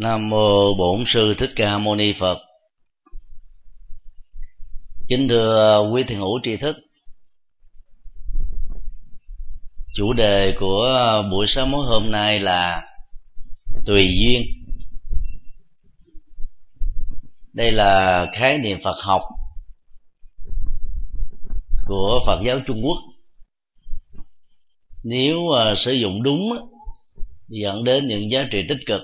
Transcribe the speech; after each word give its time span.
Nam 0.00 0.30
mô 0.30 0.74
Bổn 0.78 1.04
sư 1.06 1.34
Thích 1.38 1.50
Ca 1.56 1.78
Mâu 1.78 1.94
Ni 1.94 2.12
Phật. 2.20 2.38
Kính 5.08 5.28
thưa 5.28 5.80
quý 5.92 6.04
thiền 6.08 6.18
hữu 6.18 6.40
tri 6.42 6.56
thức. 6.56 6.76
Chủ 9.94 10.12
đề 10.12 10.56
của 10.60 10.88
buổi 11.30 11.46
sáng 11.48 11.70
mới 11.70 11.80
hôm 11.86 12.10
nay 12.10 12.40
là 12.40 12.82
tùy 13.86 14.02
duyên. 14.02 14.42
Đây 17.52 17.72
là 17.72 18.26
khái 18.32 18.58
niệm 18.58 18.78
Phật 18.84 18.96
học 19.02 19.22
của 21.86 22.20
Phật 22.26 22.40
giáo 22.44 22.60
Trung 22.66 22.80
Quốc. 22.84 22.98
Nếu 25.04 25.36
à, 25.58 25.74
sử 25.84 25.92
dụng 25.92 26.22
đúng 26.22 26.70
dẫn 27.48 27.84
đến 27.84 28.06
những 28.06 28.30
giá 28.30 28.40
trị 28.52 28.64
tích 28.68 28.78
cực 28.86 29.02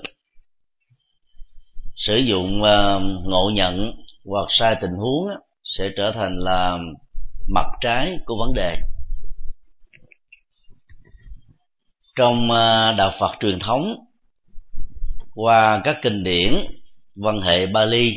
sử 1.97 2.15
dụng 2.15 2.61
uh, 2.61 3.01
ngộ 3.25 3.51
nhận 3.53 3.91
hoặc 4.25 4.47
sai 4.49 4.75
tình 4.81 4.91
huống 4.91 5.27
sẽ 5.63 5.89
trở 5.97 6.11
thành 6.11 6.37
là 6.37 6.77
mặt 7.47 7.65
trái 7.81 8.19
của 8.25 8.35
vấn 8.39 8.53
đề. 8.53 8.77
Trong 12.15 12.43
uh, 12.43 12.97
đạo 12.97 13.11
Phật 13.19 13.31
truyền 13.39 13.59
thống 13.59 13.95
qua 15.35 15.81
các 15.83 15.97
kinh 16.01 16.23
điển 16.23 16.53
văn 17.15 17.41
hệ 17.41 17.65
Bali 17.65 18.11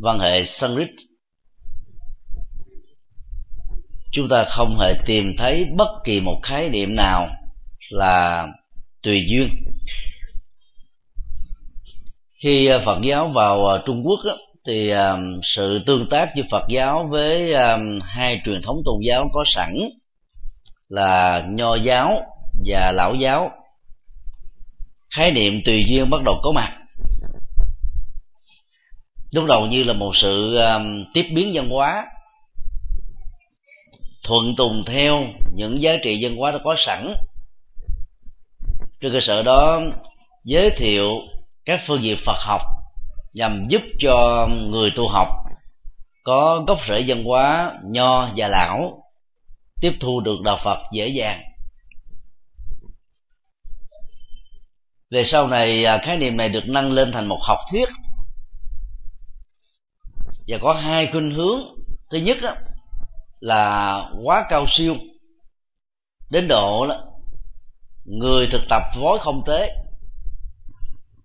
văn 0.00 0.18
hệ 0.18 0.42
Sanskrit 0.44 0.88
chúng 4.12 4.28
ta 4.28 4.46
không 4.48 4.78
hề 4.78 4.94
tìm 5.06 5.24
thấy 5.38 5.66
bất 5.76 5.88
kỳ 6.04 6.20
một 6.20 6.40
khái 6.42 6.68
niệm 6.68 6.94
nào 6.96 7.28
là 7.90 8.46
tùy 9.02 9.26
duyên 9.28 9.48
khi 12.42 12.66
à, 12.66 12.78
phật 12.84 12.98
giáo 13.02 13.28
vào 13.28 13.66
à, 13.66 13.82
trung 13.86 14.02
quốc 14.04 14.20
thì 14.66 14.90
à, 14.90 15.16
sự 15.42 15.80
tương 15.86 16.08
tác 16.08 16.28
giữa 16.36 16.42
phật 16.50 16.64
giáo 16.68 17.06
với 17.10 17.54
hai 18.02 18.40
truyền 18.44 18.62
thống 18.62 18.76
tôn 18.84 18.96
giáo 19.06 19.28
có 19.32 19.44
sẵn 19.54 19.74
là 20.88 21.44
nho 21.48 21.74
giáo 21.74 22.20
và 22.66 22.92
lão 22.92 23.14
giáo. 23.14 23.50
Khái 25.16 25.30
niệm 25.30 25.52
tùy 25.64 25.84
duyên 25.88 26.10
bắt 26.10 26.22
đầu 26.24 26.40
có 26.42 26.52
mặt. 26.52 26.78
Lúc 29.32 29.44
đầu 29.44 29.66
như 29.66 29.82
là 29.82 29.92
một 29.92 30.12
sự 30.16 30.58
tiếp 31.14 31.24
biến 31.34 31.50
văn 31.54 31.68
hóa 31.68 32.06
thuận 34.24 34.56
tùng 34.56 34.84
theo 34.86 35.24
những 35.54 35.82
giá 35.82 35.92
trị 36.02 36.18
văn 36.22 36.36
hóa 36.36 36.50
đã 36.50 36.58
có 36.64 36.74
sẵn. 36.86 37.14
Trên 39.00 39.12
cơ 39.12 39.18
sở 39.22 39.42
đó, 39.42 39.80
giới 40.44 40.70
thiệu 40.70 41.08
các 41.64 41.80
phương 41.86 42.02
diện 42.02 42.16
Phật 42.26 42.38
học 42.38 42.60
nhằm 43.34 43.64
giúp 43.68 43.82
cho 43.98 44.48
người 44.70 44.90
tu 44.96 45.08
học 45.08 45.28
có 46.24 46.64
gốc 46.66 46.78
rễ 46.88 47.04
văn 47.06 47.24
hóa, 47.24 47.72
nho 47.84 48.28
và 48.36 48.48
lão 48.48 49.02
tiếp 49.80 49.92
thu 50.00 50.20
được 50.20 50.36
đạo 50.44 50.58
Phật 50.64 50.78
dễ 50.92 51.08
dàng. 51.08 51.42
Về 55.10 55.22
sau 55.24 55.46
này 55.46 55.84
à, 55.84 55.98
khái 56.02 56.16
niệm 56.16 56.36
này 56.36 56.48
được 56.48 56.64
nâng 56.66 56.92
lên 56.92 57.12
thành 57.12 57.26
một 57.26 57.38
học 57.42 57.58
thuyết. 57.70 57.88
Và 60.48 60.58
có 60.60 60.72
hai 60.72 61.08
khuynh 61.12 61.30
hướng. 61.30 61.60
Thứ 62.10 62.18
nhất 62.18 62.36
là 63.40 64.02
quá 64.24 64.46
cao 64.48 64.66
siêu, 64.76 64.94
đến 66.30 66.48
độ 66.48 66.86
đó 66.86 67.04
người 68.04 68.48
thực 68.52 68.62
tập 68.70 68.82
vối 69.00 69.18
không 69.22 69.42
tế 69.46 69.81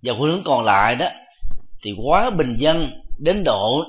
và 0.03 0.13
khuynh 0.17 0.31
hướng 0.31 0.43
còn 0.45 0.65
lại 0.65 0.95
đó, 0.95 1.07
thì 1.83 1.93
quá 2.03 2.29
bình 2.29 2.55
dân 2.57 2.91
đến 3.19 3.43
độ 3.43 3.83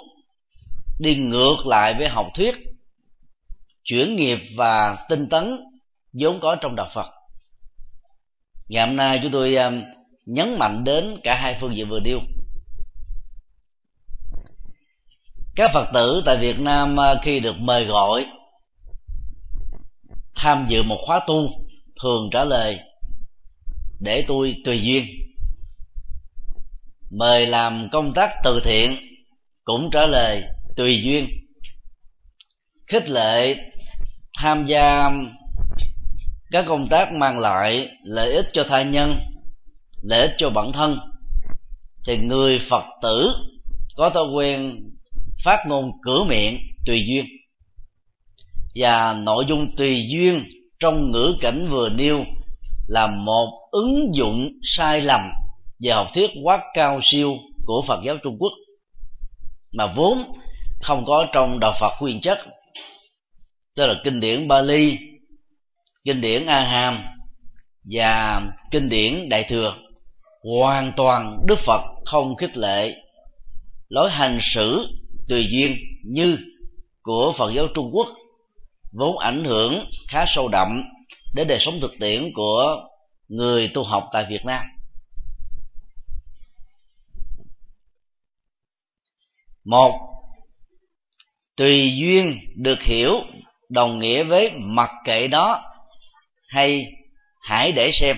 đi 1.00 1.14
ngược 1.14 1.56
lại 1.66 1.94
với 1.98 2.08
học 2.08 2.26
thuyết, 2.34 2.54
chuyển 3.84 4.16
nghiệp 4.16 4.38
và 4.56 4.96
tinh 5.08 5.28
tấn 5.28 5.60
vốn 6.12 6.40
có 6.40 6.56
trong 6.60 6.76
đạo 6.76 6.88
Phật. 6.94 7.06
Ngày 8.68 8.86
hôm 8.86 8.96
nay 8.96 9.18
chúng 9.22 9.32
tôi 9.32 9.56
um, 9.56 9.82
nhấn 10.26 10.58
mạnh 10.58 10.84
đến 10.84 11.20
cả 11.24 11.34
hai 11.34 11.58
phương 11.60 11.74
diện 11.74 11.88
vừa 11.88 12.00
điêu 12.00 12.20
các 15.58 15.70
phật 15.74 15.86
tử 15.94 16.22
tại 16.26 16.36
việt 16.36 16.60
nam 16.60 16.96
uh, 16.98 17.22
khi 17.22 17.40
được 17.40 17.54
mời 17.58 17.84
gọi 17.84 18.26
tham 20.34 20.66
dự 20.68 20.82
một 20.82 20.98
khóa 21.06 21.20
tu, 21.26 21.46
thường 22.02 22.28
trả 22.32 22.44
lời, 22.44 22.78
để 24.00 24.24
tôi 24.28 24.56
tùy 24.64 24.80
duyên 24.82 25.04
mời 27.10 27.46
làm 27.46 27.88
công 27.92 28.14
tác 28.14 28.30
từ 28.44 28.60
thiện, 28.64 28.96
cũng 29.64 29.90
trả 29.92 30.06
lời 30.06 30.44
tùy 30.76 31.00
duyên. 31.02 31.28
Khích 32.86 33.08
lệ, 33.08 33.56
tham 34.38 34.66
gia 34.66 35.10
các 36.50 36.64
công 36.68 36.88
tác 36.88 37.12
mang 37.12 37.38
lại 37.38 37.88
lợi 38.04 38.34
ích 38.34 38.46
cho 38.52 38.64
tha 38.68 38.82
nhân, 38.82 39.18
lợi 40.02 40.20
ích 40.20 40.34
cho 40.38 40.50
bản 40.50 40.72
thân. 40.72 40.98
Thì 42.06 42.18
người 42.18 42.60
phật 42.70 42.84
tử 43.02 43.30
có 43.96 44.10
thói 44.10 44.24
quen 44.34 44.76
phát 45.44 45.64
ngôn 45.66 45.90
cửa 46.02 46.24
miệng 46.24 46.58
tùy 46.86 47.04
duyên. 47.08 47.24
Và 48.74 49.12
nội 49.12 49.44
dung 49.48 49.76
tùy 49.76 50.06
duyên 50.08 50.44
trong 50.80 51.10
ngữ 51.10 51.36
cảnh 51.40 51.68
vừa 51.70 51.88
nêu 51.88 52.24
là 52.88 53.06
một 53.06 53.68
ứng 53.70 54.14
dụng 54.14 54.48
sai 54.62 55.00
lầm 55.00 55.20
về 55.80 55.92
học 55.92 56.06
thuyết 56.14 56.30
quá 56.42 56.62
cao 56.74 57.00
siêu 57.02 57.30
của 57.66 57.84
Phật 57.88 58.00
giáo 58.04 58.16
Trung 58.22 58.36
Quốc, 58.38 58.52
mà 59.72 59.92
vốn 59.96 60.32
không 60.82 61.04
có 61.06 61.26
trong 61.32 61.60
đạo 61.60 61.74
Phật 61.80 61.92
nguyên 62.00 62.20
chất 62.20 62.38
tức 63.78 63.86
là 63.86 63.94
kinh 64.04 64.20
điển 64.20 64.48
Bali, 64.48 64.98
kinh 66.04 66.20
điển 66.20 66.46
A 66.46 66.64
Hàm 66.64 67.04
và 67.92 68.42
kinh 68.70 68.88
điển 68.88 69.28
Đại 69.28 69.44
thừa 69.48 69.74
hoàn 70.44 70.92
toàn 70.96 71.38
Đức 71.46 71.58
Phật 71.66 71.80
không 72.04 72.36
khích 72.36 72.56
lệ 72.56 72.94
lối 73.88 74.10
hành 74.10 74.38
xử 74.54 74.86
tùy 75.28 75.46
duyên 75.50 75.76
như 76.04 76.38
của 77.02 77.32
Phật 77.38 77.50
giáo 77.54 77.66
Trung 77.74 77.90
Quốc, 77.92 78.08
vốn 78.92 79.18
ảnh 79.18 79.44
hưởng 79.44 79.84
khá 80.08 80.24
sâu 80.28 80.48
đậm 80.48 80.82
đến 81.34 81.48
đời 81.48 81.58
sống 81.60 81.78
thực 81.80 81.92
tiễn 82.00 82.32
của 82.34 82.76
người 83.28 83.68
tu 83.68 83.82
học 83.82 84.08
tại 84.12 84.26
Việt 84.30 84.44
Nam. 84.44 84.64
Một, 89.68 89.92
tùy 91.56 91.96
duyên 91.96 92.38
được 92.56 92.82
hiểu 92.82 93.12
đồng 93.68 93.98
nghĩa 93.98 94.22
với 94.24 94.50
mặc 94.58 94.90
kệ 95.04 95.26
đó 95.28 95.62
hay 96.48 96.84
hãy 97.40 97.72
để 97.72 97.90
xem. 98.00 98.16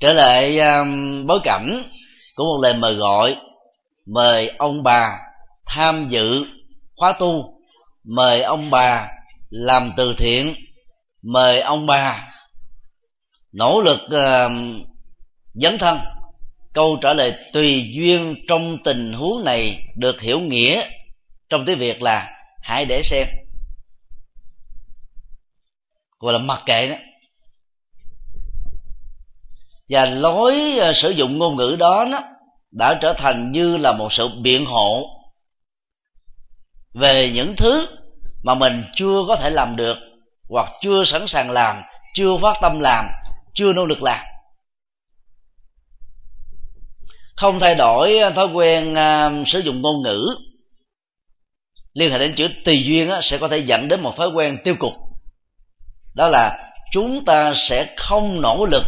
Trở 0.00 0.12
lại 0.12 0.58
um, 0.58 1.26
bối 1.26 1.40
cảnh 1.44 1.92
của 2.34 2.44
một 2.44 2.58
lời 2.62 2.74
mời 2.74 2.94
gọi 2.94 3.36
mời 4.06 4.48
ông 4.58 4.82
bà 4.82 5.18
tham 5.66 6.08
dự 6.08 6.44
khóa 6.96 7.12
tu 7.18 7.58
mời 8.04 8.42
ông 8.42 8.70
bà 8.70 9.08
làm 9.50 9.92
từ 9.96 10.14
thiện 10.18 10.54
mời 11.22 11.60
ông 11.60 11.86
bà 11.86 12.28
nỗ 13.52 13.80
lực 13.80 14.00
uh, 14.04 14.52
dấn 15.54 15.78
thân 15.78 15.98
câu 16.76 16.98
trả 17.02 17.14
lời 17.14 17.34
tùy 17.52 17.90
duyên 17.94 18.34
trong 18.48 18.78
tình 18.84 19.12
huống 19.12 19.44
này 19.44 19.82
được 19.96 20.20
hiểu 20.20 20.40
nghĩa 20.40 20.88
trong 21.48 21.64
tiếng 21.66 21.78
việt 21.78 22.02
là 22.02 22.28
hãy 22.62 22.84
để 22.84 23.02
xem. 23.10 23.26
Gọi 26.20 26.32
là 26.32 26.38
mặc 26.38 26.62
kệ 26.66 26.88
đó. 26.88 26.96
Và 29.88 30.06
lối 30.06 30.78
ờ, 30.78 30.92
sử 31.02 31.10
dụng 31.10 31.38
ngôn 31.38 31.56
ngữ 31.56 31.76
đó, 31.78 32.08
đó 32.12 32.20
đã 32.72 32.98
trở 33.02 33.14
thành 33.18 33.52
như 33.52 33.76
là 33.76 33.92
một 33.92 34.12
sự 34.12 34.24
biện 34.42 34.64
hộ 34.64 35.06
về 36.94 37.30
những 37.34 37.54
thứ 37.56 37.72
mà 38.44 38.54
mình 38.54 38.84
chưa 38.94 39.24
có 39.28 39.36
thể 39.36 39.50
làm 39.50 39.76
được 39.76 39.94
hoặc 40.50 40.68
chưa 40.82 41.04
sẵn 41.12 41.24
sàng 41.28 41.50
làm 41.50 41.82
chưa 42.14 42.36
phát 42.42 42.56
tâm 42.62 42.80
làm 42.80 43.08
chưa 43.54 43.72
nỗ 43.72 43.84
lực 43.84 44.02
làm 44.02 44.24
không 47.36 47.60
thay 47.60 47.74
đổi 47.74 48.18
thói 48.34 48.46
quen 48.46 48.92
uh, 48.92 49.48
sử 49.48 49.58
dụng 49.58 49.82
ngôn 49.82 50.02
ngữ. 50.02 50.26
Liên 51.94 52.10
hệ 52.12 52.18
đến 52.18 52.34
chữ 52.36 52.48
tùy 52.64 52.84
duyên 52.86 53.08
á, 53.08 53.20
sẽ 53.22 53.38
có 53.38 53.48
thể 53.48 53.58
dẫn 53.58 53.88
đến 53.88 54.00
một 54.00 54.16
thói 54.16 54.28
quen 54.34 54.58
tiêu 54.64 54.74
cực. 54.80 54.92
Đó 56.14 56.28
là 56.28 56.72
chúng 56.92 57.24
ta 57.24 57.54
sẽ 57.68 57.94
không 57.96 58.40
nỗ 58.40 58.66
lực 58.70 58.84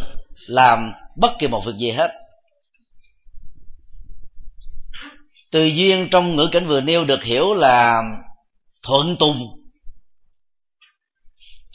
làm 0.47 0.91
bất 1.17 1.31
kỳ 1.39 1.47
một 1.47 1.63
việc 1.65 1.75
gì 1.77 1.91
hết. 1.91 2.11
Tùy 5.51 5.75
duyên 5.75 6.07
trong 6.11 6.35
ngữ 6.35 6.49
cảnh 6.51 6.67
vừa 6.67 6.81
nêu 6.81 7.03
được 7.03 7.23
hiểu 7.23 7.53
là 7.53 8.01
thuận 8.83 9.15
tùng 9.15 9.59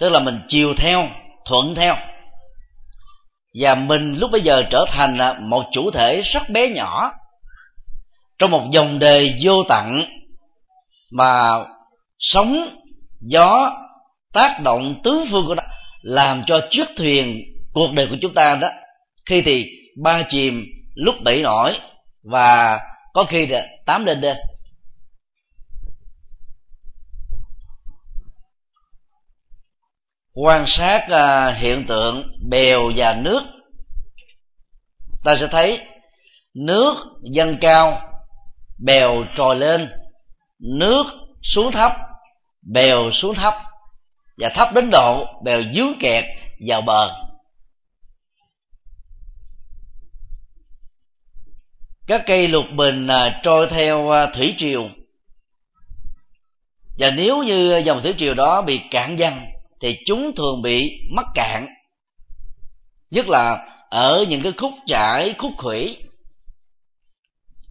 tức 0.00 0.09
là 0.09 0.21
mình 0.21 0.41
chiều 0.49 0.75
theo 0.79 1.09
thuận 1.44 1.75
theo 1.75 1.97
và 3.60 3.74
mình 3.74 4.14
lúc 4.14 4.30
bây 4.30 4.40
giờ 4.40 4.62
trở 4.70 4.84
thành 4.92 5.18
à, 5.18 5.36
một 5.40 5.64
chủ 5.72 5.90
thể 5.90 6.20
rất 6.34 6.50
bé 6.50 6.68
nhỏ. 6.68 7.12
Trong 8.38 8.50
một 8.50 8.68
dòng 8.72 8.98
đời 8.98 9.34
vô 9.42 9.52
tận 9.68 10.02
mà 11.12 11.50
sóng, 12.18 12.68
gió, 13.20 13.72
tác 14.32 14.60
động, 14.64 14.94
tứ 15.04 15.24
phương 15.30 15.46
của 15.46 15.54
nó 15.54 15.62
làm 16.02 16.42
cho 16.46 16.60
chiếc 16.70 16.84
thuyền 16.96 17.40
cuộc 17.72 17.88
đời 17.94 18.06
của 18.10 18.16
chúng 18.22 18.34
ta 18.34 18.54
đó, 18.60 18.68
khi 19.26 19.42
thì 19.44 19.64
ba 20.02 20.22
chìm 20.28 20.64
lúc 20.94 21.14
bảy 21.24 21.42
nổi 21.42 21.78
và 22.24 22.78
có 23.12 23.24
khi 23.24 23.46
là 23.46 23.66
tám 23.86 24.04
lên 24.04 24.20
đây 24.20 24.34
quan 30.34 30.64
sát 30.66 31.06
à, 31.10 31.54
hiện 31.58 31.86
tượng 31.86 32.22
bèo 32.50 32.90
và 32.96 33.14
nước. 33.14 33.40
Ta 35.25 35.36
sẽ 35.40 35.46
thấy 35.52 35.81
nước 36.54 36.94
dâng 37.22 37.58
cao, 37.60 38.00
bèo 38.84 39.25
trồi 39.36 39.56
lên, 39.56 39.90
nước 40.60 41.04
xuống 41.42 41.72
thấp, 41.72 41.92
bèo 42.72 43.10
xuống 43.12 43.34
thấp, 43.34 43.54
và 44.38 44.48
thấp 44.54 44.69
đến 44.75 44.90
độ 44.90 45.25
bèo 45.44 45.62
dướng 45.75 45.98
kẹt 46.00 46.25
vào 46.69 46.82
bờ. 46.82 47.08
Các 52.06 52.22
cây 52.26 52.48
lục 52.48 52.64
bình 52.76 53.06
à, 53.06 53.40
trôi 53.42 53.69
theo 53.70 54.10
à, 54.10 54.26
thủy 54.34 54.54
triều. 54.58 54.88
Và 56.98 57.10
nếu 57.10 57.42
như 57.42 57.82
dòng 57.84 58.02
thủy 58.02 58.14
triều 58.19 58.34
đó 58.34 58.62
bị 58.62 58.80
cạn 58.90 59.16
dăng 59.19 59.53
thì 59.84 59.98
chúng 60.06 60.32
thường 60.36 60.62
bị 60.62 61.00
mắc 61.10 61.26
cạn. 61.34 61.66
Nhất 63.10 63.28
là 63.28 63.69
ở 63.90 64.25
những 64.28 64.42
cái 64.42 64.52
khúc 64.56 64.72
chảy 64.86 65.34
khúc 65.38 65.52
khủy. 65.58 65.96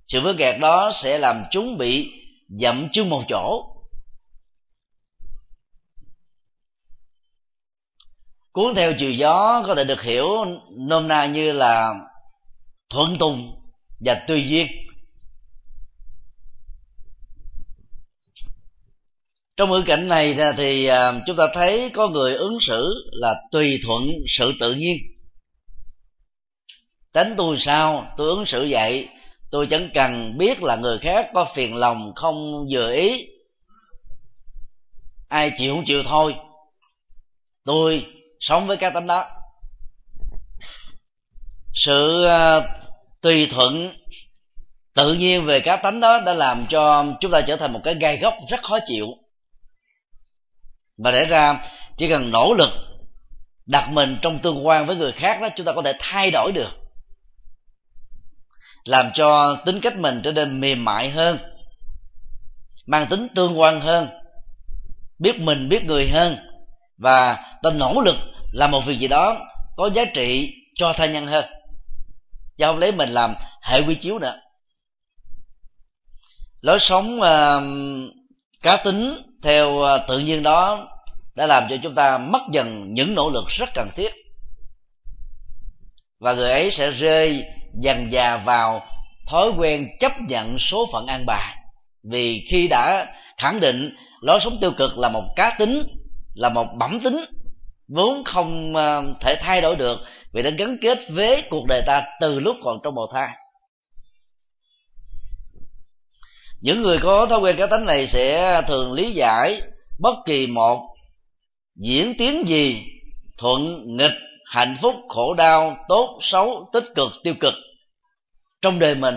Sự 0.07 0.21
vướng 0.21 0.38
kẹt 0.38 0.60
đó 0.60 0.92
sẽ 1.04 1.18
làm 1.18 1.44
chúng 1.51 1.77
bị 1.77 2.12
dậm 2.48 2.88
chân 2.94 3.10
một 3.10 3.24
chỗ. 3.30 3.65
Cuốn 8.51 8.75
theo 8.75 8.94
chiều 9.00 9.12
gió 9.12 9.63
có 9.68 9.75
thể 9.75 9.83
được 9.83 10.01
hiểu 10.01 10.27
nôm 10.77 11.07
na 11.07 11.25
như 11.25 11.51
là 11.51 11.94
thuận 12.89 13.18
tùng 13.19 13.56
và 14.06 14.25
tùy 14.27 14.48
duyên. 14.50 14.68
Trong 19.58 19.72
ngữ 19.72 19.84
cảnh 19.86 20.08
này 20.08 20.36
thì 20.58 20.86
à, 20.86 21.14
chúng 21.28 21.36
ta 21.36 21.44
thấy 21.54 21.92
có 21.94 22.08
người 22.08 22.36
ứng 22.36 22.58
xử 22.68 23.10
là 23.12 23.36
tùy 23.52 23.80
thuận 23.86 24.08
sự 24.38 24.52
tự 24.60 24.74
nhiên. 24.74 24.98
Tính 27.14 27.34
tôi 27.38 27.58
sao? 27.60 28.14
Tôi 28.18 28.28
ứng 28.28 28.46
xử 28.46 28.68
vậy. 28.70 29.10
Tôi 29.52 29.68
chẳng 29.70 29.90
cần 29.94 30.38
biết 30.38 30.64
là 30.64 30.76
người 30.76 30.98
khác 30.98 31.28
có 31.34 31.48
phiền 31.56 31.76
lòng 31.76 32.12
không 32.16 32.68
vừa 32.72 32.94
ý. 32.94 33.28
Ai 35.30 35.52
chịu 35.58 35.76
không 35.76 35.86
chịu 35.88 36.04
thôi. 36.04 36.36
Tôi 37.66 38.06
sống 38.40 38.68
với 38.68 38.78
cái 38.78 38.92
tánh 38.94 39.08
đó. 39.08 39.26
Sự 41.74 42.26
à, 42.26 42.62
tùy 43.22 43.48
thuận 43.52 43.94
tự 44.96 45.14
nhiên 45.14 45.46
về 45.46 45.60
cá 45.60 45.76
tánh 45.76 46.00
đó 46.00 46.20
đã 46.26 46.34
làm 46.34 46.66
cho 46.70 47.06
chúng 47.22 47.32
ta 47.32 47.42
trở 47.48 47.56
thành 47.56 47.74
một 47.74 47.82
cái 47.84 47.96
gai 47.96 48.18
góc 48.18 48.34
rất 48.50 48.64
khó 48.64 48.80
chịu 48.86 49.08
và 51.04 51.12
để 51.12 51.26
ra 51.26 51.60
chỉ 51.98 52.10
cần 52.10 52.32
nỗ 52.32 52.54
lực 52.54 52.70
đặt 53.66 53.90
mình 53.90 54.18
trong 54.22 54.40
tương 54.40 54.68
quan 54.68 54.86
với 54.86 54.96
người 54.96 55.12
khác 55.12 55.42
đó 55.42 55.48
chúng 55.56 55.66
ta 55.66 55.72
có 55.76 55.82
thể 55.86 55.94
thay 56.00 56.32
đổi 56.32 56.52
được. 56.52 56.70
Làm 58.86 59.12
cho 59.14 59.56
tính 59.66 59.80
cách 59.82 59.98
mình 59.98 60.22
trở 60.24 60.32
nên 60.32 60.60
mềm 60.60 60.86
mại 60.86 61.10
hơn 61.10 61.38
mang 62.88 63.08
tính 63.10 63.28
tương 63.36 63.60
quan 63.60 63.82
hơn 63.82 64.08
biết 65.20 65.40
mình 65.40 65.70
biết 65.70 65.84
người 65.86 66.10
hơn. 66.10 66.38
Và 66.98 67.38
ta 67.64 67.70
nỗ 67.72 68.02
lực 68.06 68.16
làm 68.52 68.72
một 68.72 68.82
việc 68.86 69.00
gì 69.00 69.08
đó 69.08 69.38
có 69.76 69.90
giá 69.96 70.04
trị 70.14 70.54
cho 70.76 70.94
tha 70.98 71.06
nhân 71.06 71.28
hơn. 71.28 71.46
Chứ 72.58 72.66
không 72.66 72.78
lấy 72.78 72.92
mình 72.92 73.10
làm 73.10 73.36
hệ 73.62 73.82
quy 73.82 73.96
chiếu 73.96 74.20
nữa. 74.20 74.36
Lối 76.62 76.78
sống 76.80 77.20
uh, 77.20 77.64
cá 78.62 78.78
tính 78.78 79.22
theo 79.44 79.70
uh, 79.70 80.02
tự 80.08 80.20
nhiên 80.20 80.44
đó 80.44 80.88
đã 81.35 81.47
làm 81.47 81.68
cho 81.69 81.75
chúng 81.83 81.95
ta 81.95 82.18
mất 82.18 82.41
dần 82.51 82.94
những 82.94 83.15
nỗ 83.15 83.30
lực 83.30 83.44
rất 83.47 83.69
cần 83.75 83.89
thiết. 83.95 84.12
Và 86.19 86.33
người 86.33 86.51
ấy 86.51 86.71
sẽ 86.71 86.91
rơi 86.91 87.44
dần 87.81 88.09
dà 88.13 88.38
vào 88.38 88.81
thói 89.30 89.51
quen 89.57 89.88
chấp 90.00 90.12
nhận 90.27 90.57
số 90.59 90.85
phận 90.91 91.07
an 91.07 91.25
bài. 91.25 91.56
Vì 92.12 92.45
khi 92.50 92.68
đã 92.68 93.07
khẳng 93.38 93.59
định 93.59 93.95
lối 94.21 94.39
sống 94.44 94.57
tiêu 94.62 94.71
cực 94.77 94.97
là 94.97 95.09
một 95.09 95.24
cá 95.35 95.56
tính, 95.59 95.83
là 96.35 96.50
một 96.50 96.68
bẩm 96.77 97.00
tính, 97.03 97.25
vốn 97.95 98.24
không 98.24 98.75
ờ, 98.75 99.03
thể 99.21 99.35
thay 99.41 99.62
đổi 99.62 99.75
được 99.75 99.97
vì 100.33 100.41
đã 100.41 100.50
gắn 100.50 100.77
kết 100.81 100.97
với 101.09 101.44
cuộc 101.50 101.65
đời 101.68 101.81
ta 101.85 102.03
từ 102.21 102.39
lúc 102.39 102.56
còn 102.63 102.80
trong 102.83 102.95
bào 102.95 103.07
thai. 103.13 103.27
Những 106.62 106.81
người 106.81 106.97
có 107.01 107.25
thói 107.25 107.39
quen 107.39 107.56
cá 107.57 107.68
tính 107.68 107.85
này 107.85 108.07
sẽ 108.07 108.62
thường 108.68 108.94
lý 108.94 109.12
giải 109.12 109.62
bất 110.00 110.15
kỳ 110.25 110.47
một 110.47 110.93
diễn 111.75 112.14
tiến 112.18 112.48
gì? 112.48 112.84
Thuận, 113.38 113.84
nghịch, 113.98 114.18
hạnh 114.46 114.78
phúc, 114.81 114.96
khổ 115.10 115.34
đau, 115.34 115.78
tốt, 115.88 116.20
xấu, 116.22 116.70
tích 116.74 116.84
cực, 116.96 117.12
tiêu 117.24 117.34
cực. 117.40 117.54
Trong 118.62 118.80
đời 118.80 118.96
mình, 118.96 119.16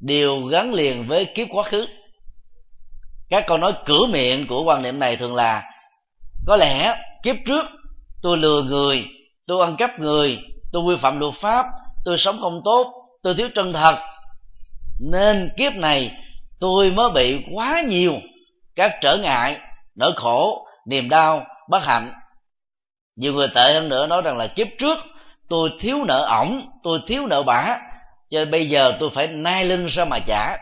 đều 0.00 0.42
gắn 0.42 0.74
liền 0.74 1.06
với 1.06 1.24
kiếp 1.34 1.46
quá 1.50 1.64
khứ. 1.70 1.86
Các 3.28 3.44
câu 3.46 3.58
nói 3.58 3.72
cửa 3.86 4.06
miệng 4.10 4.46
của 4.46 4.62
quan 4.62 4.82
niệm 4.82 4.98
này 4.98 5.16
thường 5.16 5.34
là, 5.34 5.62
có 6.46 6.56
lẽ 6.56 6.96
kiếp 7.22 7.36
trước 7.46 7.62
tôi 8.22 8.38
lừa 8.38 8.62
người, 8.62 9.04
tôi 9.46 9.64
ăn 9.64 9.76
cắp 9.76 10.00
người, 10.00 10.38
tôi 10.72 10.82
vi 10.88 11.00
phạm 11.02 11.20
luật 11.20 11.34
pháp, 11.40 11.66
tôi 12.04 12.16
sống 12.18 12.38
không 12.40 12.60
tốt, 12.64 12.92
tôi 13.22 13.34
thiếu 13.34 13.48
chân 13.54 13.72
thật. 13.72 13.96
Nên 15.10 15.50
kiếp 15.58 15.72
này 15.72 16.10
tôi 16.60 16.90
mới 16.90 17.10
bị 17.14 17.44
quá 17.54 17.82
nhiều 17.86 18.12
các 18.76 18.92
trở 19.00 19.16
ngại, 19.16 19.58
nỗi 19.96 20.12
khổ, 20.16 20.66
niềm 20.86 21.08
đau 21.08 21.46
bất 21.68 21.82
hạnh. 21.84 22.12
Nhiều 23.16 23.32
người 23.32 23.48
tệ 23.54 23.72
hơn 23.74 23.88
nữa 23.88 24.06
nói 24.06 24.22
rằng 24.22 24.36
là 24.36 24.46
kiếp 24.46 24.66
trước 24.78 24.98
tôi 25.48 25.70
thiếu 25.80 26.04
nợ 26.04 26.26
ổng 26.30 26.70
tôi 26.82 27.00
thiếu 27.06 27.26
nợ 27.26 27.42
bả 27.42 27.78
cho 28.30 28.38
nên 28.38 28.50
bây 28.50 28.68
giờ 28.68 28.92
tôi 29.00 29.10
phải 29.14 29.26
nai 29.26 29.64
lưng 29.64 29.86
ra 29.86 30.04
mà 30.04 30.18
trả. 30.26 30.56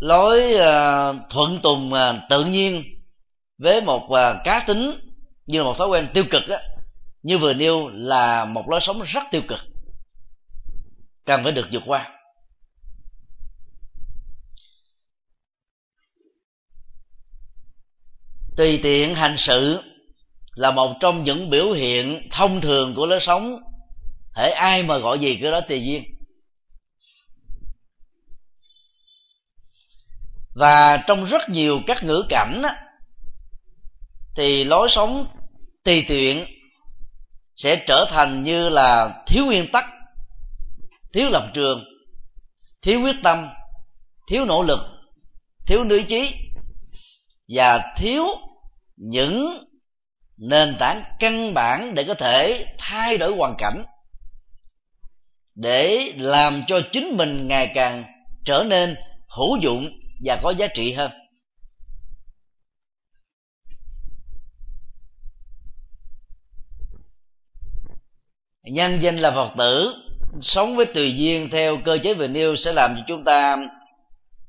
Lối 0.00 0.54
uh, 0.54 1.16
thuận 1.30 1.60
tùng 1.62 1.92
uh, 1.92 2.16
tự 2.30 2.44
nhiên 2.44 2.84
với 3.58 3.80
một 3.80 4.02
uh, 4.04 4.44
cá 4.44 4.64
tính 4.66 5.00
như 5.46 5.58
là 5.58 5.64
một 5.64 5.74
thói 5.78 5.88
quen 5.88 6.08
tiêu 6.14 6.24
cực 6.30 6.48
á 6.48 6.58
như 7.22 7.38
vừa 7.38 7.52
nêu 7.52 7.88
là 7.88 8.44
một 8.44 8.68
lối 8.68 8.80
sống 8.82 9.02
rất 9.02 9.22
tiêu 9.30 9.42
cực 9.48 9.58
cần 11.26 11.40
phải 11.42 11.52
được 11.52 11.68
vượt 11.72 11.82
qua. 11.86 12.10
Tùy 18.56 18.80
tiện 18.82 19.14
hành 19.14 19.36
sự 19.38 19.82
là 20.54 20.70
một 20.70 20.94
trong 21.00 21.24
những 21.24 21.50
biểu 21.50 21.72
hiện 21.72 22.28
thông 22.32 22.60
thường 22.60 22.94
của 22.94 23.06
lối 23.06 23.20
sống. 23.22 23.56
Hễ 24.36 24.50
ai 24.50 24.82
mà 24.82 24.98
gọi 24.98 25.18
gì 25.18 25.38
cái 25.42 25.50
đó 25.50 25.60
tùy 25.68 25.82
duyên. 25.84 26.04
Và 30.54 30.96
trong 31.06 31.24
rất 31.24 31.48
nhiều 31.48 31.80
các 31.86 32.04
ngữ 32.04 32.24
cảnh 32.28 32.62
á, 32.62 32.76
thì 34.36 34.64
lối 34.64 34.88
sống 34.90 35.26
tùy 35.84 36.04
tiện 36.08 36.46
sẽ 37.56 37.84
trở 37.86 38.04
thành 38.10 38.42
như 38.42 38.68
là 38.68 39.22
thiếu 39.26 39.44
nguyên 39.44 39.72
tắc 39.72 39.84
thiếu 41.14 41.28
lập 41.28 41.50
trường 41.54 41.84
thiếu 42.82 43.00
quyết 43.02 43.16
tâm 43.24 43.48
thiếu 44.30 44.44
nỗ 44.44 44.62
lực 44.62 44.78
thiếu 45.66 45.82
lý 45.82 46.02
trí 46.08 46.34
và 47.48 47.94
thiếu 47.96 48.24
những 48.96 49.64
nền 50.38 50.76
tảng 50.78 51.02
căn 51.18 51.54
bản 51.54 51.94
để 51.94 52.04
có 52.04 52.14
thể 52.14 52.66
thay 52.78 53.18
đổi 53.18 53.32
hoàn 53.36 53.54
cảnh, 53.58 53.84
để 55.54 56.12
làm 56.16 56.64
cho 56.66 56.80
chính 56.92 57.16
mình 57.16 57.48
ngày 57.48 57.72
càng 57.74 58.04
trở 58.44 58.64
nên 58.68 58.96
hữu 59.36 59.56
dụng 59.56 59.90
và 60.24 60.40
có 60.42 60.50
giá 60.50 60.66
trị 60.74 60.92
hơn. 60.92 61.10
Nhân 68.64 68.98
danh 69.02 69.18
là 69.18 69.30
phật 69.30 69.54
tử, 69.58 69.94
sống 70.40 70.76
với 70.76 70.86
tùy 70.94 71.16
duyên 71.16 71.48
theo 71.52 71.78
cơ 71.84 71.98
chế 72.02 72.14
về 72.14 72.28
nêu 72.28 72.56
sẽ 72.56 72.72
làm 72.72 72.94
cho 72.96 73.02
chúng 73.06 73.24
ta 73.24 73.56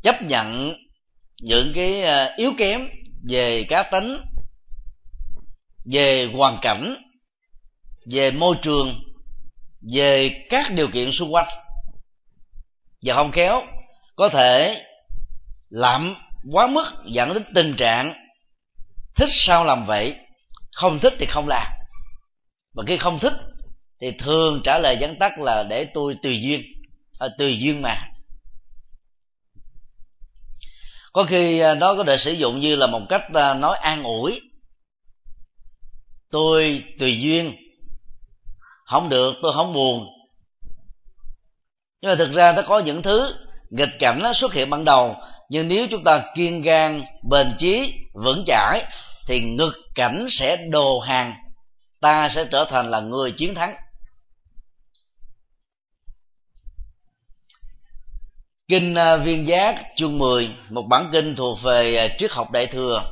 chấp 0.02 0.22
nhận 0.22 0.74
những 1.44 1.72
cái 1.76 2.02
ờ, 2.02 2.34
yếu 2.38 2.52
kém 2.58 2.90
về 3.30 3.66
cá 3.70 3.84
tính 3.92 4.18
về 5.86 6.30
hoàn 6.34 6.58
cảnh 6.62 6.96
về 8.12 8.32
môi 8.32 8.56
trường 8.62 9.00
về 9.94 10.30
các 10.50 10.72
điều 10.72 10.88
kiện 10.94 11.12
xung 11.12 11.34
quanh. 11.34 11.48
Và 13.06 13.16
không 13.16 13.32
khéo 13.32 13.62
có 14.16 14.30
thể 14.30 14.84
lạm 15.70 16.16
quá 16.52 16.68
mức 16.68 16.86
dẫn 17.06 17.34
đến 17.34 17.44
tình 17.56 17.76
trạng 17.78 18.14
thích 19.16 19.30
sao 19.48 19.64
làm 19.64 19.86
vậy 19.86 20.16
không 20.76 21.00
thích 21.00 21.14
thì 21.20 21.26
không 21.26 21.48
làm. 21.48 21.72
Và 22.76 22.84
khi 22.88 22.98
không 22.98 23.20
thích 23.20 23.34
thì 24.02 24.12
thường 24.20 24.62
trả 24.64 24.80
lời 24.80 24.98
vắn 25.02 25.16
tắt 25.20 25.32
là 25.40 25.64
để 25.64 25.86
tôi 25.94 26.16
tùy 26.24 26.42
duyên 26.42 26.62
à, 27.20 27.28
tùy 27.38 27.58
duyên 27.60 27.82
mà 27.82 28.13
có 31.14 31.24
khi 31.24 31.60
à, 31.60 31.76
nó 31.76 31.96
có 31.96 32.04
thể 32.08 32.18
sử 32.18 32.32
dụng 32.32 32.60
như 32.60 32.76
là 32.76 32.88
một 32.88 33.02
cách 33.10 33.22
à, 33.34 33.54
nói 33.54 33.78
an 33.78 34.04
ủi. 34.04 34.42
Tôi 36.32 36.84
tùy 37.00 37.20
duyên. 37.22 37.56
Không 38.86 39.10
được, 39.10 39.34
tôi 39.42 39.54
không 39.56 39.74
buồn. 39.74 40.08
Nhưng 42.02 42.12
mà 42.12 42.16
thực 42.16 42.34
ra 42.34 42.54
nó 42.56 42.62
có 42.68 42.80
những 42.80 43.02
thứ 43.02 43.34
nghịch 43.70 44.00
cảnh 44.00 44.20
nó 44.24 44.34
xuất 44.34 44.54
hiện 44.54 44.70
ban 44.70 44.86
đầu, 44.86 45.16
nhưng 45.50 45.68
nếu 45.68 45.88
chúng 45.92 46.04
ta 46.04 46.24
kiên 46.36 46.62
gan, 46.62 47.04
bền 47.30 47.56
chí, 47.58 47.94
vững 48.14 48.44
chãi, 48.48 48.86
thì 49.28 49.40
ngực 49.40 49.74
cảnh 49.96 50.28
sẽ 50.30 50.58
đồ 50.70 51.00
hàng, 51.00 51.34
ta 52.02 52.30
sẽ 52.36 52.46
trở 52.52 52.66
thành 52.70 52.92
là 52.92 53.00
người 53.00 53.32
chiến 53.32 53.56
thắng. 53.56 53.76
Kinh 58.68 58.96
à, 58.96 59.18
viên 59.18 59.48
giác, 59.48 59.76
chương 59.96 60.18
10 60.18 60.50
một 60.70 60.84
bản 60.90 61.10
kinh 61.12 61.36
thuộc 61.36 61.58
về 61.64 61.98
à, 61.98 62.16
triết 62.20 62.32
học 62.32 62.52
đại 62.52 62.68
thừa. 62.68 63.04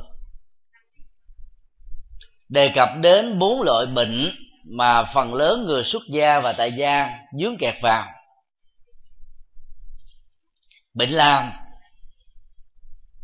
Đề 2.48 2.70
cập 2.74 2.88
đến 3.00 3.38
bốn 3.38 3.62
loại 3.62 3.86
bệnh 3.86 4.30
mà 4.76 5.04
phần 5.14 5.34
lớn 5.34 5.64
người 5.66 5.84
xuất 5.84 6.02
gia 6.12 6.40
và 6.40 6.52
tại 6.52 6.72
gia 6.72 7.10
dướng 7.38 7.56
kẹt 7.58 7.74
vào. 7.82 8.06
Bệnh 10.94 11.10
làm, 11.10 11.52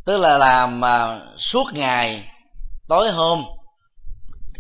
tức 0.06 0.16
là 0.16 0.38
làm 0.38 0.80
mà 0.80 1.20
suốt 1.38 1.64
ngày, 1.73 2.28
tối 2.88 3.11
hôm, 3.11 3.44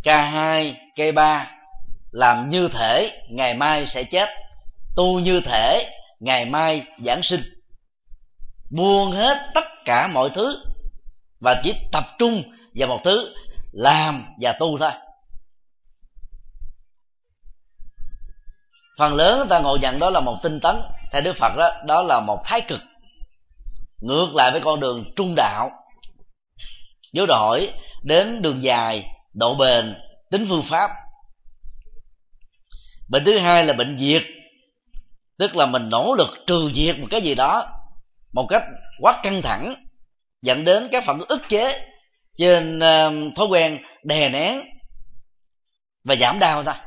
ca 0.02 0.30
hai 0.30 0.76
cây 0.96 1.12
ba, 1.12 1.50
làm 2.12 2.48
như 2.48 2.68
thể 2.72 3.20
ngày 3.30 3.54
mai 3.54 3.86
sẽ 3.86 4.04
chết, 4.04 4.28
tu 4.96 5.18
như 5.20 5.40
thể 5.44 5.90
ngày 6.20 6.44
mai 6.44 6.82
giảng 7.04 7.20
sinh 7.22 7.57
buông 8.70 9.12
hết 9.12 9.50
tất 9.54 9.64
cả 9.84 10.06
mọi 10.06 10.30
thứ 10.34 10.56
và 11.40 11.60
chỉ 11.62 11.74
tập 11.92 12.04
trung 12.18 12.42
vào 12.74 12.88
một 12.88 13.00
thứ, 13.04 13.34
làm 13.72 14.24
và 14.40 14.52
tu 14.52 14.78
thôi. 14.78 14.90
Phần 18.98 19.14
lớn 19.14 19.38
người 19.38 19.46
ta 19.50 19.58
ngộ 19.60 19.76
nhận 19.76 19.98
đó 19.98 20.10
là 20.10 20.20
một 20.20 20.36
tinh 20.42 20.60
tấn. 20.60 20.76
Theo 21.12 21.22
đức 21.22 21.36
phật 21.40 21.56
đó 21.56 21.70
đó 21.86 22.02
là 22.02 22.20
một 22.20 22.38
thái 22.44 22.60
cực. 22.68 22.80
Ngược 24.02 24.26
lại 24.34 24.50
với 24.50 24.60
con 24.60 24.80
đường 24.80 25.04
trung 25.16 25.34
đạo. 25.36 25.70
Dấu 27.12 27.26
đổi 27.26 27.72
đến 28.02 28.42
đường 28.42 28.62
dài, 28.62 29.04
độ 29.34 29.54
bền, 29.54 29.94
tính 30.30 30.46
phương 30.48 30.64
pháp. 30.70 30.90
Bệnh 33.10 33.24
thứ 33.24 33.38
hai 33.38 33.64
là 33.64 33.72
bệnh 33.72 33.98
diệt. 33.98 34.22
Tức 35.38 35.56
là 35.56 35.66
mình 35.66 35.88
nỗ 35.88 36.14
lực 36.18 36.28
trừ 36.46 36.70
diệt 36.74 36.98
một 36.98 37.06
cái 37.10 37.22
gì 37.22 37.34
đó 37.34 37.77
một 38.32 38.46
cách 38.48 38.62
quá 39.00 39.20
căng 39.22 39.42
thẳng, 39.42 39.74
dẫn 40.42 40.64
đến 40.64 40.88
các 40.92 41.04
phản 41.06 41.18
ứng 41.18 41.28
ức 41.28 41.48
chế 41.48 41.74
trên 42.38 42.80
ờ, 42.80 43.12
thói 43.36 43.46
quen 43.50 43.78
đè 44.04 44.28
nén 44.28 44.60
và 46.04 46.14
giảm 46.20 46.38
đau 46.38 46.64
ta. 46.64 46.80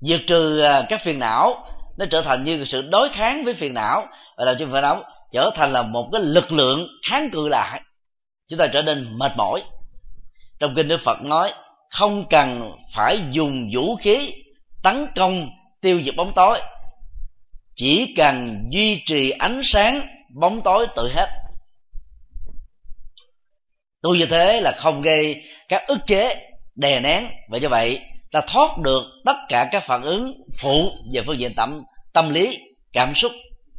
Diệt 0.00 0.20
trừ 0.26 0.60
ờ, 0.60 0.86
các 0.88 1.00
phiền 1.04 1.18
não, 1.18 1.66
nó 1.98 2.06
trở 2.10 2.22
thành 2.22 2.44
như 2.44 2.64
sự 2.64 2.82
đối 2.82 3.08
kháng 3.08 3.44
với 3.44 3.54
phiền 3.54 3.74
não 3.74 4.06
và 4.36 4.44
làm 4.44 4.56
cho 4.58 4.66
phiền 4.66 4.82
não 4.82 5.04
trở 5.32 5.50
thành 5.54 5.72
là 5.72 5.82
một 5.82 6.08
cái 6.12 6.22
lực 6.22 6.52
lượng 6.52 6.86
kháng 7.10 7.30
cự 7.30 7.48
lại. 7.48 7.80
Chúng 8.48 8.58
ta 8.58 8.66
trở 8.72 8.82
nên 8.82 9.18
mệt 9.18 9.32
mỏi. 9.36 9.62
Trong 10.58 10.74
kinh 10.76 10.88
đức 10.88 11.00
phật 11.04 11.22
nói, 11.22 11.52
không 11.90 12.24
cần 12.30 12.72
phải 12.94 13.18
dùng 13.30 13.70
vũ 13.74 13.96
khí 13.96 14.34
tấn 14.82 15.06
công 15.16 15.48
tiêu 15.80 16.02
diệt 16.04 16.14
bóng 16.16 16.32
tối 16.34 16.60
chỉ 17.74 18.14
cần 18.16 18.64
duy 18.70 19.02
trì 19.06 19.30
ánh 19.30 19.60
sáng, 19.64 20.06
bóng 20.40 20.60
tối 20.64 20.86
tự 20.96 21.12
hết. 21.14 21.28
Tu 24.02 24.14
như 24.14 24.26
thế 24.30 24.60
là 24.60 24.72
không 24.78 25.02
gây 25.02 25.42
các 25.68 25.82
ức 25.86 25.98
chế, 26.06 26.34
đè 26.74 27.00
nén. 27.00 27.28
Và 27.50 27.58
như 27.58 27.68
vậy, 27.68 28.00
ta 28.32 28.40
thoát 28.46 28.78
được 28.78 29.02
tất 29.24 29.36
cả 29.48 29.68
các 29.72 29.82
phản 29.86 30.02
ứng 30.02 30.34
phụ 30.62 30.90
về 31.14 31.22
phương 31.26 31.38
diện 31.38 31.54
tâm 31.56 31.82
tâm 32.12 32.30
lý, 32.30 32.58
cảm 32.92 33.12
xúc 33.14 33.32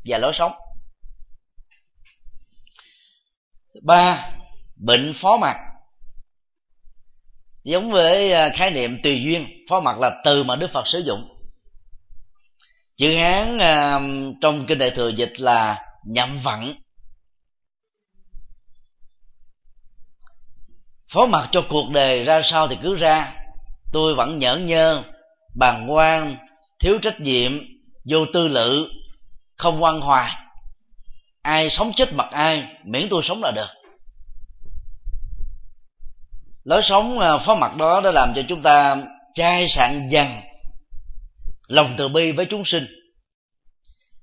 và 0.05 0.17
lối 0.17 0.31
sống. 0.35 0.51
Ba, 3.83 4.31
bệnh 4.85 5.13
phó 5.21 5.37
mặt 5.37 5.57
giống 7.63 7.91
với 7.91 8.33
à, 8.33 8.49
khái 8.53 8.71
niệm 8.71 8.97
tùy 9.03 9.21
duyên, 9.23 9.47
phó 9.69 9.79
mặt 9.79 9.99
là 9.99 10.21
từ 10.25 10.43
mà 10.43 10.55
đức 10.55 10.71
phật 10.73 10.87
sử 10.87 10.99
dụng 10.99 11.34
chữ 12.97 13.15
hán 13.15 13.55
uh, 13.55 13.61
ờ, 13.61 14.01
trong 14.41 14.65
kinh 14.67 14.77
đại 14.77 14.91
thừa 14.95 15.09
dịch 15.09 15.33
là 15.39 15.85
nhậm 16.05 16.39
vận 16.43 16.75
phó 21.15 21.25
mặt 21.25 21.49
cho 21.51 21.61
cuộc 21.69 21.89
đời 21.93 22.23
ra 22.23 22.41
sao 22.51 22.67
thì 22.67 22.75
cứ 22.83 22.95
ra. 22.95 23.33
Tôi 23.93 24.15
vẫn 24.15 24.39
nhởn 24.39 24.65
nhơ 24.65 25.03
bàng 25.59 25.93
quan 25.93 26.37
thiếu 26.79 26.99
trách 27.01 27.19
nhiệm 27.19 27.51
vô 28.09 28.17
tư 28.33 28.47
lự 28.47 28.89
không 29.57 29.83
quan 29.83 30.01
hoài. 30.01 30.31
Ai 31.41 31.69
sống 31.69 31.91
chết 31.95 32.13
mặc 32.13 32.27
ai 32.31 32.63
miễn 32.85 33.07
tôi 33.09 33.21
sống 33.23 33.43
là 33.43 33.51
được. 33.51 33.67
Lối 36.63 36.81
sống 36.83 37.19
ờ, 37.19 37.39
phó 37.45 37.55
mặt 37.55 37.75
đó 37.75 38.01
đã 38.01 38.11
làm 38.11 38.33
cho 38.35 38.41
chúng 38.49 38.61
ta 38.61 38.95
chai 39.35 39.67
sạn 39.69 40.07
dần 40.09 40.41
lòng 41.67 41.95
từ 41.97 42.07
bi 42.07 42.31
với 42.31 42.45
chúng 42.45 42.65
sinh. 42.65 42.87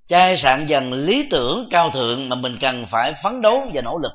Chai 0.08 0.37
sạn 0.37 0.66
dần 0.66 0.92
lý 0.92 1.28
tưởng 1.30 1.68
cao 1.70 1.90
thượng 1.90 2.28
mà 2.28 2.37
mình 2.37 2.58
cần 2.61 2.87
phải 2.90 3.14
phấn 3.22 3.42
đấu 3.42 3.70
và 3.75 3.82
nỗ 3.82 3.99
lực. 3.99 4.12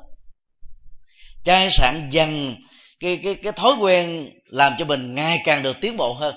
Chai 1.44 1.68
sạn 1.72 2.08
dần, 2.10 2.56
cái 3.00 3.20
cái 3.24 3.34
cái 3.42 3.52
thói 3.52 3.72
quen 3.80 4.30
làm 4.44 4.74
cho 4.78 4.84
mình 4.84 5.14
ngày 5.14 5.38
càng 5.44 5.62
được 5.62 5.76
tiến 5.80 5.96
bộ 5.96 6.14
hơn. 6.14 6.34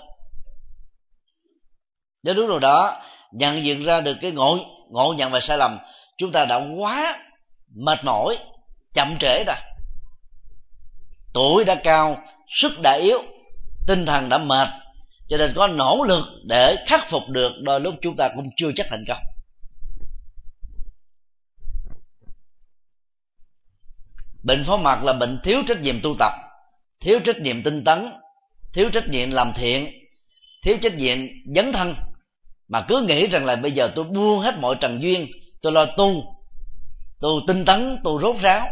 Đến 2.24 2.38
lúc 2.38 2.50
nào 2.50 2.60
đó, 2.60 3.02
nhận 3.32 3.64
diện 3.64 3.84
ra 3.84 4.02
được 4.02 4.18
cái 4.22 4.32
ngộ 4.32 4.58
ngộ 4.92 5.14
nhận 5.18 5.32
và 5.32 5.40
sai 5.40 5.58
lầm, 5.58 5.80
chúng 6.18 6.32
ta 6.32 6.46
đã 6.46 6.62
quá 6.78 7.20
mệt 7.76 7.98
mỏi, 8.04 8.38
chậm 8.94 9.18
trễ 9.20 9.44
rồi. 9.44 9.56
Tuổi 11.34 11.64
đã 11.64 11.76
cao, 11.84 12.24
sức 12.62 12.72
đã 12.84 13.00
yếu, 13.02 13.22
tinh 13.88 14.06
thần 14.06 14.30
đã 14.30 14.38
mệt 14.38 14.68
cho 15.32 15.38
nên 15.38 15.54
có 15.56 15.68
nỗ 15.68 16.04
lực 16.04 16.26
để 16.44 16.76
khắc 16.88 17.02
phục 17.12 17.22
được, 17.30 17.50
đôi 17.62 17.82
lúc 17.82 17.94
chúng 18.02 18.16
ta 18.16 18.30
cũng 18.36 18.50
chưa 18.58 18.72
chắc 18.76 18.88
thành 18.90 19.04
công. 19.08 19.18
Bệnh 24.44 24.64
phó 24.68 24.78
mặt 24.78 25.04
là 25.04 25.14
bệnh 25.14 25.40
thiếu 25.44 25.64
trách 25.68 25.82
nhiệm 25.82 26.02
tu 26.02 26.16
tập, 26.20 26.32
thiếu 27.00 27.20
trách 27.26 27.40
nhiệm 27.40 27.64
tinh 27.64 27.84
tấn, 27.84 28.12
thiếu 28.74 28.90
trách 28.94 29.08
nhiệm 29.10 29.32
làm 29.32 29.54
thiện, 29.56 29.92
thiếu 30.64 30.78
trách 30.82 30.94
nhiệm 30.96 31.18
dấn 31.56 31.74
thân. 31.74 31.96
Mà 32.68 32.86
cứ 32.88 33.06
nghĩ 33.08 33.28
rằng 33.28 33.46
là 33.46 33.56
bây 33.56 33.72
giờ 33.72 33.92
tôi 33.96 34.06
buông 34.06 34.40
hết 34.40 34.56
mọi 34.60 34.76
trần 34.82 35.02
duyên, 35.02 35.28
tôi 35.62 35.72
lo 35.72 35.86
tu 35.98 36.24
tu 37.22 37.30
tinh 37.48 37.66
tấn, 37.66 37.98
tu 38.04 38.22
rốt 38.22 38.36
ráo. 38.42 38.68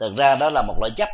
Thực 0.00 0.16
ra 0.16 0.34
đó 0.34 0.50
là 0.50 0.62
một 0.62 0.74
loại 0.80 0.90
chấp. 0.96 1.08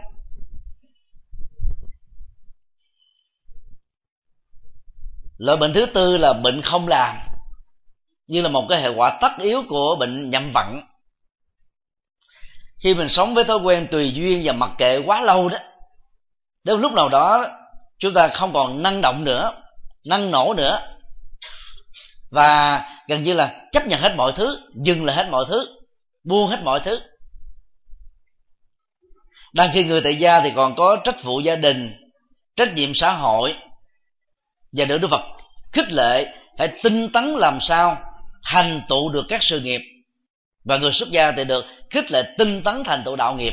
Loại 5.40 5.56
bệnh 5.56 5.72
thứ 5.74 5.86
tư 5.94 6.16
là 6.16 6.32
bệnh 6.32 6.62
không 6.62 6.88
làm, 6.88 7.16
như 8.26 8.42
là 8.42 8.48
một 8.48 8.66
cái 8.68 8.82
hệ 8.82 8.88
quả 8.88 9.18
tất 9.20 9.32
yếu 9.38 9.62
của 9.68 9.96
bệnh 10.00 10.30
nhậm 10.30 10.52
vận 10.54 10.80
khi 12.82 12.94
mình 12.94 13.08
sống 13.08 13.34
với 13.34 13.44
thói 13.44 13.56
quen 13.56 13.88
tùy 13.90 14.12
duyên 14.12 14.42
và 14.44 14.52
mặc 14.52 14.70
kệ 14.78 14.98
quá 15.06 15.20
lâu 15.20 15.48
đó, 15.48 15.58
đến 16.64 16.80
lúc 16.80 16.92
nào 16.92 17.08
đó 17.08 17.46
chúng 17.98 18.14
ta 18.14 18.28
không 18.28 18.52
còn 18.52 18.82
năng 18.82 19.00
động 19.00 19.24
nữa, 19.24 19.52
năng 20.06 20.30
nổ 20.30 20.54
nữa. 20.56 20.80
Và 22.30 22.82
gần 23.08 23.24
như 23.24 23.32
là 23.32 23.68
chấp 23.72 23.86
nhận 23.86 24.00
hết 24.00 24.14
mọi 24.16 24.32
thứ, 24.36 24.46
dừng 24.74 25.04
lại 25.04 25.16
hết 25.16 25.26
mọi 25.30 25.44
thứ, 25.48 25.66
buông 26.24 26.50
hết 26.50 26.58
mọi 26.64 26.80
thứ. 26.84 27.00
Đang 29.54 29.70
khi 29.74 29.84
người 29.84 30.00
tại 30.00 30.16
gia 30.16 30.40
thì 30.40 30.52
còn 30.56 30.74
có 30.76 30.96
trách 31.04 31.24
vụ 31.24 31.40
gia 31.40 31.56
đình, 31.56 31.92
trách 32.56 32.74
nhiệm 32.74 32.92
xã 32.94 33.12
hội 33.12 33.54
và 34.72 34.84
được 34.84 34.98
đức 34.98 35.08
phật 35.10 35.22
khích 35.72 35.92
lệ 35.92 36.34
phải 36.58 36.68
tinh 36.82 37.08
tấn 37.12 37.24
làm 37.24 37.58
sao 37.60 37.96
thành 38.44 38.82
tựu 38.88 39.08
được 39.12 39.24
các 39.28 39.40
sự 39.42 39.60
nghiệp. 39.60 39.80
Và 40.64 40.76
người 40.76 40.92
xuất 40.92 41.10
gia 41.10 41.32
thì 41.36 41.44
được 41.44 41.64
khích 41.90 42.12
lệ 42.12 42.22
tinh 42.38 42.62
tấn 42.62 42.84
thành 42.84 43.02
tựu 43.04 43.16
đạo 43.16 43.34
nghiệp. 43.34 43.52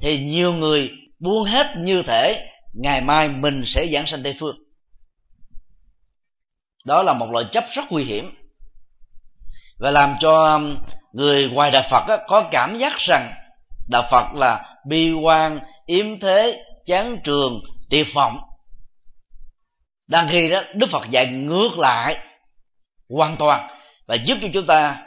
Thì 0.00 0.18
nhiều 0.18 0.52
người 0.52 0.90
buông 1.20 1.44
hết 1.44 1.66
như 1.78 2.02
thể 2.06 2.46
ngày 2.74 3.00
mai 3.00 3.28
mình 3.28 3.62
sẽ 3.66 3.86
giảng 3.92 4.06
sanh 4.06 4.22
tây 4.22 4.36
phương. 4.40 4.56
Đó 6.84 7.02
là 7.02 7.12
một 7.12 7.30
loại 7.30 7.44
chấp 7.52 7.64
rất 7.74 7.82
nguy 7.90 8.04
hiểm. 8.04 8.34
Và 9.78 9.90
làm 9.90 10.16
cho 10.20 10.60
người 11.12 11.48
ngoài 11.52 11.70
đạo 11.70 11.82
phật 11.90 12.18
có 12.26 12.48
cảm 12.50 12.78
giác 12.78 12.92
rằng 12.98 13.34
đạo 13.88 14.08
phật 14.10 14.34
là 14.34 14.76
bi 14.86 15.12
quan, 15.12 15.60
yếm 15.86 16.20
thế, 16.20 16.64
chán 16.86 17.18
trường 17.24 17.60
tiệt 17.90 18.06
vọng 18.14 18.38
đang 20.08 20.28
khi 20.30 20.50
đó 20.50 20.62
đức 20.74 20.86
phật 20.92 21.10
dạy 21.10 21.26
ngược 21.26 21.78
lại 21.78 22.18
hoàn 23.10 23.36
toàn 23.36 23.68
và 24.06 24.14
giúp 24.14 24.38
cho 24.42 24.48
chúng 24.52 24.66
ta 24.66 25.06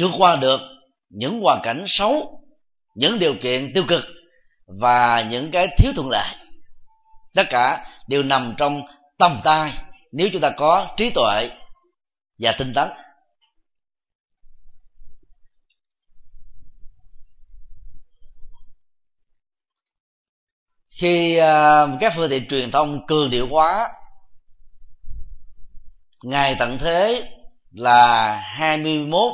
vượt 0.00 0.10
qua 0.18 0.36
được 0.36 0.60
những 1.10 1.40
hoàn 1.40 1.60
cảnh 1.62 1.84
xấu 1.86 2.38
những 2.94 3.18
điều 3.18 3.34
kiện 3.42 3.72
tiêu 3.74 3.84
cực 3.88 4.04
và 4.80 5.22
những 5.30 5.50
cái 5.50 5.68
thiếu 5.78 5.92
thuận 5.96 6.08
lợi. 6.10 6.36
Tất 7.34 7.46
cả 7.50 7.86
đều 8.08 8.22
nằm 8.22 8.54
trong 8.58 8.82
tầm 9.18 9.40
tay 9.44 9.72
nếu 10.12 10.28
chúng 10.32 10.40
ta 10.40 10.50
có 10.56 10.94
trí 10.96 11.10
tuệ 11.10 11.50
và 12.38 12.54
tinh 12.58 12.72
tấn. 12.74 12.88
Khi 21.00 21.38
uh, 21.40 22.00
các 22.00 22.12
phương 22.16 22.30
tiện 22.30 22.48
truyền 22.48 22.70
thông 22.70 23.06
cường 23.06 23.30
điệu 23.30 23.48
hóa 23.50 23.88
ngày 26.24 26.56
tận 26.58 26.78
thế 26.78 27.28
là 27.72 28.36
21 28.44 29.32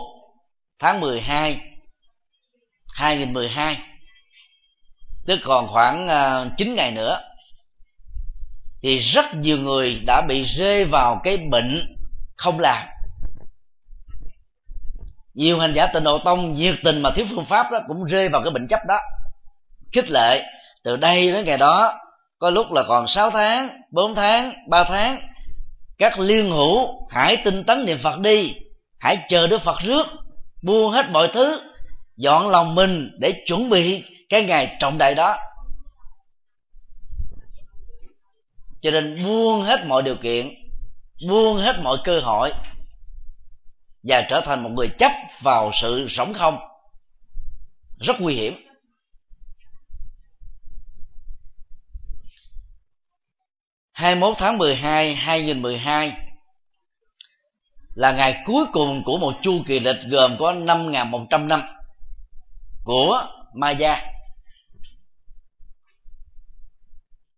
tháng 0.78 1.00
12 1.00 1.61
2012 2.95 3.76
tức 5.26 5.38
còn 5.45 5.66
khoảng 5.66 6.09
à, 6.09 6.45
9 6.57 6.75
ngày 6.75 6.92
nữa, 6.92 7.21
thì 8.83 8.99
rất 8.99 9.25
nhiều 9.35 9.57
người 9.57 10.02
đã 10.07 10.23
bị 10.28 10.45
rơi 10.45 10.85
vào 10.85 11.21
cái 11.25 11.37
bệnh 11.37 11.97
không 12.37 12.61
làm 12.61 12.88
nhiều 15.38 15.59
hành 15.59 15.73
giả 15.75 15.87
tình 15.87 16.04
độ 16.04 16.18
tông 16.18 16.52
nhiệt 16.52 16.75
tình 16.85 17.02
mà 17.02 17.11
thiếu 17.16 17.26
phương 17.30 17.45
pháp 17.45 17.71
đó 17.73 17.78
cũng 17.88 18.04
rơi 18.04 18.28
vào 18.28 18.42
cái 18.42 18.50
bệnh 18.50 18.68
chấp 18.68 18.80
đó. 18.88 18.99
Khích 19.92 20.11
lệ, 20.11 20.45
từ 20.85 20.97
đây 20.97 21.33
đến 21.33 21.45
ngày 21.45 21.59
đó, 21.59 21.99
có 22.38 22.50
lúc 22.50 22.73
là 22.73 22.83
còn 22.88 23.09
6 23.09 23.30
tháng 23.30 23.80
4 23.92 24.14
tháng 24.14 24.52
3 24.68 24.85
tháng 24.85 25.21
các 25.99 26.19
liên 26.19 26.50
hữu, 26.50 27.07
hãy 27.11 27.37
tinh 27.45 27.64
tấn 27.64 27.85
niệm 27.85 27.99
phật 28.02 28.19
đi. 28.19 28.55
Hãy 29.00 29.19
chờ 29.28 29.47
đức 29.47 29.59
phật 29.64 29.76
rước, 29.83 30.05
buông 30.62 30.93
hết 30.93 31.07
mọi 31.11 31.31
thứ, 31.35 31.61
dọn 32.17 32.49
lòng 32.49 32.75
mình 32.75 33.11
để 33.19 33.33
chuẩn 33.47 33.71
bị 33.71 34.05
cái 34.28 34.43
ngày 34.43 34.76
trọng 34.81 34.99
đại 34.99 35.14
đó. 35.14 35.37
Cho 38.83 38.90
nên 38.90 39.25
buông 39.25 39.62
hết 39.62 39.81
mọi 39.87 40.02
điều 40.02 40.17
kiện, 40.17 40.49
buông 41.28 41.57
hết 41.57 41.76
mọi 41.83 41.99
cơ 42.05 42.21
hội 42.23 42.52
và 44.02 44.26
trở 44.31 44.40
thành 44.40 44.62
một 44.62 44.71
người 44.76 44.88
chấp 44.99 45.12
vào 45.43 45.71
sự 45.83 46.07
sống 46.09 46.35
không. 46.35 46.59
Rất 48.00 48.17
nguy 48.21 48.35
hiểm. 48.35 48.68
21 53.99 54.35
tháng 54.38 54.59
12 54.59 55.14
2012 55.14 56.12
là 57.95 58.12
ngày 58.12 58.43
cuối 58.47 58.64
cùng 58.73 59.02
của 59.05 59.19
một 59.19 59.35
chu 59.43 59.62
kỳ 59.67 59.81
lịch 59.81 59.97
gồm 60.11 60.37
có 60.38 60.52
5.100 60.52 61.47
năm 61.47 61.62
của 62.85 63.26
Maya 63.55 64.02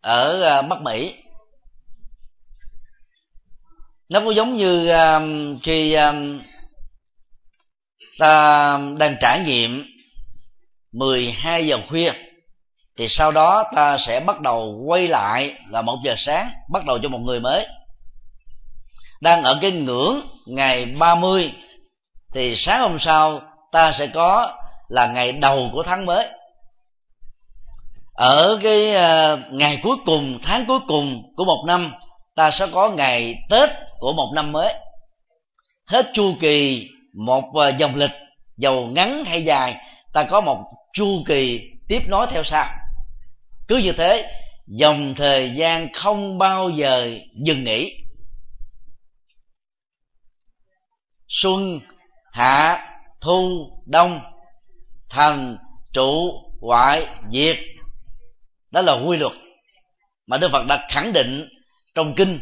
ở 0.01 0.43
à, 0.43 0.63
Bắc 0.63 0.81
Mỹ. 0.83 1.15
Nó 4.09 4.21
cũng 4.21 4.35
giống 4.35 4.57
như 4.57 4.89
um, 4.89 5.59
khi 5.63 5.95
um, 5.95 6.41
ta 8.19 8.79
đang 8.99 9.17
trải 9.21 9.41
nghiệm 9.41 9.85
12 10.93 11.67
giờ 11.67 11.77
khuya 11.89 12.13
thì 12.99 13.07
sau 13.09 13.33
đó 13.33 13.65
ta 13.77 13.97
sẽ 14.07 14.21
bắt 14.21 14.41
đầu 14.41 14.83
quay 14.87 15.09
lại 15.09 15.55
là 15.71 15.83
một 15.83 15.97
giờ 16.05 16.15
sáng, 16.27 16.51
bắt 16.73 16.85
đầu 16.85 16.99
cho 17.03 17.09
một 17.09 17.19
người 17.19 17.41
mới. 17.41 17.67
Đang 19.21 19.43
ở 19.43 19.59
cái 19.61 19.71
ngưỡng 19.71 20.21
ngày 20.47 20.87
30 20.87 21.53
thì 22.35 22.55
sáng 22.57 22.81
hôm 22.81 22.99
sau 23.01 23.41
ta 23.73 23.93
sẽ 23.99 24.07
có 24.07 24.57
là 24.89 25.07
ngày 25.07 25.33
đầu 25.33 25.71
của 25.73 25.83
tháng 25.83 26.07
mới. 26.07 26.27
Ở 28.15 28.59
cái 28.63 28.95
ờ, 28.95 29.39
ngày 29.51 29.81
cuối 29.83 29.97
cùng, 30.07 30.39
tháng 30.43 30.67
cuối 30.67 30.81
cùng 30.87 31.23
của 31.37 31.45
một 31.45 31.65
năm, 31.67 31.95
ta 32.37 32.51
sẽ 32.51 32.67
có 32.73 32.91
ngày 32.91 33.35
tết 33.51 33.69
của 33.99 34.13
một 34.13 34.33
năm 34.35 34.53
mới. 34.53 34.75
Hết 35.87 36.07
chu 36.15 36.35
kỳ 36.41 36.89
một 37.15 37.45
ờ, 37.55 37.69
dòng 37.79 37.97
lịch, 37.97 38.11
dầu 38.57 38.87
ngắn 38.87 39.25
hay 39.25 39.45
dài, 39.45 39.77
ta 40.13 40.23
có 40.31 40.41
một 40.41 40.59
chu 40.93 41.23
kỳ 41.27 41.61
tiếp 41.89 42.01
nối 42.09 42.27
theo 42.31 42.43
sau 42.45 42.69
cứ 43.71 43.77
như 43.77 43.93
thế, 43.93 44.31
dòng 44.67 45.15
thời 45.17 45.53
gian 45.57 45.93
không 45.93 46.39
bao 46.39 46.71
giờ 46.71 47.11
dừng 47.45 47.65
nghỉ. 47.65 47.97
Xuân 51.29 51.81
hạ 52.33 52.87
thu, 53.21 53.71
đông 53.87 54.21
thành 55.11 55.57
trụ, 55.93 56.33
hoại, 56.61 57.07
diệt. 57.33 57.57
Đó 58.71 58.83
là 58.83 58.93
quy 58.93 59.17
luật 59.17 59.33
mà 60.27 60.37
đức 60.37 60.49
phật 60.53 60.63
đã 60.69 60.87
khẳng 60.91 61.13
định 61.13 61.49
trong 61.95 62.15
kinh 62.17 62.39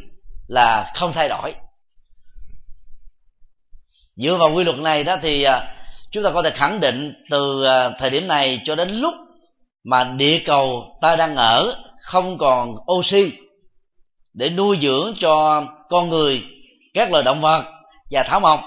là 0.48 0.92
không 0.94 1.12
thay 1.14 1.28
đổi. 1.28 1.54
Dựa 4.16 4.36
vào 4.36 4.48
quy 4.54 4.64
luật 4.64 4.78
này 4.78 5.04
đó 5.04 5.16
thì 5.22 5.42
à, 5.42 5.76
chúng 6.10 6.24
ta 6.24 6.30
có 6.34 6.42
thể 6.42 6.50
khẳng 6.50 6.80
định 6.80 7.14
từ 7.30 7.64
à, 7.64 7.90
thời 7.98 8.10
điểm 8.10 8.28
này 8.28 8.60
cho 8.64 8.74
đến 8.74 8.88
lúc 8.88 9.14
mà 9.84 10.04
địa 10.04 10.42
cầu 10.46 10.98
ta 11.00 11.16
đang 11.16 11.36
ở 11.36 11.74
không 12.02 12.38
còn 12.38 12.74
oxy 12.92 13.32
để 14.34 14.50
nuôi 14.50 14.78
dưỡng 14.82 15.14
cho 15.20 15.64
con 15.88 16.08
người, 16.08 16.42
các 16.94 17.10
loài 17.10 17.24
động 17.24 17.40
vật 17.40 17.64
và 18.10 18.22
thảo 18.22 18.40
mộc. 18.40 18.60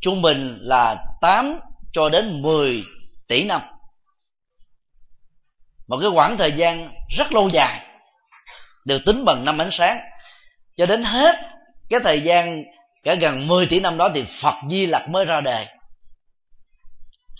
Trung 0.00 0.22
bình 0.22 0.58
là 0.60 0.96
8 1.20 1.60
cho 1.92 2.08
đến 2.08 2.42
10 2.42 2.82
tỷ 3.28 3.44
năm. 3.44 3.60
Một 5.88 5.98
cái 6.00 6.10
khoảng 6.14 6.36
thời 6.38 6.52
gian 6.52 6.94
rất 7.18 7.32
lâu 7.32 7.48
dài, 7.48 7.86
được 8.86 9.02
tính 9.06 9.24
bằng 9.24 9.44
năm 9.44 9.58
ánh 9.58 9.70
sáng. 9.72 9.98
Cho 10.76 10.86
đến 10.86 11.04
hết 11.04 11.36
cái 11.90 12.00
thời 12.04 12.20
gian 12.20 12.64
cả 13.02 13.14
gần 13.14 13.48
10 13.48 13.66
tỷ 13.66 13.80
năm 13.80 13.96
đó 13.96 14.08
thì 14.14 14.24
Phật 14.42 14.54
Di 14.70 14.86
Lặc 14.86 15.08
mới 15.08 15.24
ra 15.24 15.40
đời. 15.44 15.66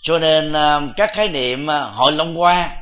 Cho 0.03 0.19
nên 0.19 0.53
à, 0.53 0.81
các 0.97 1.09
khái 1.13 1.27
niệm 1.29 1.69
à, 1.69 1.81
hội 1.81 2.11
Long 2.11 2.35
Hoa 2.35 2.80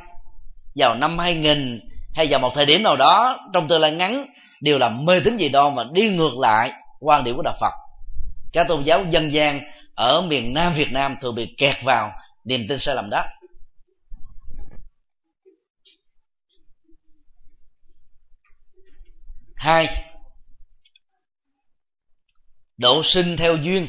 vào 0.74 0.94
năm 0.94 1.18
2000 1.18 1.80
hay 2.14 2.26
vào 2.30 2.40
một 2.40 2.52
thời 2.54 2.66
điểm 2.66 2.82
nào 2.82 2.96
đó, 2.96 3.38
trong 3.52 3.68
tương 3.68 3.80
lai 3.80 3.92
ngắn, 3.92 4.26
đều 4.60 4.78
là 4.78 4.88
mê 4.88 5.20
tín 5.24 5.36
gì 5.36 5.48
đó 5.48 5.70
mà 5.70 5.82
đi 5.92 6.08
ngược 6.08 6.38
lại 6.40 6.72
quan 7.00 7.24
điểm 7.24 7.36
của 7.36 7.42
đạo 7.42 7.56
Phật. 7.60 7.72
Các 8.52 8.68
tôn 8.68 8.82
giáo 8.84 9.04
dân 9.10 9.32
gian 9.32 9.60
ở 9.94 10.22
miền 10.22 10.54
Nam 10.54 10.74
Việt 10.74 10.92
Nam 10.92 11.16
thường 11.22 11.34
bị 11.34 11.54
kẹt 11.58 11.76
vào 11.84 12.12
niềm 12.44 12.66
tin 12.68 12.78
sai 12.78 12.94
lầm 12.94 13.10
đó. 13.10 13.24
Hai, 19.56 20.04
độ 22.78 23.02
sinh 23.04 23.36
theo 23.36 23.56
duyên 23.56 23.86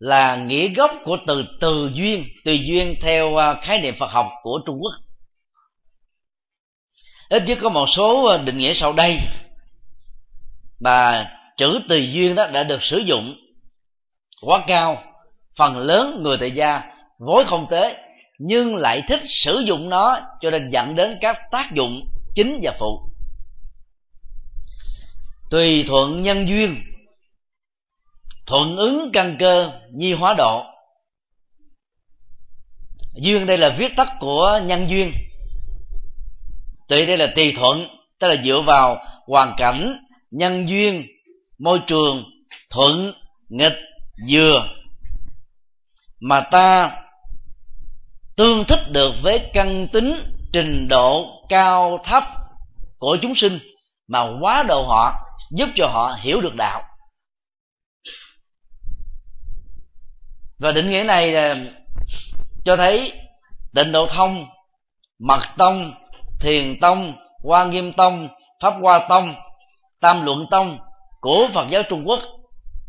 là 0.00 0.36
nghĩa 0.36 0.68
gốc 0.68 0.90
của 1.04 1.16
từ 1.26 1.44
từ 1.60 1.90
duyên 1.94 2.24
từ 2.44 2.52
duyên 2.52 2.94
theo 3.02 3.36
à, 3.36 3.54
khái 3.62 3.80
niệm 3.80 3.94
phật 3.98 4.10
học 4.10 4.26
của 4.42 4.60
trung 4.66 4.78
quốc. 4.80 4.92
Ít 7.28 7.42
nhất 7.46 7.58
có 7.62 7.68
một 7.68 7.86
số 7.96 8.26
à, 8.26 8.36
định 8.36 8.58
nghĩa 8.58 8.74
sau 8.74 8.92
đây 8.92 9.18
mà 10.80 11.30
chữ 11.56 11.66
tùy 11.88 12.12
duyên 12.12 12.34
đó 12.34 12.46
đã 12.46 12.64
được 12.64 12.82
sử 12.82 12.98
dụng 12.98 13.34
quá 14.42 14.64
cao. 14.66 15.02
Phần 15.56 15.76
lớn 15.76 16.22
người 16.22 16.36
tại 16.40 16.50
gia 16.50 16.82
vốn 17.18 17.46
không 17.46 17.66
tế 17.70 17.96
nhưng 18.38 18.76
lại 18.76 19.02
thích 19.08 19.20
sử 19.24 19.62
dụng 19.64 19.88
nó 19.88 20.20
cho 20.40 20.50
nên 20.50 20.70
dẫn 20.70 20.94
đến 20.94 21.18
các 21.20 21.36
tác 21.50 21.70
dụng 21.74 22.00
chính 22.34 22.60
và 22.62 22.76
phụ. 22.78 23.00
Tùy 25.50 25.84
thuận 25.88 26.22
nhân 26.22 26.48
duyên 26.48 26.76
thuận 28.46 28.76
ứng 28.76 29.10
căn 29.12 29.36
cơ 29.38 29.70
nhi 29.94 30.12
hóa 30.12 30.34
độ. 30.38 30.64
Duyên 33.14 33.46
đây 33.46 33.58
là 33.58 33.76
viết 33.78 33.92
tắt 33.96 34.08
của 34.20 34.60
nhân 34.64 34.86
duyên. 34.90 35.12
Tùy 36.88 37.06
đây 37.06 37.18
là 37.18 37.32
tùy 37.36 37.52
thuận, 37.56 37.88
tức 38.20 38.28
là 38.28 38.36
dựa 38.44 38.62
vào 38.66 39.04
hoàn 39.26 39.54
cảnh, 39.56 39.96
nhân 40.30 40.68
duyên, 40.68 41.06
môi 41.58 41.80
trường, 41.86 42.24
thuận, 42.70 43.12
nghịch 43.48 43.76
dừa 44.28 44.66
mà 46.20 46.40
ta 46.50 46.96
tương 48.36 48.64
thích 48.68 48.90
được 48.90 49.12
với 49.22 49.50
căn 49.52 49.88
tính 49.92 50.14
trình 50.52 50.88
độ 50.88 51.24
cao 51.48 51.98
thấp 52.04 52.22
của 52.98 53.16
chúng 53.22 53.34
sinh, 53.34 53.58
mà 54.08 54.20
quá 54.40 54.62
độ 54.68 54.86
họ, 54.88 55.12
giúp 55.50 55.66
cho 55.74 55.86
họ 55.86 56.16
hiểu 56.20 56.40
được 56.40 56.54
đạo. 56.54 56.82
Và 60.60 60.72
định 60.72 60.90
nghĩa 60.90 61.02
này 61.06 61.34
cho 62.64 62.76
thấy 62.76 63.12
tịnh 63.74 63.92
độ 63.92 64.06
thông, 64.06 64.46
mật 65.18 65.40
tông, 65.58 65.94
thiền 66.40 66.80
tông, 66.80 67.14
hoa 67.44 67.64
nghiêm 67.64 67.92
tông, 67.92 68.28
pháp 68.62 68.74
hoa 68.80 69.06
tông, 69.08 69.34
tam 70.00 70.24
luận 70.24 70.38
tông 70.50 70.78
của 71.20 71.48
phật 71.54 71.66
giáo 71.70 71.82
trung 71.88 72.04
quốc 72.06 72.20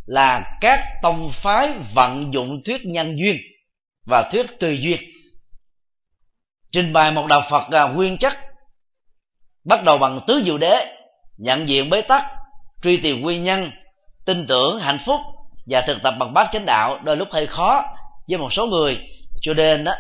là 0.06 0.58
các 0.62 0.80
tông 1.02 1.32
phái 1.44 1.70
vận 1.96 2.34
dụng 2.34 2.62
thuyết 2.66 2.82
nhân 2.86 3.16
duyên 3.18 3.38
và 4.06 4.30
thuyết 4.32 4.60
tùy 4.60 4.80
duyên. 4.82 5.02
Trình 6.72 6.94
bày 6.94 7.12
một 7.12 7.28
đạo 7.28 7.42
phật 7.50 7.70
là 7.70 7.88
nguyên 7.88 8.18
chất, 8.18 8.34
bắt 9.66 9.84
đầu 9.84 9.98
bằng 9.98 10.20
tứ 10.28 10.42
diệu 10.46 10.58
đế, 10.58 10.96
nhận 11.38 11.68
diện 11.68 11.90
bế 11.90 12.02
tắc, 12.02 12.24
truy 12.84 12.98
tìm 12.98 13.22
nguyên 13.22 13.44
nhân, 13.44 13.72
tin 14.26 14.46
tưởng, 14.48 14.80
hạnh 14.80 15.00
phúc 15.06 15.20
và 15.66 15.82
thực 15.88 15.98
tập 16.04 16.14
bằng 16.20 16.34
bát 16.34 16.50
chánh 16.52 16.66
đạo 16.66 17.00
đôi 17.04 17.18
lúc 17.18 17.28
hơi 17.32 17.48
khó 17.48 17.84
với 18.28 18.38
một 18.38 18.54
số 18.54 18.66
người. 18.66 19.00
Cho 19.42 19.54
nên 19.54 19.84
đó 19.84 19.94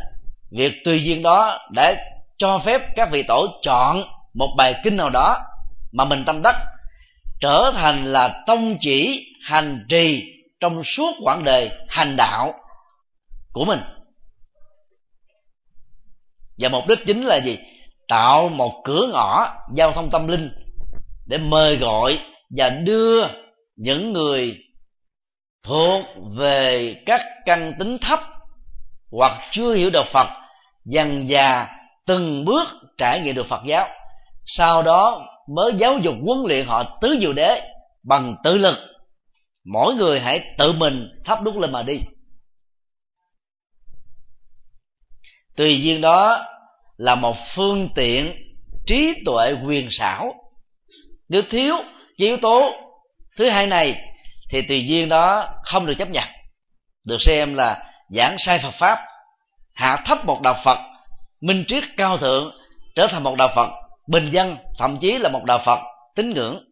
việc 0.51 0.73
tùy 0.85 1.03
duyên 1.03 1.23
đó 1.23 1.59
để 1.75 1.95
cho 2.37 2.59
phép 2.65 2.81
các 2.95 3.09
vị 3.11 3.23
tổ 3.27 3.47
chọn 3.61 4.03
một 4.33 4.55
bài 4.57 4.75
kinh 4.83 4.97
nào 4.97 5.09
đó 5.09 5.37
mà 5.93 6.05
mình 6.05 6.23
tâm 6.25 6.41
đắc, 6.41 6.55
trở 7.39 7.71
thành 7.75 8.05
là 8.05 8.43
tông 8.47 8.77
chỉ 8.79 9.25
hành 9.43 9.85
trì 9.89 10.21
trong 10.59 10.83
suốt 10.83 11.11
quãng 11.23 11.43
đời 11.43 11.69
hành 11.87 12.15
đạo 12.15 12.53
của 13.53 13.65
mình. 13.65 13.79
Và 16.57 16.69
mục 16.69 16.83
đích 16.87 16.99
chính 17.07 17.23
là 17.23 17.37
gì? 17.37 17.57
Tạo 18.07 18.49
một 18.49 18.81
cửa 18.83 19.09
ngõ 19.13 19.47
giao 19.75 19.91
thông 19.91 20.09
tâm 20.11 20.27
linh 20.27 20.51
để 21.27 21.37
mời 21.37 21.77
gọi 21.77 22.19
và 22.57 22.69
đưa 22.69 23.27
những 23.75 24.13
người 24.13 24.57
thuộc 25.63 26.05
về 26.37 26.95
các 27.05 27.21
căn 27.45 27.73
tính 27.79 27.97
thấp 28.01 28.19
hoặc 29.11 29.41
chưa 29.51 29.73
hiểu 29.73 29.89
được 29.89 30.05
phật, 30.13 30.27
dần 30.85 31.29
già 31.29 31.67
từng 32.05 32.45
bước 32.45 32.67
trải 32.97 33.19
nghiệm 33.19 33.35
được 33.35 33.47
phật 33.49 33.61
giáo. 33.65 33.87
Sau 34.45 34.81
đó 34.81 35.27
mới 35.55 35.73
giáo 35.77 35.97
dục 35.97 36.15
huấn 36.25 36.39
luyện 36.47 36.67
họ 36.67 36.97
tứ 37.01 37.17
diệu 37.19 37.33
đế 37.33 37.61
bằng 38.03 38.35
tự 38.43 38.57
lực. 38.57 38.77
Mỗi 39.65 39.93
người 39.93 40.19
hãy 40.19 40.41
tự 40.57 40.71
mình 40.71 41.07
thắp 41.25 41.41
đúc 41.41 41.57
lên 41.57 41.71
mà 41.71 41.83
đi. 41.83 41.99
Tùy 45.55 45.81
duyên 45.81 46.01
đó 46.01 46.45
là 46.97 47.15
một 47.15 47.35
phương 47.55 47.89
tiện 47.95 48.35
trí 48.85 49.13
tuệ 49.25 49.55
quyền 49.65 49.87
xảo. 49.91 50.33
Nếu 51.29 51.41
thiếu, 51.49 51.75
yếu 52.15 52.37
tố 52.41 52.61
thứ 53.37 53.49
hai 53.49 53.67
này 53.67 53.95
thì 54.51 54.61
tùy 54.61 54.85
duyên 54.87 55.09
đó 55.09 55.49
không 55.63 55.85
được 55.85 55.93
chấp 55.97 56.09
nhận. 56.09 56.27
Được 57.07 57.17
xem 57.21 57.53
là 57.53 57.83
giảng 58.09 58.35
sai 58.45 58.59
Phật 58.63 58.73
pháp, 58.79 58.99
hạ 59.73 60.03
thấp 60.05 60.25
một 60.25 60.41
đạo 60.41 60.61
Phật, 60.65 60.77
minh 61.41 61.65
triết 61.67 61.83
cao 61.97 62.17
thượng, 62.17 62.51
trở 62.95 63.07
thành 63.11 63.23
một 63.23 63.35
đạo 63.35 63.49
Phật, 63.55 63.69
bình 64.07 64.29
dân, 64.31 64.57
thậm 64.77 64.97
chí 65.01 65.17
là 65.17 65.29
một 65.29 65.43
đạo 65.45 65.61
Phật 65.65 65.79
tín 66.15 66.33
ngưỡng. 66.33 66.63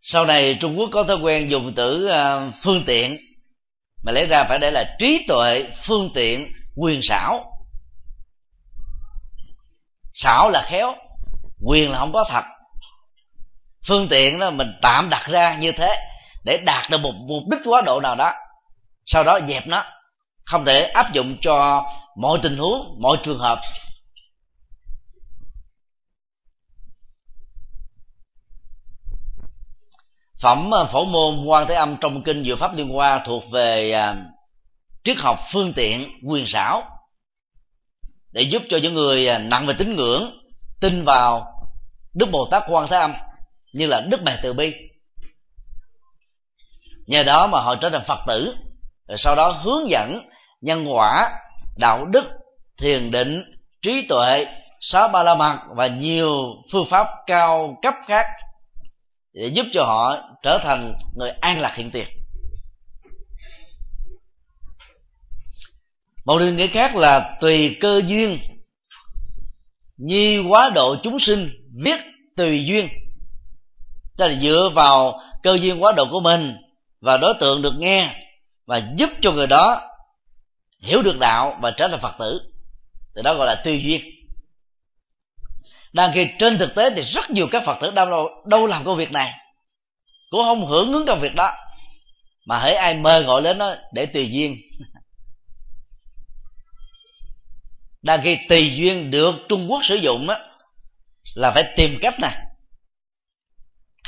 Sau 0.00 0.24
này 0.26 0.58
Trung 0.60 0.78
Quốc 0.78 0.90
có 0.92 1.04
thói 1.04 1.16
quen 1.16 1.50
dùng 1.50 1.72
từ 1.76 2.06
ờ, 2.06 2.52
phương 2.64 2.82
tiện, 2.86 3.16
mà 4.04 4.12
lẽ 4.12 4.26
ra 4.26 4.44
phải 4.48 4.58
để 4.58 4.70
là 4.70 4.96
trí 4.98 5.24
tuệ, 5.28 5.64
phương 5.86 6.10
tiện, 6.14 6.52
quyền 6.76 7.00
xảo. 7.02 7.44
Xảo 10.14 10.50
là 10.50 10.66
khéo 10.70 10.94
quyền 11.64 11.90
là 11.90 11.98
không 11.98 12.12
có 12.12 12.24
thật. 12.28 12.44
Phương 13.88 14.08
tiện 14.10 14.38
đó 14.38 14.50
mình 14.50 14.68
tạm 14.82 15.08
đặt 15.10 15.26
ra 15.28 15.56
như 15.60 15.72
thế 15.76 15.96
để 16.44 16.58
đạt 16.58 16.90
được 16.90 16.98
một 16.98 17.12
mục 17.28 17.42
đích 17.50 17.60
quá 17.64 17.80
độ 17.80 18.00
nào 18.00 18.14
đó. 18.14 18.32
Sau 19.06 19.24
đó 19.24 19.38
dẹp 19.48 19.66
nó. 19.66 19.84
Không 20.44 20.64
thể 20.64 20.82
áp 20.82 21.12
dụng 21.12 21.36
cho 21.40 21.86
mọi 22.16 22.38
tình 22.42 22.56
huống, 22.56 22.98
mọi 23.00 23.16
trường 23.24 23.38
hợp. 23.38 23.58
Phẩm 30.42 30.70
phổ 30.92 31.04
môn 31.04 31.44
quan 31.44 31.66
thế 31.68 31.74
âm 31.74 31.96
trong 32.00 32.22
kinh 32.22 32.42
diệu 32.42 32.56
pháp 32.56 32.74
liên 32.74 32.88
hoa 32.88 33.22
thuộc 33.26 33.42
về 33.52 33.92
à, 33.92 34.16
triết 35.04 35.16
học 35.18 35.38
phương 35.52 35.72
tiện 35.76 36.08
quyền 36.28 36.44
xảo 36.46 36.82
để 38.32 38.42
giúp 38.42 38.62
cho 38.70 38.78
những 38.82 38.94
người 38.94 39.28
à, 39.28 39.38
nặng 39.38 39.66
về 39.66 39.74
tín 39.78 39.96
ngưỡng 39.96 40.45
tin 40.80 41.04
vào 41.04 41.46
đức 42.14 42.26
bồ 42.32 42.48
tát 42.50 42.62
quan 42.68 42.88
thế 42.90 42.96
âm 42.96 43.14
như 43.72 43.86
là 43.86 44.00
đức 44.00 44.20
mẹ 44.22 44.40
từ 44.42 44.52
bi. 44.52 44.74
Nhờ 47.06 47.22
đó 47.22 47.46
mà 47.46 47.60
họ 47.60 47.74
trở 47.80 47.90
thành 47.90 48.04
phật 48.08 48.18
tử, 48.26 48.54
rồi 49.08 49.18
sau 49.18 49.34
đó 49.34 49.60
hướng 49.64 49.88
dẫn 49.88 50.28
nhân 50.60 50.84
quả, 50.88 51.30
đạo 51.76 52.04
đức, 52.04 52.24
thiền 52.78 53.10
định, 53.10 53.44
trí 53.82 54.06
tuệ, 54.08 54.46
sáu 54.80 55.08
ba 55.08 55.22
la 55.22 55.34
mật 55.34 55.58
và 55.76 55.86
nhiều 55.86 56.30
phương 56.72 56.86
pháp 56.90 57.06
cao 57.26 57.78
cấp 57.82 57.94
khác 58.06 58.26
để 59.34 59.46
giúp 59.46 59.66
cho 59.72 59.84
họ 59.84 60.16
trở 60.42 60.58
thành 60.62 60.94
người 61.16 61.30
an 61.30 61.60
lạc 61.60 61.74
hiện 61.76 61.90
tiền. 61.90 62.06
Một 66.26 66.38
điều 66.38 66.52
nghĩa 66.54 66.66
khác 66.66 66.96
là 66.96 67.36
tùy 67.40 67.76
cơ 67.80 68.00
duyên 68.06 68.38
nhi 69.98 70.38
quá 70.48 70.70
độ 70.74 70.96
chúng 71.02 71.18
sinh 71.18 71.50
viết 71.84 72.00
tùy 72.36 72.64
duyên. 72.68 72.88
Tức 74.18 74.26
là 74.26 74.34
dựa 74.42 74.70
vào 74.74 75.20
cơ 75.42 75.56
duyên 75.60 75.82
quá 75.82 75.92
độ 75.92 76.04
của 76.10 76.20
mình 76.20 76.56
và 77.00 77.16
đối 77.16 77.34
tượng 77.40 77.62
được 77.62 77.74
nghe 77.78 78.14
và 78.66 78.82
giúp 78.96 79.10
cho 79.22 79.32
người 79.32 79.46
đó 79.46 79.80
hiểu 80.82 81.02
được 81.02 81.18
đạo 81.20 81.58
và 81.62 81.70
trở 81.76 81.88
thành 81.88 82.00
phật 82.02 82.14
tử. 82.18 82.40
Thì 83.16 83.22
đó 83.22 83.34
gọi 83.34 83.46
là 83.46 83.62
tùy 83.64 83.82
duyên. 83.82 84.02
Đang 85.92 86.12
khi 86.14 86.26
trên 86.38 86.58
thực 86.58 86.74
tế 86.74 86.90
thì 86.96 87.02
rất 87.02 87.30
nhiều 87.30 87.46
các 87.50 87.62
phật 87.66 87.76
tử 87.80 87.90
đâu 87.90 88.28
đâu 88.46 88.66
làm 88.66 88.84
công 88.84 88.96
việc 88.96 89.12
này, 89.12 89.32
cũng 90.30 90.42
không 90.44 90.66
hưởng 90.66 90.92
ứng 90.92 91.06
công 91.06 91.20
việc 91.20 91.34
đó, 91.34 91.54
mà 92.46 92.58
hãy 92.58 92.74
ai 92.74 92.94
mời 92.94 93.22
gọi 93.22 93.42
lên 93.42 93.58
nó 93.58 93.74
để 93.92 94.06
tùy 94.06 94.30
duyên. 94.30 94.56
đang 98.06 98.20
khi 98.22 98.38
tùy 98.48 98.76
duyên 98.76 99.10
được 99.10 99.34
trung 99.48 99.66
quốc 99.70 99.80
sử 99.84 99.94
dụng 99.94 100.28
á 100.28 100.38
là 101.34 101.50
phải 101.50 101.64
tìm 101.76 101.98
cách 102.00 102.14
nè. 102.20 102.30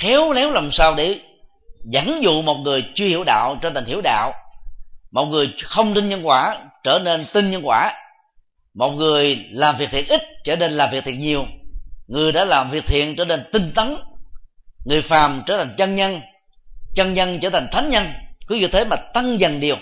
Khéo 0.01 0.33
léo 0.33 0.51
làm 0.51 0.71
sao 0.73 0.95
để 0.95 1.21
dẫn 1.85 2.23
dụ 2.23 2.43
một 2.43 2.55
người 2.55 2.85
chưa 2.95 3.07
hiểu 3.07 3.25
đạo 3.25 3.59
trở 3.63 3.71
thành 3.75 3.85
hiểu 3.85 4.01
đạo, 4.01 4.33
một 5.13 5.25
người 5.25 5.55
không 5.65 5.95
tin 5.95 6.09
nhân 6.09 6.27
quả 6.27 6.65
trở 6.85 6.99
nên 6.99 7.27
tin 7.33 7.51
nhân 7.51 7.63
quả, 7.65 7.95
một 8.75 8.91
người 8.91 9.45
làm 9.51 9.77
việc 9.79 9.89
thiện 9.91 10.09
ít 10.09 10.23
trở 10.45 10.57
nên 10.57 10.73
làm 10.73 10.91
việc 10.91 11.05
thiện 11.05 11.19
nhiều, 11.19 11.45
người 12.09 12.33
đã 12.33 12.45
làm 12.45 12.71
việc 12.71 12.85
thiện 12.87 13.17
trở 13.17 13.25
nên 13.25 13.45
tinh 13.53 13.73
tấn, 13.75 13.97
người 14.87 15.03
phàm 15.03 15.43
trở 15.47 15.57
thành 15.57 15.75
chân 15.79 15.95
nhân 15.95 16.21
chân 16.95 17.15
nhân 17.15 17.39
trở 17.43 17.51
thành 17.51 17.69
thánh 17.73 17.91
nhân, 17.91 18.13
cứ 18.47 18.55
như 18.55 18.69
thế 18.73 18.85
mà 18.85 18.97
tăng 18.97 19.39
dần 19.39 19.61
điều. 19.61 19.77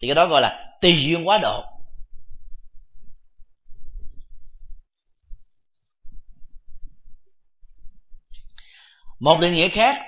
Thì 0.00 0.08
cái 0.08 0.14
đó 0.14 0.26
gọi 0.26 0.42
là 0.42 0.66
tùy 0.80 1.04
duyên 1.06 1.28
quá 1.28 1.38
độ. 1.38 1.64
Một 9.20 9.40
định 9.40 9.54
nghĩa 9.54 9.68
khác. 9.68 10.02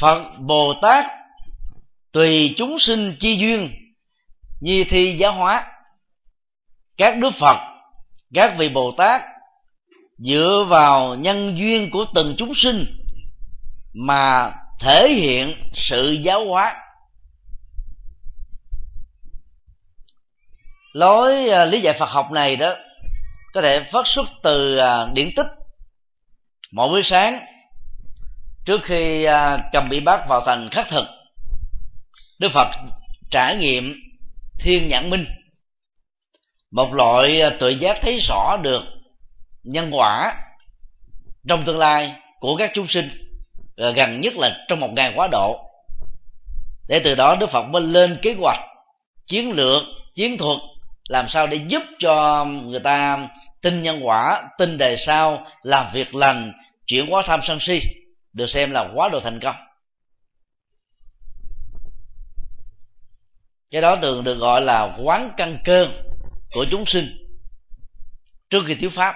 Phật 0.00 0.22
bồ 0.40 0.72
tát 0.82 1.04
tùy 2.12 2.54
chúng 2.56 2.78
sinh 2.78 3.16
chi 3.20 3.36
duyên 3.38 3.70
nhi 4.60 4.84
thi 4.90 5.16
giáo 5.18 5.32
hóa. 5.32 5.66
Các 6.96 7.18
đức 7.18 7.30
phật, 7.40 7.56
các 8.34 8.54
vị 8.58 8.68
bồ 8.68 8.94
tát 8.98 9.22
dựa 10.18 10.66
vào 10.68 11.14
nhân 11.14 11.58
duyên 11.58 11.90
của 11.90 12.04
từng 12.14 12.34
chúng 12.38 12.52
sinh 12.54 12.84
mà 13.94 14.52
thể 14.80 15.08
hiện 15.08 15.54
sự 15.74 16.10
giáo 16.10 16.46
hóa. 16.48 16.76
Lối 20.92 21.48
à, 21.48 21.64
lý 21.64 21.80
giải 21.80 21.96
phật 21.98 22.10
học 22.10 22.30
này 22.32 22.56
đó 22.56 22.74
có 23.52 23.62
thể 23.62 23.84
phát 23.92 24.06
xuất 24.14 24.26
từ 24.42 24.76
à, 24.76 25.06
điển 25.14 25.30
tích 25.36 25.55
mỗi 26.72 26.88
buổi 26.88 27.02
sáng 27.04 27.46
trước 28.64 28.80
khi 28.84 29.24
à, 29.24 29.58
cầm 29.72 29.88
bị 29.88 30.00
bắt 30.00 30.20
vào 30.28 30.42
thành 30.46 30.68
khắc 30.72 30.86
thực 30.90 31.04
đức 32.38 32.48
phật 32.54 32.68
trải 33.30 33.56
nghiệm 33.56 33.94
thiên 34.58 34.88
nhãn 34.88 35.10
minh. 35.10 35.26
Một 36.72 36.92
loại 36.92 37.40
à, 37.40 37.50
tự 37.60 37.68
giác 37.68 37.98
thấy 38.02 38.18
rõ 38.28 38.56
được 38.62 38.80
nhân 39.64 39.90
quả 39.92 40.34
trong 41.48 41.64
tương 41.64 41.78
lai 41.78 42.14
của 42.40 42.56
các 42.56 42.70
chúng 42.74 42.88
sinh 42.88 43.08
à, 43.76 43.90
gần 43.90 44.20
nhất 44.20 44.36
là 44.36 44.64
trong 44.68 44.80
một 44.80 44.90
ngày 44.92 45.12
quá 45.16 45.28
độ. 45.32 45.58
Để 46.88 47.00
từ 47.04 47.14
đó 47.14 47.36
đức 47.40 47.50
phật 47.50 47.62
mới 47.62 47.82
lên 47.82 48.18
kế 48.22 48.34
hoạch 48.40 48.60
chiến 49.26 49.50
lược 49.50 49.82
chiến 50.14 50.38
thuật 50.38 50.58
làm 51.08 51.28
sao 51.28 51.46
để 51.46 51.58
giúp 51.68 51.82
cho 51.98 52.44
người 52.44 52.80
ta 52.80 53.28
tin 53.66 53.82
nhân 53.82 54.00
quả 54.02 54.48
tin 54.58 54.78
đề 54.78 54.96
sau 55.06 55.46
làm 55.62 55.92
việc 55.92 56.14
lành 56.14 56.52
chuyển 56.86 57.06
hóa 57.10 57.22
tham 57.26 57.40
sân 57.46 57.58
si 57.60 57.80
được 58.32 58.46
xem 58.46 58.70
là 58.70 58.88
quá 58.94 59.08
độ 59.12 59.20
thành 59.20 59.40
công. 59.40 59.56
Cái 63.70 63.82
đó 63.82 63.96
thường 64.02 64.24
được 64.24 64.34
gọi 64.34 64.60
là 64.60 64.96
quán 65.02 65.32
căn 65.36 65.58
cơ 65.64 65.86
của 66.52 66.64
chúng 66.70 66.84
sinh 66.86 67.16
trước 68.50 68.58
khi 68.66 68.74
thiếu 68.74 68.90
pháp. 68.96 69.14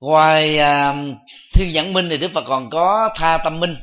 Ngoài 0.00 0.58
à, 0.58 0.94
thiên 1.54 1.72
nhãn 1.72 1.92
minh 1.92 2.06
thì 2.10 2.18
đức 2.18 2.30
phật 2.34 2.44
còn 2.46 2.70
có 2.70 3.08
tha 3.16 3.38
tâm 3.44 3.60
minh 3.60 3.74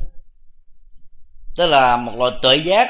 tức 1.56 1.66
là 1.66 1.96
một 1.96 2.12
loại 2.18 2.32
tuệ 2.42 2.56
giác 2.56 2.88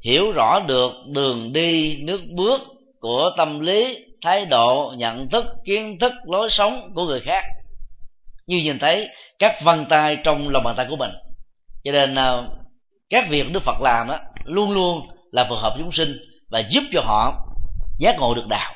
hiểu 0.00 0.32
rõ 0.34 0.60
được 0.60 0.90
đường 1.06 1.52
đi 1.52 1.96
nước 2.02 2.20
bước 2.36 2.60
của 3.04 3.30
tâm 3.36 3.60
lý 3.60 4.04
thái 4.22 4.46
độ 4.46 4.94
nhận 4.96 5.28
thức 5.28 5.44
kiến 5.64 5.98
thức 6.00 6.12
lối 6.26 6.48
sống 6.50 6.92
của 6.94 7.04
người 7.04 7.20
khác. 7.20 7.44
Như 8.46 8.56
nhìn 8.56 8.78
thấy 8.78 9.08
các 9.38 9.54
vân 9.64 9.86
tay 9.90 10.16
trong 10.24 10.48
lòng 10.48 10.64
bàn 10.64 10.74
tay 10.76 10.86
của 10.90 10.96
mình. 10.96 11.10
Cho 11.84 11.92
nên 11.92 12.14
à, 12.14 12.36
các 13.10 13.24
việc 13.28 13.52
đức 13.52 13.62
phật 13.62 13.80
làm 13.80 14.08
đó 14.08 14.18
luôn 14.44 14.70
luôn 14.70 15.06
là 15.30 15.46
phù 15.48 15.54
hợp 15.54 15.74
chúng 15.78 15.92
sinh 15.92 16.18
và 16.50 16.62
giúp 16.68 16.80
cho 16.92 17.00
họ 17.00 17.46
giác 17.98 18.16
ngộ 18.18 18.34
được 18.34 18.46
đạo. 18.48 18.74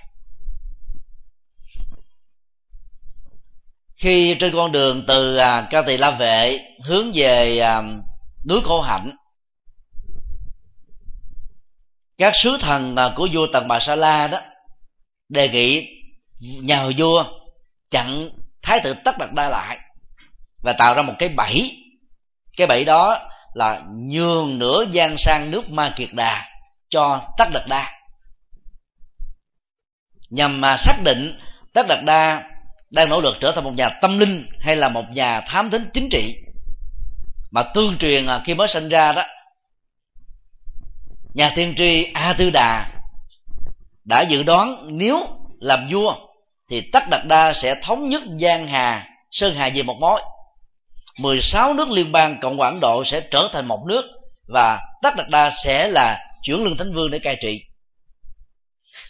Khi 4.03 4.37
trên 4.41 4.53
con 4.53 4.73
đường 4.73 5.05
từ 5.09 5.37
à, 5.37 5.67
ca 5.71 5.83
tỳ 5.83 5.97
la 5.97 6.11
vệ 6.11 6.59
hướng 6.85 7.13
về 7.15 7.59
à, 7.59 7.83
núi 8.49 8.61
khổ 8.65 8.81
hạnh 8.81 9.11
các 12.19 12.33
sứ 12.43 12.51
thần 12.61 12.97
của 13.17 13.29
vua 13.35 13.47
tần 13.53 13.69
bà 13.69 13.79
sa 13.87 13.95
la 13.95 14.27
đó 14.27 14.41
đề 15.29 15.49
nghị 15.49 15.87
nhà 16.41 16.87
vua 16.99 17.25
chặn 17.91 18.31
thái 18.63 18.81
tử 18.85 18.95
tất 19.05 19.19
đặt 19.19 19.33
đa 19.33 19.49
lại 19.49 19.79
và 20.63 20.73
tạo 20.73 20.95
ra 20.95 21.03
một 21.03 21.15
cái 21.19 21.29
bẫy. 21.29 21.77
Cái 22.57 22.67
bẫy 22.67 22.85
đó 22.85 23.31
là 23.55 23.83
nhường 23.97 24.59
nửa 24.59 24.85
gian 24.91 25.15
sang 25.19 25.51
nước 25.51 25.71
ma 25.71 25.95
kiệt 25.97 26.09
đà 26.13 26.45
cho 26.91 27.21
tất 27.39 27.45
đặt 27.53 27.67
đa. 27.69 27.91
Nhằm 30.31 30.61
mà 30.61 30.77
xác 30.77 30.97
định 31.05 31.39
tất 31.75 31.87
đặt 31.89 32.03
đa 32.05 32.43
đang 32.91 33.09
nỗ 33.09 33.21
lực 33.21 33.35
trở 33.41 33.53
thành 33.55 33.65
một 33.65 33.75
nhà 33.77 33.89
tâm 34.03 34.19
linh 34.19 34.47
hay 34.61 34.77
là 34.77 34.89
một 34.89 35.05
nhà 35.13 35.41
thám 35.47 35.71
thính 35.71 35.91
chính 35.95 36.09
trị. 36.11 36.35
Mà 37.51 37.63
tương 37.75 37.99
truyền 37.99 38.27
khi 38.45 38.55
mới 38.55 38.69
sinh 38.69 38.89
ra 38.89 39.13
đó 39.13 39.25
nhà 41.35 41.53
tiên 41.57 41.75
tri 41.77 42.13
a 42.15 42.35
tư 42.39 42.51
đà 42.51 42.89
đã 44.05 44.23
dự 44.23 44.43
đoán 44.43 44.87
nếu 44.99 45.17
làm 45.61 45.89
vua 45.93 46.15
thì 46.71 46.81
tất 46.93 47.03
đặt 47.11 47.25
đa 47.25 47.53
sẽ 47.63 47.75
thống 47.83 48.09
nhất 48.09 48.23
giang 48.41 48.67
hà, 48.67 49.09
sơn 49.31 49.55
hà 49.57 49.71
về 49.75 49.83
một 49.83 49.97
mối. 50.01 50.23
16 51.19 51.75
nước 51.75 51.89
liên 51.89 52.13
bang 52.13 52.39
cộng 52.41 52.57
hòa 52.57 52.69
ấn 52.69 52.81
độ 52.81 53.05
sẽ 53.05 53.21
trở 53.31 53.49
thành 53.53 53.69
một 53.69 53.85
nước 53.89 54.03
và 54.49 54.81
tất 55.03 55.17
đặt 55.17 55.29
đa 55.29 55.51
sẽ 55.65 55.89
là 55.89 56.19
chuyển 56.43 56.65
lương 56.65 56.77
thánh 56.77 56.93
vương 56.93 57.11
để 57.11 57.19
cai 57.19 57.37
trị. 57.41 57.61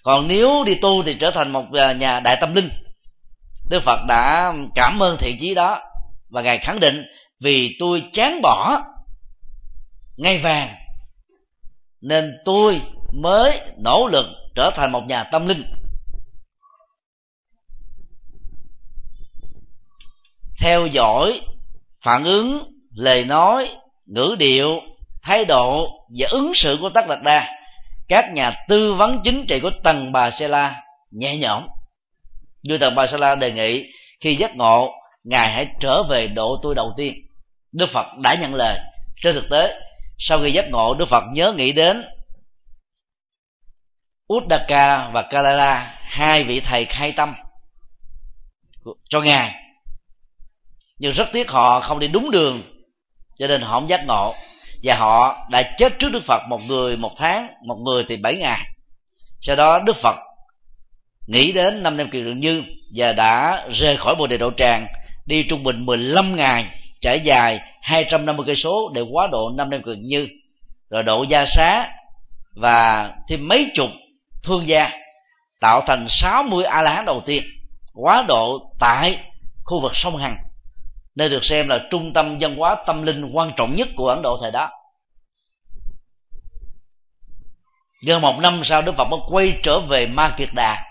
Còn 0.03 0.29
nếu 0.29 0.65
đi 0.67 0.75
tu 0.83 1.03
thì 1.03 1.17
trở 1.21 1.31
thành 1.31 1.51
một 1.51 1.65
à, 1.73 1.93
nhà 1.93 2.21
đại 2.21 2.37
tâm 2.41 2.55
linh. 2.55 2.71
Đức 3.71 3.83
phật 3.85 4.01
đã 4.09 4.53
cảm 4.75 5.03
ơn 5.03 5.17
thiện 5.21 5.37
chí 5.41 5.55
đó 5.55 5.81
và 6.31 6.43
ngài 6.43 6.59
khẳng 6.59 6.81
định, 6.81 7.03
vì 7.41 7.77
tôi 7.79 8.03
chán 8.13 8.41
bỏ 8.43 8.83
ngay 10.17 10.39
vàng 10.39 10.75
nên 12.03 12.39
tôi 12.45 12.83
mới 13.13 13.61
nỗ 13.79 14.07
lực 14.07 14.25
trở 14.55 14.71
thành 14.77 14.93
một 14.93 15.03
nhà 15.09 15.25
tâm 15.25 15.47
linh. 15.47 15.65
Theo 20.61 20.87
dõi, 20.87 21.41
phản 22.05 22.25
ứng, 22.25 22.63
lời 22.95 23.25
nói, 23.25 23.77
ngữ 24.07 24.37
điệu, 24.39 24.69
thái 25.23 25.45
độ 25.45 25.87
và 26.19 26.29
ứng 26.31 26.53
xử 26.55 26.77
của 26.81 26.91
tất 26.95 27.07
đạt 27.09 27.19
đa, 27.23 27.49
các 28.09 28.25
nhà 28.33 28.53
tư 28.69 28.95
vấn 28.95 29.21
chính 29.25 29.47
trị 29.49 29.61
của 29.61 29.71
tầng 29.85 30.13
bà 30.13 30.31
xe 30.31 30.49
la 30.49 30.83
nhẹ 31.11 31.37
nhõm. 31.37 31.67
Như 32.63 32.79
tầng 32.79 32.95
bà 32.95 33.07
Sê 33.07 33.19
la 33.19 33.35
đề 33.35 33.53
nghị, 33.53 33.93
khi 34.21 34.37
giác 34.37 34.57
ngộ, 34.57 34.93
ngài 35.25 35.53
hãy 35.53 35.67
trở 35.81 36.03
về 36.03 36.27
độ 36.27 36.57
tôi 36.63 36.75
đầu 36.75 36.93
tiên. 36.97 37.15
Đức 37.73 37.87
phật 37.93 38.07
đã 38.23 38.35
nhận 38.35 38.55
lời. 38.55 38.79
Trên 39.23 39.35
thực 39.35 39.45
tế 39.51 39.81
sau 40.19 40.41
khi 40.43 40.53
giác 40.53 40.65
ngộ, 40.71 40.95
đức 40.95 41.05
phật 41.11 41.25
nhớ 41.33 41.53
nghĩ 41.57 41.73
đến 41.73 42.05
Uddaka 44.33 45.11
và 45.13 45.23
Kalara 45.31 45.99
hai 46.03 46.45
vị 46.45 46.61
thầy 46.61 46.85
khai 46.85 47.13
tâm 47.13 47.35
cho 49.11 49.21
ngài. 49.21 49.55
Nhưng 50.99 51.13
rất 51.13 51.29
tiếc 51.33 51.51
họ 51.51 51.81
không 51.81 51.99
đi 51.99 52.09
đúng 52.09 52.31
đường, 52.31 52.63
cho 53.39 53.47
nên 53.47 53.63
họ 53.63 53.81
không 53.81 53.89
giác 53.89 54.01
ngộ. 54.07 54.35
Và 54.83 54.97
họ 54.97 55.47
đã 55.51 55.75
chết 55.79 55.93
trước 55.99 56.09
Đức 56.13 56.21
Phật 56.27 56.43
một 56.49 56.61
người, 56.67 56.97
một 56.97 57.13
tháng, 57.19 57.49
một 57.67 57.77
người 57.85 58.05
thì 58.09 58.17
bảy 58.17 58.37
ngày. 58.37 58.61
Sau 59.41 59.57
đó 59.57 59.79
Đức 59.79 59.97
Phật 60.03 60.17
nghĩ 61.27 61.53
đến 61.53 61.83
năm 61.83 61.97
năm 61.97 62.11
kỳ 62.13 62.21
lượng 62.21 62.41
như 62.41 62.63
và 62.95 63.13
đã 63.13 63.67
rời 63.71 63.97
khỏi 63.97 64.15
bồ 64.19 64.27
đề 64.27 64.37
độ 64.39 64.51
tràng, 64.57 64.87
đi 65.27 65.43
trung 65.49 65.65
bình 65.65 65.87
15 65.87 66.37
ngày 66.37 66.67
trải 67.01 67.21
dài 67.21 67.61
250 67.83 68.47
cây 68.47 68.57
số 68.57 68.91
để 68.95 69.03
quá 69.13 69.27
độ 69.33 69.51
năm 69.57 69.71
đêm 69.71 69.83
cực 69.83 69.99
như. 70.01 70.29
Rồi 70.91 71.03
độ 71.03 71.25
gia 71.29 71.45
xá 71.57 71.89
và 72.57 73.13
thêm 73.29 73.49
mấy 73.49 73.71
chục 73.75 73.89
thương 74.45 74.69
gia 74.69 74.91
tạo 75.61 75.83
thành 75.87 76.07
60 76.09 76.65
a 76.65 76.83
la 76.83 76.95
hán 76.95 77.05
đầu 77.05 77.23
tiên, 77.27 77.43
quá 77.95 78.25
độ 78.29 78.71
tại 78.79 79.21
khu 79.65 79.81
vực 79.81 79.93
sông 79.95 80.17
hằng, 80.17 80.37
nơi 81.17 81.29
được 81.29 81.45
xem 81.45 81.69
là 81.69 81.79
trung 81.91 82.13
tâm 82.13 82.39
văn 82.41 82.57
hóa 82.57 82.77
tâm 82.87 83.03
linh 83.03 83.31
quan 83.33 83.53
trọng 83.57 83.77
nhất 83.77 83.89
của 83.97 84.09
ấn 84.09 84.23
độ 84.23 84.39
thời 84.41 84.51
đó. 84.51 84.71
Gần 88.07 88.21
một 88.21 88.35
năm 88.43 88.61
sau, 88.65 88.83
đức 88.83 88.93
phật 88.97 89.05
mới 89.05 89.21
quay 89.31 89.53
trở 89.63 89.81
về 89.81 90.07
ma 90.07 90.35
kiệt 90.39 90.49
đà 90.55 90.85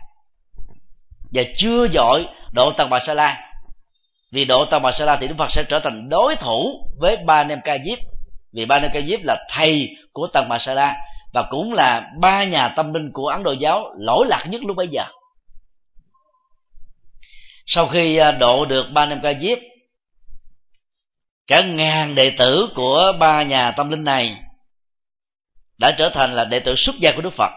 và 1.33 1.43
chưa 1.57 1.87
giỏi 1.91 2.25
độ 2.51 2.71
tầng 2.77 2.89
bà 2.89 2.99
sa 3.07 3.13
la 3.13 3.46
vì 4.31 4.45
độ 4.45 4.65
tầng 4.65 4.81
bà 4.81 4.91
sa 4.91 5.05
la 5.05 5.17
thì 5.21 5.27
đức 5.27 5.35
phật 5.37 5.47
sẽ 5.49 5.63
trở 5.69 5.79
thành 5.83 6.09
đối 6.09 6.35
thủ 6.35 6.89
với 6.99 7.17
ba 7.17 7.43
nem 7.43 7.59
ca 7.63 7.77
diếp. 7.85 7.97
Vì 8.53 8.65
ba 8.65 8.79
nem 8.79 8.91
ca 8.93 9.01
diếp 9.01 9.19
là 9.23 9.37
thầy 9.49 9.95
của 10.13 10.27
tần 10.33 10.49
bà 10.49 10.59
sa 10.59 10.73
la 10.73 10.95
và 11.33 11.43
cũng 11.49 11.73
là 11.73 12.11
ba 12.21 12.43
nhà 12.43 12.73
tâm 12.75 12.93
linh 12.93 13.11
của 13.13 13.27
ấn 13.27 13.43
độ 13.43 13.51
giáo 13.51 13.93
lỗi 13.97 14.25
lạc 14.29 14.45
nhất 14.49 14.61
lúc 14.63 14.77
bấy 14.77 14.87
giờ. 14.87 15.03
Sau 17.65 17.87
khi 17.87 18.17
à, 18.17 18.31
độ 18.31 18.65
được 18.65 18.85
ba 18.93 19.05
nem 19.05 19.19
ca 19.23 19.33
diếp, 19.41 19.57
cả 21.47 21.61
ngàn 21.61 22.15
đệ 22.15 22.31
tử 22.39 22.69
của 22.75 23.13
ba 23.19 23.43
nhà 23.43 23.71
tâm 23.71 23.89
linh 23.89 24.03
này 24.03 24.37
đã 25.79 25.95
trở 25.97 26.09
thành 26.09 26.33
là 26.33 26.45
đệ 26.45 26.59
tử 26.59 26.75
xuất 26.77 26.95
gia 26.99 27.11
của 27.15 27.21
đức 27.21 27.33
phật. 27.37 27.51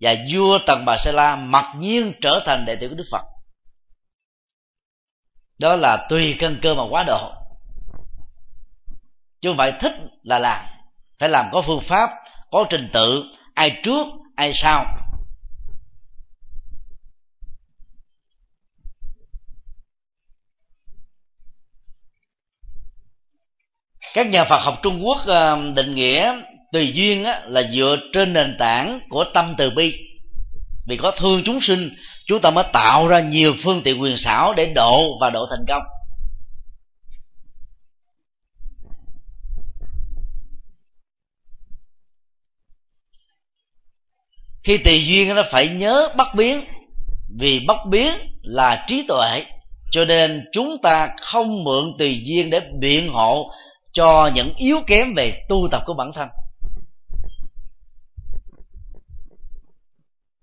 Và 0.00 0.14
vua 0.32 0.58
tần 0.66 0.84
bà 0.84 0.96
sa 1.04 1.12
la 1.12 1.36
mặc 1.36 1.64
nhiên 1.78 2.12
trở 2.20 2.42
thành 2.46 2.64
đệ 2.64 2.76
tử 2.76 2.88
của 2.88 2.94
đức 2.94 3.08
phật 3.10 3.22
đó 5.62 5.76
là 5.76 6.06
tùy 6.08 6.36
căn 6.38 6.58
cơ 6.62 6.74
mà 6.74 6.82
quá 6.90 7.04
độ. 7.06 7.32
Chứ 9.40 9.48
không 9.48 9.56
phải 9.56 9.72
thích 9.80 9.92
là 10.22 10.38
làm. 10.38 10.66
Phải 11.18 11.28
làm 11.28 11.48
có 11.52 11.62
phương 11.66 11.80
pháp, 11.88 12.10
có 12.50 12.66
trình 12.70 12.90
tự, 12.92 13.22
ai 13.54 13.80
trước, 13.82 14.06
ai 14.36 14.52
sau. 14.62 14.84
Các 24.14 24.26
nhà 24.26 24.44
phật 24.44 24.58
học 24.64 24.78
trung 24.82 25.06
quốc 25.06 25.18
ờ, 25.26 25.72
định 25.74 25.94
nghĩa 25.94 26.34
tùy 26.72 26.92
duyên 26.94 27.22
là 27.44 27.62
dựa 27.72 27.96
trên 28.12 28.32
nền 28.32 28.56
tảng 28.58 29.00
của 29.08 29.24
tâm 29.34 29.54
từ 29.58 29.70
bi 29.70 30.11
vì 30.86 30.96
có 30.96 31.12
thương 31.18 31.42
chúng 31.44 31.58
sinh, 31.60 31.90
chúng 32.26 32.40
ta 32.40 32.50
mới 32.50 32.64
tạo 32.72 33.08
ra 33.08 33.20
nhiều 33.20 33.54
phương 33.64 33.82
tiện 33.84 34.02
quyền 34.02 34.16
xảo 34.18 34.54
để 34.54 34.72
độ 34.74 35.18
và 35.20 35.30
độ 35.30 35.46
thành 35.50 35.64
công. 35.68 35.82
Khi 44.64 44.78
tùy 44.78 45.06
duyên 45.06 45.34
nó 45.34 45.42
phải 45.52 45.68
nhớ 45.68 46.08
bất 46.16 46.28
biến, 46.36 46.64
vì 47.38 47.52
bất 47.66 47.76
biến 47.90 48.10
là 48.42 48.84
trí 48.88 49.04
tuệ, 49.08 49.44
cho 49.90 50.04
nên 50.04 50.44
chúng 50.52 50.76
ta 50.82 51.08
không 51.20 51.64
mượn 51.64 51.92
tùy 51.98 52.22
duyên 52.24 52.50
để 52.50 52.60
biện 52.80 53.08
hộ 53.08 53.50
cho 53.92 54.30
những 54.34 54.54
yếu 54.56 54.76
kém 54.86 55.14
về 55.16 55.42
tu 55.48 55.68
tập 55.70 55.82
của 55.86 55.94
bản 55.94 56.10
thân. 56.14 56.28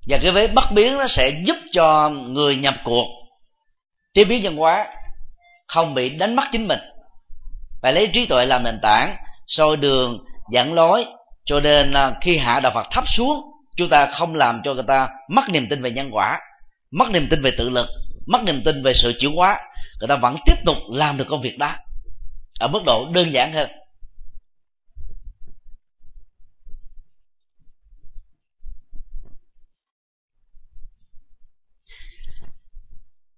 Và 0.09 0.17
cái 0.21 0.31
vế 0.31 0.47
bất 0.47 0.71
biến 0.71 0.97
nó 0.97 1.07
sẽ 1.07 1.31
giúp 1.43 1.55
cho 1.71 2.09
người 2.09 2.55
nhập 2.55 2.75
cuộc. 2.83 3.05
Tiếp 4.13 4.23
biến 4.23 4.39
văn 4.43 4.57
hóa 4.57 4.87
không 5.67 5.93
bị 5.93 6.09
đánh 6.09 6.35
mất 6.35 6.43
chính 6.51 6.67
mình. 6.67 6.79
Phải 7.81 7.93
lấy 7.93 8.09
trí 8.13 8.25
tuệ 8.25 8.45
làm 8.45 8.63
nền 8.63 8.79
tảng, 8.81 9.15
soi 9.47 9.77
đường, 9.77 10.19
dẫn 10.51 10.73
lối, 10.73 11.05
cho 11.45 11.59
nên 11.59 11.93
à, 11.93 12.11
khi 12.21 12.37
hạ 12.37 12.59
đạo 12.59 12.71
phật 12.75 12.87
thấp 12.91 13.03
xuống, 13.07 13.41
chúng 13.77 13.89
ta 13.89 14.05
không 14.05 14.35
làm 14.35 14.61
cho 14.63 14.73
người 14.73 14.83
ta 14.87 15.07
mất 15.29 15.49
niềm 15.49 15.67
tin 15.69 15.81
về 15.81 15.91
nhân 15.91 16.09
quả, 16.11 16.39
mất 16.91 17.09
niềm 17.09 17.27
tin 17.29 17.41
về 17.41 17.51
tự 17.57 17.69
lực, 17.69 17.87
mất 18.27 18.43
niềm 18.43 18.61
tin 18.65 18.83
về 18.83 18.93
sự 18.93 19.13
chuyển 19.19 19.35
hóa. 19.35 19.59
Người 19.99 20.07
ta 20.07 20.15
vẫn 20.15 20.35
tiếp 20.45 20.55
tục 20.65 20.77
làm 20.93 21.17
được 21.17 21.25
công 21.29 21.41
việc 21.41 21.57
đó, 21.57 21.75
ở 22.59 22.67
mức 22.67 22.79
độ 22.85 23.05
đơn 23.13 23.33
giản 23.33 23.53
hơn. 23.53 23.69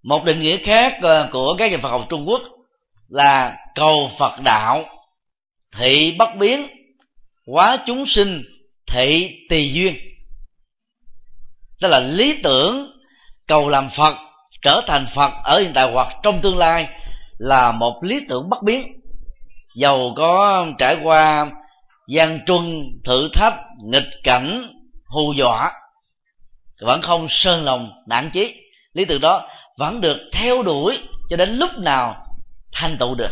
Một 0.04 0.26
định 0.26 0.40
nghĩa 0.40 0.58
khác 0.58 0.94
ờ, 1.02 1.30
của 1.32 1.56
các 1.58 1.72
nhà 1.72 1.78
Phật 1.82 1.90
học 1.90 2.06
Trung 2.10 2.26
Quốc 2.28 2.42
là 3.10 3.58
cầu 3.76 4.10
Phật 4.20 4.42
đạo 4.44 4.86
thị 5.78 6.16
bất 6.20 6.30
biến, 6.40 6.68
hóa 7.48 7.78
chúng 7.86 8.06
sinh 8.08 8.44
thị 8.88 9.30
tùy 9.50 9.72
duyên. 9.74 9.96
Tức 11.82 11.88
là 11.88 12.00
lý 12.00 12.40
tưởng 12.44 12.92
cầu 13.48 13.70
làm 13.70 13.90
Phật, 13.98 14.14
trở 14.62 14.82
thành 14.88 15.08
Phật 15.16 15.32
ở 15.44 15.60
hiện 15.60 15.72
tại 15.76 15.92
hoặc 15.94 16.08
trong 16.24 16.42
tương 16.42 16.58
lai 16.58 16.88
là 17.38 17.72
một 17.72 18.04
lý 18.04 18.20
tưởng 18.30 18.50
bất 18.50 18.64
biến. 18.64 18.84
Dầu 19.76 20.14
có 20.16 20.66
trải 20.78 20.98
qua 21.04 21.52
gian 22.08 22.46
truân, 22.46 22.84
thử 23.06 23.30
thách, 23.34 23.54
nghịch 23.84 24.10
cảnh, 24.24 24.74
hù 25.06 25.34
dọa, 25.34 25.72
vẫn 26.82 27.02
không 27.02 27.28
sơn 27.30 27.64
lòng 27.64 27.92
nản 28.08 28.30
chí. 28.34 28.56
Lý 28.94 29.06
tưởng 29.06 29.22
đó 29.22 29.48
vẫn 29.82 30.02
được 30.02 30.18
theo 30.34 30.64
đuổi 30.64 31.00
cho 31.30 31.38
đến 31.38 31.50
lúc 31.50 31.70
nào 31.78 32.26
thành 32.72 32.98
tựu 33.00 33.16
được. 33.16 33.32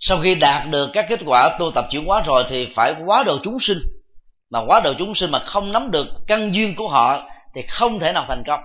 Sau 0.00 0.20
khi 0.22 0.34
đạt 0.34 0.68
được 0.70 0.90
các 0.92 1.06
kết 1.08 1.20
quả 1.26 1.56
tu 1.58 1.70
tập 1.74 1.84
chuyển 1.90 2.06
hóa 2.06 2.22
rồi 2.26 2.44
thì 2.48 2.72
phải 2.76 2.94
quá 3.06 3.22
độ 3.26 3.38
chúng 3.44 3.58
sinh. 3.60 3.78
Mà 4.50 4.60
quá 4.66 4.80
độ 4.84 4.92
chúng 4.98 5.14
sinh 5.14 5.30
mà 5.30 5.38
không 5.46 5.72
nắm 5.72 5.90
được 5.90 6.06
căn 6.26 6.54
duyên 6.54 6.74
của 6.76 6.88
họ 6.88 7.30
thì 7.54 7.62
không 7.68 7.98
thể 7.98 8.12
nào 8.12 8.24
thành 8.28 8.42
công. 8.46 8.60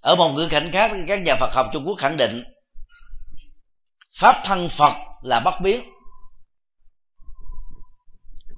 Ở 0.00 0.16
một 0.16 0.32
ngữ 0.34 0.48
cảnh 0.50 0.70
khác, 0.72 0.90
các 1.08 1.20
nhà 1.22 1.36
Phật 1.40 1.50
học 1.52 1.66
Trung 1.72 1.84
Quốc 1.86 1.94
khẳng 1.98 2.16
định, 2.16 2.44
pháp 4.20 4.42
thân 4.44 4.68
Phật 4.78 4.92
là 5.22 5.40
bất 5.40 5.54
biến 5.62 5.93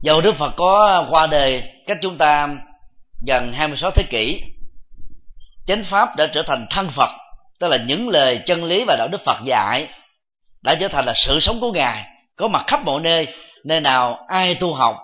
dầu 0.07 0.21
Đức 0.21 0.35
Phật 0.38 0.53
có 0.57 1.07
qua 1.11 1.27
đời 1.27 1.73
cách 1.87 1.99
chúng 2.03 2.19
ta 2.19 2.49
gần 3.27 3.53
26 3.53 3.90
thế 3.90 4.03
kỷ, 4.03 4.42
chánh 5.66 5.85
pháp 5.90 6.16
đã 6.16 6.27
trở 6.35 6.42
thành 6.47 6.66
thân 6.71 6.90
Phật, 6.97 7.11
tức 7.61 7.69
là 7.69 7.77
những 7.77 8.09
lời 8.09 8.42
chân 8.47 8.64
lý 8.64 8.85
và 8.85 8.97
đạo 8.99 9.09
đức 9.09 9.21
Phật 9.25 9.37
dạy 9.45 9.88
đã 10.62 10.75
trở 10.81 10.88
thành 10.88 11.05
là 11.05 11.12
sự 11.27 11.38
sống 11.42 11.61
của 11.61 11.73
ngài, 11.73 12.05
có 12.37 12.49
mặt 12.49 12.64
khắp 12.66 12.81
mọi 12.85 13.01
nơi 13.03 13.27
nơi 13.64 13.81
nào 13.81 14.25
ai 14.29 14.55
tu 14.55 14.75
học, 14.75 14.97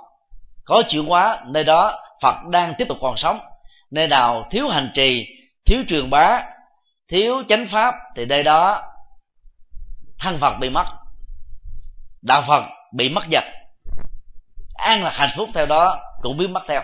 có 0.64 0.82
chuyển 0.88 1.06
hóa, 1.06 1.38
nơi 1.46 1.64
đó 1.64 1.98
Phật 2.22 2.36
đang 2.50 2.74
tiếp 2.78 2.84
tục 2.88 2.98
còn 3.00 3.16
sống. 3.16 3.40
Nơi 3.90 4.08
nào 4.08 4.48
thiếu 4.50 4.68
hành 4.68 4.90
trì, 4.94 5.26
thiếu 5.66 5.78
truyền 5.88 6.10
bá, 6.10 6.42
thiếu 7.08 7.42
chánh 7.48 7.66
pháp 7.72 7.94
thì 8.16 8.24
nơi 8.24 8.42
đó 8.42 8.82
thân 10.18 10.38
Phật 10.40 10.58
bị 10.60 10.70
mất, 10.70 10.86
đạo 12.22 12.44
Phật 12.48 12.62
bị 12.92 13.08
mất 13.08 13.22
dật 13.32 13.44
an 14.82 15.02
lạc 15.02 15.14
hạnh 15.14 15.34
phúc 15.36 15.48
theo 15.54 15.66
đó, 15.66 16.00
cũng 16.22 16.36
biến 16.36 16.52
mất 16.52 16.62
theo. 16.68 16.82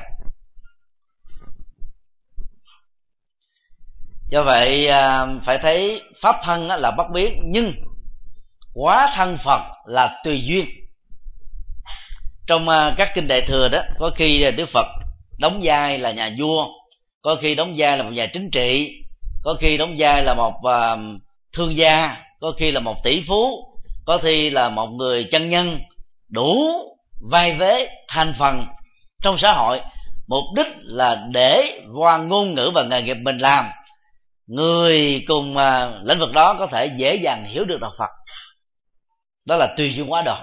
Do 4.31 4.43
vậy 4.43 4.87
à, 4.87 5.27
phải 5.45 5.59
thấy 5.59 6.03
pháp 6.23 6.37
thân 6.45 6.67
là 6.67 6.91
bất 6.91 7.07
biến, 7.15 7.43
nhưng 7.45 7.73
quá 8.75 9.13
thân 9.17 9.39
phật 9.45 9.61
là 9.87 10.21
tùy 10.25 10.43
duyên. 10.45 10.67
Trong 12.47 12.69
à, 12.69 12.95
các 12.97 13.09
kinh 13.15 13.29
đại 13.29 13.41
thừa 13.47 13.69
đó, 13.69 13.83
có 13.99 14.11
khi 14.17 14.51
đức 14.57 14.69
phật 14.73 14.87
đóng 15.39 15.61
vai 15.63 15.99
là 15.99 16.13
nhà 16.13 16.31
vua, 16.39 16.65
có 17.23 17.37
khi 17.41 17.55
đóng 17.55 17.75
vai 17.77 17.97
là 17.97 18.05
một 18.05 18.11
nhà 18.13 18.27
chính 18.33 18.51
trị, 18.51 18.91
có 19.45 19.55
khi 19.61 19.77
đóng 19.77 19.95
vai 19.99 20.23
là 20.25 20.35
một 20.35 20.55
à, 20.63 20.97
thương 21.53 21.77
gia, 21.77 22.17
có 22.41 22.53
khi 22.59 22.71
là 22.71 22.81
một 22.81 22.97
tỷ 23.05 23.23
phú, 23.29 23.45
có 24.07 24.19
khi 24.23 24.51
là 24.51 24.69
một 24.69 24.87
người 24.87 25.29
chân 25.31 25.51
nhân 25.51 25.79
đủ 26.29 26.59
vai 27.31 27.53
vế 27.53 27.89
thành 28.09 28.35
phần 28.39 28.67
trong 29.23 29.37
xã 29.39 29.53
hội. 29.53 29.81
Mục 30.29 30.45
đích 30.57 30.67
là 30.81 31.27
để 31.33 31.81
qua 31.99 32.19
ngôn 32.19 32.55
ngữ 32.55 32.71
và 32.75 32.83
nghề 32.83 33.03
nghiệp 33.03 33.17
mình 33.23 33.39
làm. 33.39 33.71
Người 34.47 35.25
cùng 35.29 35.57
uh, 35.57 36.07
lĩnh 36.07 36.19
vực 36.19 36.33
đó 36.35 36.57
có 36.59 36.67
thể 36.67 36.91
dễ 36.97 37.15
dàng 37.15 37.45
hiểu 37.45 37.65
được 37.65 37.79
đạo 37.81 37.93
phật. 37.99 38.11
Đó 39.47 39.57
là 39.57 39.75
tùy 39.77 39.93
duyên 39.95 40.13
quá 40.13 40.23
độ. 40.23 40.37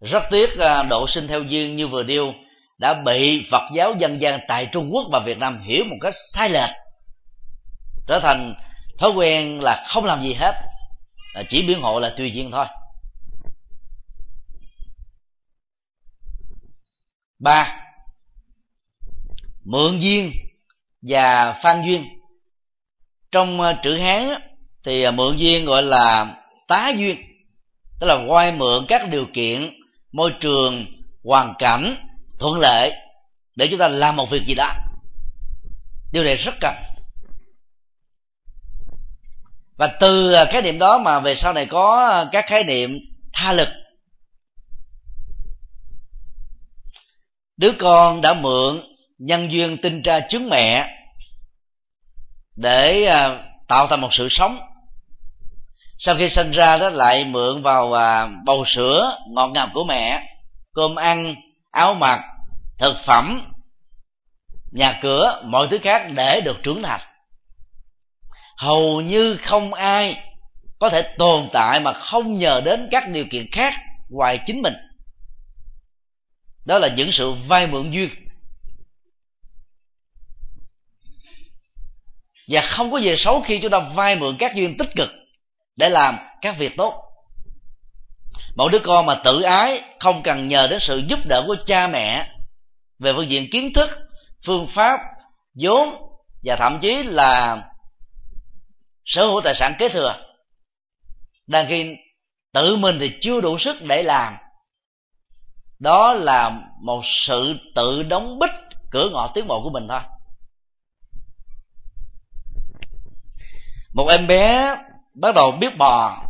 Rất 0.00 0.22
tiếc 0.30 0.50
uh, 0.54 0.88
độ 0.88 1.06
sinh 1.08 1.28
theo 1.28 1.42
duyên 1.42 1.76
như 1.76 1.86
vừa 1.86 2.02
điêu 2.02 2.32
đã 2.78 2.94
bị 2.94 3.48
phật 3.50 3.62
giáo 3.74 3.94
dân 3.98 4.20
gian 4.20 4.40
tại 4.48 4.68
trung 4.72 4.90
quốc 4.92 5.02
và 5.12 5.20
việt 5.26 5.38
nam 5.38 5.60
hiểu 5.62 5.84
một 5.84 5.96
cách 6.00 6.14
sai 6.34 6.48
lệch. 6.48 6.70
Trở 8.06 8.20
thành 8.22 8.54
thói 8.98 9.10
quen 9.16 9.60
là 9.60 9.86
không 9.88 10.04
làm 10.04 10.22
gì 10.22 10.34
hết 10.34 10.54
à, 11.34 11.42
chỉ 11.48 11.62
biến 11.62 11.80
hộ 11.80 12.00
là 12.00 12.14
tùy 12.16 12.30
duyên 12.32 12.50
thôi. 12.50 12.66
Ba, 17.38 17.80
mượn 19.64 19.98
duyên 20.00 20.32
và 21.02 21.60
phan 21.62 21.82
duyên. 21.86 22.04
Trong 23.32 23.60
ờ, 23.60 23.74
chữ 23.82 23.98
hán 23.98 24.28
thì 24.84 25.02
ờ, 25.02 25.10
mượn 25.10 25.36
duyên 25.36 25.64
gọi 25.64 25.82
là 25.82 26.36
tá 26.68 26.92
duyên, 26.96 27.16
tức 28.00 28.06
là 28.06 28.14
quay 28.28 28.52
mượn 28.52 28.86
các 28.88 29.08
điều 29.10 29.26
kiện, 29.32 29.70
môi 30.12 30.30
trường, 30.40 30.86
hoàn 31.24 31.54
cảnh, 31.58 31.96
thuận 32.38 32.58
lợi, 32.58 32.92
để 33.56 33.68
chúng 33.70 33.78
ta 33.78 33.88
làm 33.88 34.16
một 34.16 34.30
việc 34.30 34.42
gì 34.46 34.54
đó. 34.54 34.74
Điều 36.12 36.24
này 36.24 36.34
rất 36.34 36.54
cần. 36.60 36.74
Và 39.76 39.96
từ 40.00 40.32
ờ, 40.32 40.44
cái 40.44 40.62
điểm 40.62 40.72
niệm 40.72 40.78
đó 40.78 40.98
mà 40.98 41.20
về 41.20 41.34
sau 41.36 41.52
này 41.52 41.66
có 41.66 42.24
các 42.32 42.44
khái 42.48 42.64
niệm 42.64 42.90
tha 43.32 43.52
lực 43.52 43.68
đứa 47.58 47.72
con 47.78 48.20
đã 48.20 48.34
mượn 48.34 48.82
nhân 49.18 49.52
duyên 49.52 49.76
tinh 49.82 50.02
tra 50.02 50.20
trứng 50.28 50.48
mẹ 50.50 50.88
để 52.56 53.04
à, 53.04 53.44
tạo 53.68 53.86
thành 53.90 54.00
một 54.00 54.08
sự 54.12 54.28
sống. 54.30 54.58
Sau 55.98 56.14
khi 56.18 56.28
sinh 56.28 56.50
ra 56.50 56.76
đó 56.76 56.90
lại 56.90 57.24
mượn 57.24 57.62
vào 57.62 57.92
à, 57.92 58.28
bầu 58.44 58.64
sữa 58.66 59.18
ngọt 59.30 59.48
ngào 59.48 59.68
của 59.74 59.84
mẹ, 59.84 60.22
cơm 60.74 60.94
ăn, 60.94 61.34
áo 61.70 61.94
mặc, 61.94 62.20
thực 62.78 62.94
phẩm, 63.06 63.52
nhà 64.72 64.98
cửa, 65.02 65.42
mọi 65.44 65.66
thứ 65.70 65.78
khác 65.82 66.02
để 66.14 66.40
được 66.40 66.56
trưởng 66.62 66.82
thành. 66.82 67.00
Hầu 68.56 69.00
như 69.00 69.36
không 69.42 69.74
ai 69.74 70.16
có 70.78 70.88
thể 70.88 71.02
tồn 71.18 71.48
tại 71.52 71.80
mà 71.80 71.92
không 71.92 72.38
nhờ 72.38 72.60
đến 72.64 72.88
các 72.90 73.08
điều 73.08 73.24
kiện 73.30 73.46
khác 73.52 73.74
ngoài 74.10 74.38
chính 74.46 74.62
mình 74.62 74.74
đó 76.68 76.78
là 76.78 76.88
những 76.88 77.12
sự 77.12 77.32
vay 77.48 77.66
mượn 77.66 77.90
duyên. 77.90 78.10
Và 82.48 82.60
không 82.68 82.92
có 82.92 82.98
gì 82.98 83.14
xấu 83.18 83.40
khi 83.40 83.58
chúng 83.62 83.70
ta 83.70 83.78
vay 83.78 84.16
mượn 84.16 84.36
các 84.38 84.54
duyên 84.54 84.76
tích 84.78 84.88
cực 84.96 85.08
để 85.76 85.88
làm 85.88 86.18
các 86.40 86.58
việc 86.58 86.72
tốt. 86.76 86.94
Một 88.56 88.68
đứa 88.72 88.78
con 88.84 89.06
mà 89.06 89.20
tự 89.24 89.42
ái, 89.42 89.82
không 90.00 90.22
cần 90.22 90.48
nhờ 90.48 90.66
đến 90.70 90.80
sự 90.82 91.02
giúp 91.08 91.18
đỡ 91.28 91.44
của 91.46 91.56
cha 91.66 91.86
mẹ 91.86 92.28
về 92.98 93.12
phương 93.16 93.28
diện 93.28 93.48
kiến 93.52 93.72
thức, 93.74 93.90
phương 94.46 94.66
pháp, 94.74 95.00
vốn 95.62 95.88
và 96.44 96.56
thậm 96.56 96.78
chí 96.80 97.02
là 97.02 97.62
sở 99.04 99.22
hữu 99.22 99.40
tài 99.44 99.54
sản 99.54 99.74
kế 99.78 99.88
thừa, 99.88 100.14
đang 101.46 101.66
khi 101.68 101.96
tự 102.52 102.76
mình 102.76 102.98
thì 103.00 103.10
chưa 103.20 103.40
đủ 103.40 103.58
sức 103.58 103.76
để 103.82 104.02
làm 104.02 104.36
đó 105.78 106.12
là 106.12 106.50
một 106.82 107.02
sự 107.26 107.54
tự 107.74 108.02
đóng 108.02 108.38
bích 108.38 108.50
cửa 108.90 109.08
ngõ 109.12 109.30
tiến 109.34 109.46
bộ 109.46 109.62
của 109.62 109.70
mình 109.70 109.88
thôi. 109.88 110.00
Một 113.94 114.06
em 114.10 114.26
bé 114.26 114.74
bắt 115.14 115.34
đầu 115.34 115.52
biết 115.60 115.76
bò 115.78 116.24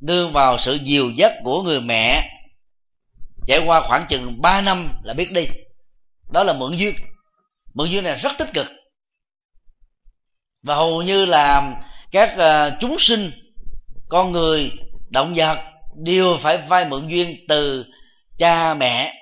đưa 0.00 0.28
vào 0.28 0.56
sự 0.64 0.78
dìu 0.82 1.10
dắt 1.10 1.32
của 1.44 1.62
người 1.62 1.80
mẹ. 1.80 2.28
Trải 3.46 3.58
qua 3.66 3.82
khoảng 3.88 4.06
chừng 4.08 4.40
3 4.42 4.60
năm 4.60 4.92
là 5.02 5.14
biết 5.14 5.32
đi. 5.32 5.46
Đó 6.32 6.42
là 6.42 6.52
mượn 6.52 6.76
duyên. 6.76 6.94
Mượn 7.74 7.90
duyên 7.90 8.04
này 8.04 8.14
rất 8.14 8.30
tích 8.38 8.48
cực. 8.54 8.66
Và 10.62 10.74
hầu 10.74 11.02
như 11.02 11.24
là 11.24 11.74
các 12.10 12.34
uh, 12.34 12.72
chúng 12.80 12.96
sinh 12.98 13.30
con 14.08 14.32
người 14.32 14.70
động 15.10 15.34
vật 15.36 15.58
đều 15.96 16.24
phải 16.42 16.58
vay 16.68 16.84
mượn 16.84 17.08
duyên 17.08 17.36
từ 17.48 17.84
cha 18.42 18.74
mẹ 18.74 19.12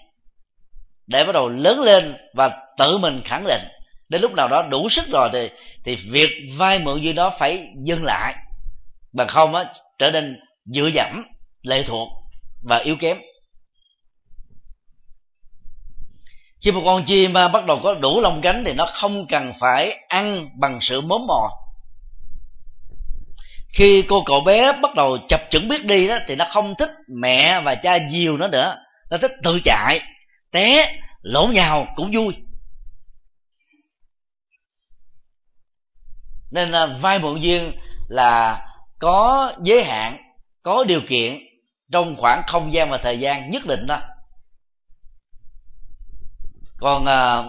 để 1.06 1.24
bắt 1.24 1.32
đầu 1.32 1.48
lớn 1.48 1.80
lên 1.80 2.16
và 2.34 2.50
tự 2.78 2.98
mình 2.98 3.22
khẳng 3.24 3.44
định. 3.46 3.62
Đến 4.08 4.20
lúc 4.20 4.32
nào 4.32 4.48
đó 4.48 4.62
đủ 4.62 4.88
sức 4.90 5.04
rồi 5.12 5.28
thì 5.32 5.50
thì 5.84 5.96
việc 6.10 6.30
vay 6.58 6.78
mượn 6.78 7.00
duyên 7.00 7.14
đó 7.14 7.32
phải 7.38 7.62
dừng 7.84 8.04
lại. 8.04 8.34
Bằng 9.14 9.28
không 9.28 9.54
á, 9.54 9.64
trở 9.98 10.10
nên 10.10 10.36
dựa 10.64 10.90
dẫm, 10.94 11.24
lệ 11.62 11.82
thuộc 11.86 12.08
và 12.62 12.78
yếu 12.78 12.96
kém. 12.96 13.18
Khi 16.64 16.70
một 16.70 16.82
con 16.84 17.04
chim 17.04 17.36
à, 17.36 17.48
bắt 17.48 17.66
đầu 17.66 17.80
có 17.82 17.94
đủ 17.94 18.20
lông 18.20 18.40
cánh 18.40 18.62
thì 18.66 18.72
nó 18.72 18.86
không 18.92 19.26
cần 19.26 19.52
phải 19.60 19.96
ăn 20.08 20.48
bằng 20.60 20.78
sự 20.80 21.00
mớm 21.00 21.26
mò. 21.28 21.50
Khi 23.74 24.02
cô 24.08 24.22
cậu 24.26 24.40
bé 24.40 24.72
bắt 24.82 24.94
đầu 24.94 25.18
chập 25.28 25.40
chững 25.50 25.68
biết 25.68 25.84
đi 25.84 26.08
đó, 26.08 26.18
thì 26.26 26.36
nó 26.36 26.46
không 26.52 26.74
thích 26.78 26.90
mẹ 27.20 27.60
và 27.64 27.74
cha 27.74 27.98
dìu 28.10 28.36
nó 28.36 28.48
nữa 28.48 28.76
nó 29.10 29.18
thích 29.18 29.32
tự 29.42 29.60
chạy 29.64 30.00
té 30.52 30.92
lỗ 31.22 31.46
nhào 31.46 31.86
cũng 31.96 32.10
vui. 32.14 32.34
Nên 36.52 36.70
là 36.70 36.86
vai 37.00 37.18
mượn 37.18 37.40
duyên 37.40 37.72
là 38.08 38.66
có 38.98 39.52
giới 39.62 39.84
hạn 39.84 40.16
có 40.62 40.84
điều 40.84 41.00
kiện 41.08 41.38
trong 41.92 42.16
khoảng 42.16 42.42
không 42.46 42.72
gian 42.72 42.90
và 42.90 42.98
thời 42.98 43.20
gian 43.20 43.50
nhất 43.50 43.62
định 43.66 43.86
đó. 43.86 44.00
Còn 46.78 47.04
à, 47.04 47.44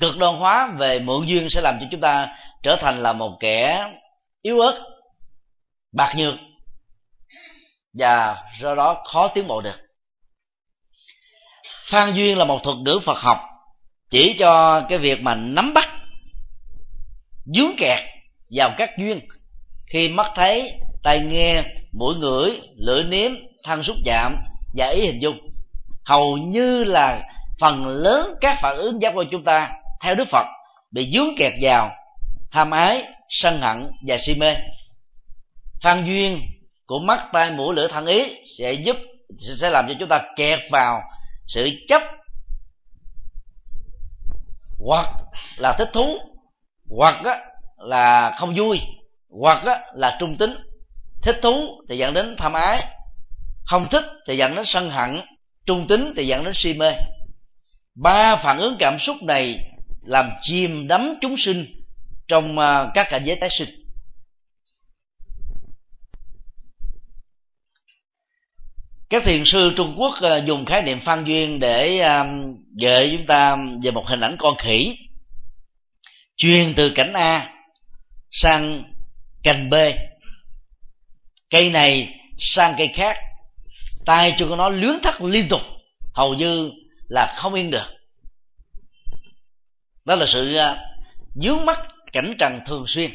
cực 0.00 0.16
đoan 0.16 0.36
hóa 0.36 0.74
về 0.78 0.98
mượn 0.98 1.26
duyên 1.26 1.48
sẽ 1.50 1.60
làm 1.60 1.78
cho 1.80 1.86
chúng 1.90 2.00
ta 2.00 2.36
trở 2.62 2.76
thành 2.80 3.02
là 3.02 3.12
một 3.12 3.36
kẻ 3.40 3.86
yếu 4.42 4.60
ớt 4.60 4.82
bạc 5.92 6.14
nhược. 6.16 6.34
Và 7.98 8.44
do 8.60 8.74
đó 8.74 9.02
khó 9.12 9.28
tiến 9.28 9.46
bộ 9.46 9.60
được 9.60 9.81
phan 11.92 12.14
duyên 12.14 12.38
là 12.38 12.44
một 12.44 12.62
thuật 12.62 12.76
ngữ 12.78 13.00
phật 13.06 13.18
học, 13.18 13.38
chỉ 14.10 14.36
cho 14.38 14.82
cái 14.88 14.98
việc 14.98 15.20
mà 15.20 15.34
nắm 15.34 15.74
bắt, 15.74 15.88
dướng 17.44 17.76
kẹt 17.76 17.98
vào 18.50 18.70
các 18.76 18.90
duyên. 18.98 19.20
Khi 19.92 20.08
mắt 20.08 20.26
thấy, 20.34 20.72
tai 21.02 21.20
nghe, 21.20 21.62
mũi 21.92 22.14
ngửi, 22.14 22.60
lưỡi 22.76 23.04
nếm 23.04 23.32
thân 23.64 23.82
xúc 23.82 23.96
chạm 24.04 24.36
và 24.74 24.86
ý 24.86 25.06
hình 25.06 25.22
dung, 25.22 25.38
hầu 26.04 26.36
như 26.36 26.84
là 26.84 27.22
phần 27.60 27.86
lớn 27.86 28.34
các 28.40 28.58
phản 28.62 28.76
ứng 28.76 29.02
giác 29.02 29.12
quan 29.16 29.28
chúng 29.30 29.44
ta 29.44 29.70
theo 30.02 30.14
đức 30.14 30.24
phật 30.30 30.46
bị 30.92 31.10
dướng 31.14 31.36
kẹt 31.38 31.52
vào 31.60 31.90
tham 32.52 32.70
ái, 32.70 33.04
sân 33.28 33.60
hận 33.60 33.90
và 34.06 34.18
si 34.26 34.34
mê. 34.34 34.56
Phan 35.82 36.04
duyên 36.04 36.40
của 36.86 36.98
mắt, 36.98 37.26
tai, 37.32 37.50
mũi, 37.50 37.74
lưỡi 37.74 37.88
thân 37.88 38.06
ý 38.06 38.36
sẽ 38.58 38.72
giúp, 38.72 38.96
sẽ 39.60 39.70
làm 39.70 39.88
cho 39.88 39.94
chúng 40.00 40.08
ta 40.08 40.22
kẹt 40.36 40.58
vào 40.70 41.00
sự 41.54 41.68
chấp 41.88 42.02
hoặc 44.78 45.08
là 45.56 45.74
thích 45.78 45.90
thú, 45.92 46.18
hoặc 46.90 47.14
là 47.76 48.34
không 48.38 48.54
vui, 48.56 48.80
hoặc 49.40 49.64
là 49.94 50.16
trung 50.20 50.36
tính. 50.36 50.54
Thích 51.22 51.36
thú 51.42 51.52
thì 51.88 51.98
dẫn 51.98 52.14
đến 52.14 52.34
tham 52.38 52.52
ái, 52.52 52.84
không 53.64 53.84
thích 53.90 54.04
thì 54.26 54.36
dẫn 54.36 54.54
đến 54.54 54.64
sân 54.68 54.90
hận, 54.90 55.20
trung 55.66 55.86
tính 55.88 56.12
thì 56.16 56.26
dẫn 56.26 56.44
đến 56.44 56.52
si 56.56 56.74
mê. 56.74 56.92
Ba 58.02 58.36
phản 58.36 58.58
ứng 58.58 58.76
cảm 58.78 58.98
xúc 58.98 59.16
này 59.22 59.58
làm 60.06 60.30
chìm 60.40 60.88
đắm 60.88 61.14
chúng 61.20 61.34
sinh 61.38 61.66
trong 62.28 62.58
à, 62.58 62.90
các 62.94 63.06
cảnh 63.10 63.22
giới 63.24 63.36
tái 63.36 63.50
sinh. 63.58 63.81
Các 69.12 69.22
thiền 69.24 69.44
sư 69.44 69.72
trung 69.76 69.94
quốc 69.98 70.14
ờ, 70.20 70.42
dùng 70.46 70.64
khái 70.64 70.82
niệm 70.82 71.00
phan 71.04 71.24
duyên 71.24 71.60
để 71.60 71.98
ờ, 71.98 72.26
gợi 72.80 73.12
chúng 73.16 73.26
ta 73.26 73.56
về 73.82 73.90
một 73.90 74.04
hình 74.08 74.20
ảnh 74.20 74.36
con 74.38 74.56
khỉ 74.58 74.96
truyền 76.36 76.74
từ 76.76 76.92
cảnh 76.94 77.12
a 77.12 77.54
sang 78.30 78.84
cành 79.42 79.70
b. 79.70 79.74
Cây 81.50 81.70
này 81.70 82.08
sang 82.38 82.74
cây 82.78 82.88
khác, 82.94 83.16
tay 84.06 84.34
cho 84.38 84.56
nó 84.56 84.68
lướng 84.68 84.98
thắt 85.02 85.14
liên 85.20 85.48
tục, 85.48 85.60
hầu 86.14 86.34
như 86.34 86.70
là 87.08 87.34
không 87.36 87.54
yên 87.54 87.70
được. 87.70 87.88
Đó 90.06 90.14
là 90.14 90.26
sự 90.32 90.56
ờ, 90.56 90.78
dướng 91.34 91.64
mắt 91.64 91.78
cảnh 92.12 92.34
trần 92.38 92.60
thường 92.66 92.84
xuyên, 92.86 93.10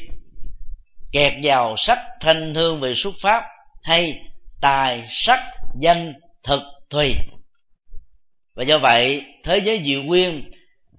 kẹt 1.12 1.32
vào 1.42 1.74
sách 1.78 1.98
thanh 2.20 2.54
hương 2.54 2.80
về 2.80 2.94
xuất 2.96 3.14
pháp 3.22 3.44
hay 3.82 4.20
tài 4.60 5.08
sắc 5.10 5.57
danh 5.80 6.14
thực 6.44 6.60
thùy. 6.90 7.14
Và 8.56 8.64
do 8.64 8.78
vậy, 8.82 9.22
thế 9.44 9.58
giới 9.64 9.82
diệu 9.84 10.02
nguyên, 10.02 10.50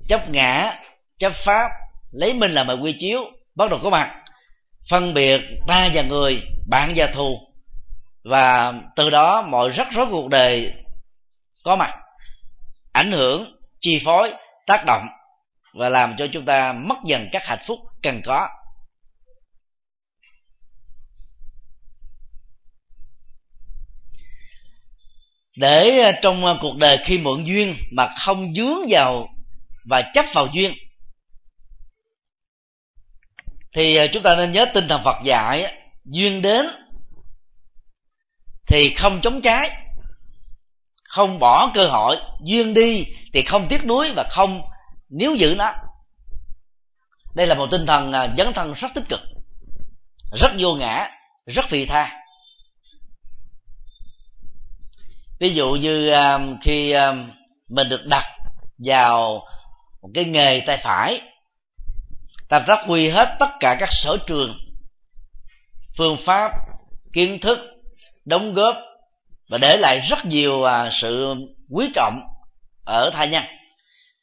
chấp 0.07 0.29
ngã, 0.29 0.79
chấp 1.19 1.33
pháp, 1.45 1.69
lấy 2.11 2.33
mình 2.33 2.51
làm 2.51 2.67
bài 2.67 2.77
quy 2.81 2.95
chiếu, 2.99 3.21
bắt 3.55 3.69
đầu 3.69 3.79
có 3.83 3.89
mặt. 3.89 4.15
Phân 4.89 5.13
biệt 5.13 5.37
ta 5.67 5.89
và 5.93 6.01
người, 6.01 6.41
bạn 6.69 6.93
và 6.95 7.07
thù. 7.13 7.39
Và 8.23 8.73
từ 8.95 9.09
đó 9.09 9.41
mọi 9.41 9.69
rắc 9.69 9.87
rối 9.91 10.05
cuộc 10.11 10.27
đời 10.29 10.73
có 11.63 11.75
mặt, 11.75 11.93
ảnh 12.93 13.11
hưởng, 13.11 13.55
chi 13.79 14.01
phối, 14.05 14.33
tác 14.67 14.85
động 14.85 15.07
và 15.73 15.89
làm 15.89 16.15
cho 16.17 16.27
chúng 16.33 16.45
ta 16.45 16.73
mất 16.73 16.95
dần 17.05 17.29
các 17.31 17.45
hạnh 17.45 17.63
phúc 17.67 17.79
cần 18.03 18.21
có. 18.25 18.47
Để 25.59 25.99
ờ, 25.99 26.11
trong 26.21 26.45
ờ, 26.45 26.57
cuộc 26.61 26.77
đời 26.77 26.99
khi 27.05 27.17
mượn 27.17 27.43
duyên 27.43 27.75
mà 27.91 28.09
không 28.25 28.53
dướng 28.53 28.77
vào 28.89 29.27
và 29.89 30.01
chấp 30.13 30.25
vào 30.33 30.47
duyên. 30.53 30.73
Thì 33.73 33.95
ờ, 33.95 34.07
chúng 34.13 34.23
ta 34.23 34.35
nên 34.35 34.51
nhớ 34.51 34.65
tinh 34.73 34.87
thần 34.87 35.01
Phật 35.03 35.15
dạy 35.23 35.73
duyên 36.05 36.41
đến 36.41 36.65
thì 38.67 38.95
không 38.97 39.19
chống 39.23 39.41
trái, 39.41 39.71
không 41.03 41.39
bỏ 41.39 41.71
cơ 41.73 41.87
hội, 41.87 42.17
duyên 42.43 42.73
đi 42.73 43.05
thì 43.33 43.41
không 43.41 43.67
tiếc 43.69 43.85
nuối 43.85 44.11
và 44.15 44.23
không 44.31 44.61
níu 45.09 45.35
giữ 45.35 45.53
nó. 45.57 45.73
Đây 47.35 47.47
là 47.47 47.55
một 47.55 47.67
tinh 47.71 47.85
thần 47.85 48.11
dấn 48.37 48.53
thân 48.53 48.73
rất 48.73 48.87
tích 48.95 49.09
cực, 49.09 49.19
rất 50.31 50.51
vô 50.59 50.75
ngã, 50.75 51.09
rất 51.45 51.65
vị 51.69 51.85
tha. 51.85 52.19
Ví 55.39 55.53
dụ 55.53 55.65
như 55.65 56.11
um, 56.11 56.57
khi 56.61 56.91
um, 56.91 57.31
mình 57.69 57.89
được 57.89 58.05
đặt 58.05 58.25
vào 58.85 59.43
một 60.01 60.09
cái 60.13 60.25
nghề 60.25 60.61
tay 60.67 60.79
phải 60.83 61.21
ta 62.49 62.59
phát 62.67 62.83
huy 62.87 63.09
hết 63.09 63.35
tất 63.39 63.49
cả 63.59 63.77
các 63.79 63.89
sở 63.91 64.17
trường 64.27 64.57
phương 65.97 66.17
pháp 66.25 66.51
kiến 67.13 67.39
thức 67.41 67.57
đóng 68.25 68.53
góp 68.53 68.75
và 69.49 69.57
để 69.57 69.77
lại 69.77 69.99
rất 70.09 70.25
nhiều 70.25 70.51
uh, 70.51 70.93
sự 71.01 71.33
quý 71.69 71.89
trọng 71.95 72.19
ở 72.85 73.09
thai 73.13 73.27
nhân. 73.27 73.43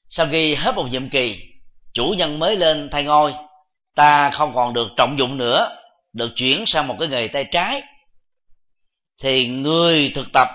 Sau 0.09 0.27
khi 0.31 0.55
hết 0.55 0.75
một 0.75 0.87
nhiệm 0.91 1.09
kỳ 1.09 1.41
chủ 1.95 2.15
nhân 2.19 2.39
mới 2.39 2.57
lên 2.57 2.89
thay 2.93 3.05
ngôi 3.05 3.35
ta 3.97 4.31
không 4.31 4.55
còn 4.55 4.75
được 4.75 4.89
trọng 4.97 5.19
dụng 5.19 5.39
nữa 5.39 5.77
được 6.13 6.31
chuyển 6.37 6.65
sang 6.67 6.87
một 6.89 6.97
cái 6.99 7.09
nghề 7.09 7.29
tay 7.29 7.45
trái. 7.53 7.83
Thì 9.23 9.49
người 9.49 10.13
thực 10.15 10.27
tập 10.33 10.49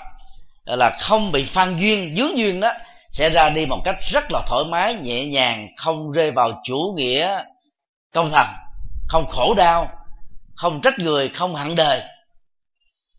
là 0.76 0.98
không 1.00 1.32
bị 1.32 1.48
phan 1.54 1.78
duyên 1.80 2.16
dướng 2.16 2.38
duyên 2.38 2.60
đó, 2.60 2.72
sẽ 3.12 3.30
ra 3.30 3.50
đi 3.50 3.66
một 3.66 3.82
cách 3.86 3.96
rất 4.12 4.32
là 4.32 4.42
thoải 4.48 4.64
mái, 4.72 4.94
nhẹ 4.94 5.26
nhàng, 5.26 5.68
không 5.78 6.12
rơi 6.12 6.32
vào 6.32 6.62
chủ 6.64 6.94
nghĩa 6.96 7.44
công 8.14 8.32
thần 8.32 8.48
không 9.12 9.28
khổ 9.28 9.54
đau, 9.54 9.90
không 10.56 10.82
trách 10.82 11.00
người, 11.00 11.30
không 11.30 11.56
hận 11.56 11.76
đời. 11.76 12.02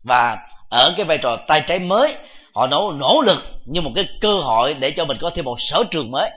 Và 0.03 0.37
ở 0.69 0.93
cái 0.97 1.05
vai 1.05 1.17
trò 1.17 1.37
tay 1.47 1.61
trái 1.67 1.79
mới, 1.79 2.17
họ 2.53 2.67
nỗ 2.67 2.91
nỗ 2.91 3.21
lực 3.21 3.37
như 3.65 3.81
một 3.81 3.91
cái 3.95 4.07
cơ 4.21 4.39
hội 4.43 4.73
để 4.73 4.93
cho 4.97 5.05
mình 5.05 5.17
có 5.21 5.31
thêm 5.35 5.45
một 5.45 5.57
sở 5.59 5.83
trường 5.91 6.11
mới 6.11 6.31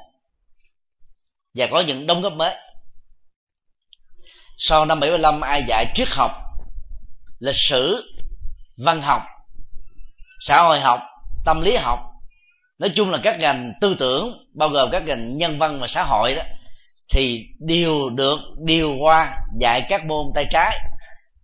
và 1.55 1.67
có 1.71 1.81
những 1.81 2.07
đóng 2.07 2.23
góp 2.23 2.33
mới. 2.33 2.55
Sau 4.59 4.85
năm 4.85 5.01
75 5.01 5.41
ai 5.41 5.63
dạy 5.69 5.87
triết 5.95 6.09
học, 6.11 6.31
lịch 7.41 7.57
sử, 7.69 8.03
văn 8.77 9.03
học 9.03 9.23
xã 10.41 10.63
hội 10.63 10.81
học, 10.81 11.01
tâm 11.45 11.61
lý 11.61 11.77
học. 11.77 12.01
Nói 12.79 12.91
chung 12.95 13.11
là 13.11 13.19
các 13.23 13.39
ngành 13.39 13.73
tư 13.81 13.97
tưởng, 13.99 14.47
bao 14.55 14.69
gồm 14.69 14.91
các 14.91 15.03
ngành 15.03 15.37
nhân 15.37 15.59
văn 15.59 15.81
và 15.81 15.87
xã 15.87 16.03
hội 16.03 16.35
đó, 16.35 16.43
thì 17.15 17.41
đều 17.61 18.11
được 18.11 18.39
điều 18.65 18.97
qua 19.01 19.39
dạy 19.61 19.87
các 19.89 20.05
môn 20.05 20.27
tay 20.35 20.47
trái, 20.51 20.79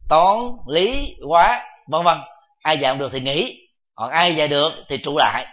toán, 0.09 0.39
lý, 0.69 1.17
hóa, 1.29 1.61
vân 1.89 2.05
vân. 2.05 2.19
Ai 2.63 2.79
dạy 2.79 2.97
được 2.97 3.13
thì 3.13 3.21
nghỉ, 3.21 3.59
còn 3.95 4.11
ai 4.11 4.35
dạy 4.35 4.49
được 4.49 4.73
thì 4.89 4.97
trụ 4.97 5.19
lại. 5.19 5.47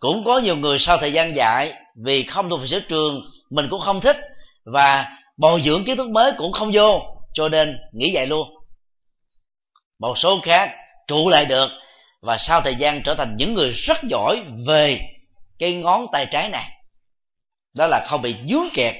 Cũng 0.00 0.24
có 0.24 0.38
nhiều 0.38 0.56
người 0.56 0.78
sau 0.78 0.98
thời 0.98 1.12
gian 1.12 1.36
dạy, 1.36 1.72
vì 2.04 2.24
không 2.24 2.48
thuộc 2.48 2.60
về 2.60 2.66
sở 2.70 2.80
trường, 2.88 3.20
mình 3.50 3.66
cũng 3.70 3.80
không 3.80 4.00
thích, 4.00 4.16
và 4.64 5.06
bồi 5.38 5.62
dưỡng 5.64 5.84
kiến 5.84 5.96
thức 5.96 6.10
mới 6.10 6.32
cũng 6.38 6.52
không 6.52 6.70
vô, 6.74 7.02
cho 7.34 7.48
nên 7.48 7.76
nghỉ 7.92 8.10
dạy 8.14 8.26
luôn. 8.26 8.48
Một 10.00 10.18
số 10.18 10.28
khác 10.42 10.70
trụ 11.06 11.28
lại 11.28 11.44
được 11.44 11.68
và 12.22 12.36
sau 12.38 12.60
thời 12.60 12.76
gian 12.76 13.02
trở 13.04 13.14
thành 13.14 13.36
những 13.36 13.54
người 13.54 13.70
rất 13.70 13.96
giỏi 14.08 14.42
về 14.66 15.00
cái 15.58 15.74
ngón 15.74 16.06
tay 16.12 16.26
trái 16.30 16.48
này 16.48 16.70
đó 17.76 17.86
là 17.86 18.06
không 18.08 18.22
bị 18.22 18.34
dướng 18.48 18.68
kẹt 18.74 18.94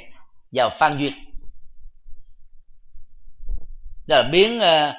vào 0.53 0.71
phan 0.79 0.99
duyên. 0.99 1.13
Đó 4.09 4.17
là 4.17 4.29
biến 4.33 4.59
uh, 4.59 4.95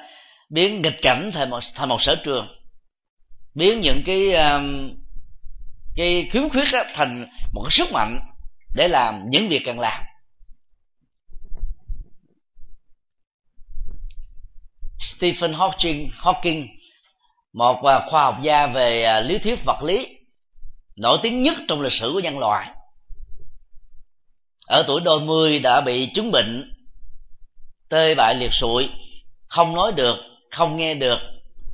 biến 0.50 0.82
nghịch 0.82 0.96
cảnh 1.02 1.30
thành 1.34 1.50
một 1.50 1.60
thành 1.74 1.88
một 1.88 1.98
sở 2.00 2.16
trường. 2.24 2.46
Biến 3.54 3.80
những 3.80 4.02
cái 4.06 4.32
ờ, 4.32 4.62
cái 5.96 6.28
khiếm 6.32 6.48
khuyết 6.48 6.64
đó 6.72 6.82
thành 6.94 7.26
một 7.52 7.62
cái 7.62 7.70
sức 7.72 7.92
mạnh 7.92 8.20
để 8.74 8.88
làm 8.88 9.30
những 9.30 9.48
việc 9.48 9.62
cần 9.64 9.78
làm. 9.78 10.04
Stephen 15.00 15.52
Hawking, 15.52 16.10
Hawking 16.10 16.66
một 17.58 17.84
à, 17.84 18.06
khoa 18.10 18.24
học 18.24 18.36
gia 18.42 18.66
về 18.66 19.04
à, 19.04 19.20
lý 19.20 19.38
thuyết 19.38 19.64
vật 19.64 19.82
lý, 19.82 20.18
nổi 20.96 21.18
tiếng 21.22 21.42
nhất 21.42 21.54
trong 21.68 21.80
lịch 21.80 21.92
sử 22.00 22.10
của 22.14 22.20
nhân 22.20 22.38
loại. 22.38 22.70
Ở 24.66 24.84
tuổi 24.86 25.00
đôi 25.00 25.20
mươi 25.20 25.58
đã 25.58 25.80
bị 25.80 26.10
chứng 26.14 26.30
bệnh, 26.30 26.72
tê 27.90 28.14
bại 28.14 28.34
liệt 28.34 28.50
sụi, 28.52 28.84
không 29.48 29.74
nói 29.74 29.92
được, 29.92 30.14
không 30.50 30.76
nghe 30.76 30.94
được. 30.94 31.18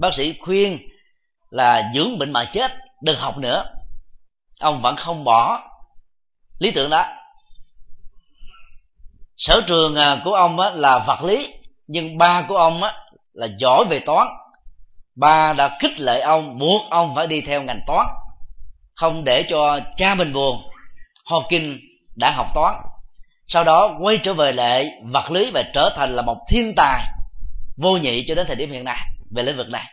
Bác 0.00 0.14
sĩ 0.16 0.34
khuyên 0.40 0.78
là 1.50 1.90
dưỡng 1.94 2.18
bệnh 2.18 2.32
mà 2.32 2.50
chết, 2.52 2.70
đừng 3.02 3.18
học 3.18 3.38
nữa. 3.38 3.64
Ông 4.60 4.82
vẫn 4.82 4.96
không 4.96 5.24
bỏ. 5.24 5.62
Lý 6.58 6.70
tưởng 6.74 6.90
đó. 6.90 7.06
Sở 9.36 9.60
trường 9.66 9.94
à, 9.94 10.20
của 10.24 10.34
ông 10.34 10.58
là 10.58 11.04
vật 11.06 11.22
lý, 11.24 11.54
nhưng 11.86 12.18
ba 12.18 12.44
của 12.48 12.56
ông 12.56 12.80
là 13.32 13.46
giỏi 13.58 13.84
về 13.88 14.00
toán 14.06 14.28
ba 15.16 15.52
đã 15.52 15.76
khích 15.80 16.00
lệ 16.00 16.20
ông, 16.20 16.58
buộc 16.58 16.90
ông 16.90 17.14
phải 17.14 17.26
đi 17.26 17.40
theo 17.46 17.62
ngành 17.62 17.80
toán. 17.86 18.06
Không 18.94 19.24
để 19.24 19.44
cho 19.48 19.80
cha 19.96 20.14
mình 20.14 20.32
buồn, 20.32 20.56
Hawking 21.26 21.78
đã 22.16 22.30
học 22.30 22.46
toán. 22.54 22.74
Sau 23.46 23.64
đó 23.64 23.96
quay 24.00 24.18
trở 24.22 24.34
về 24.34 24.52
lại, 24.52 24.90
vật 25.12 25.30
lý 25.30 25.50
và 25.50 25.62
trở 25.74 25.92
thành 25.96 26.16
là 26.16 26.22
một 26.22 26.36
thiên 26.50 26.72
tài 26.76 27.06
vô 27.76 27.96
nhị 27.96 28.24
cho 28.28 28.34
đến 28.34 28.46
thời 28.46 28.56
điểm 28.56 28.72
hiện 28.72 28.84
nay, 28.84 29.00
về 29.36 29.42
lĩnh 29.42 29.56
vực 29.56 29.68
này. 29.68 29.84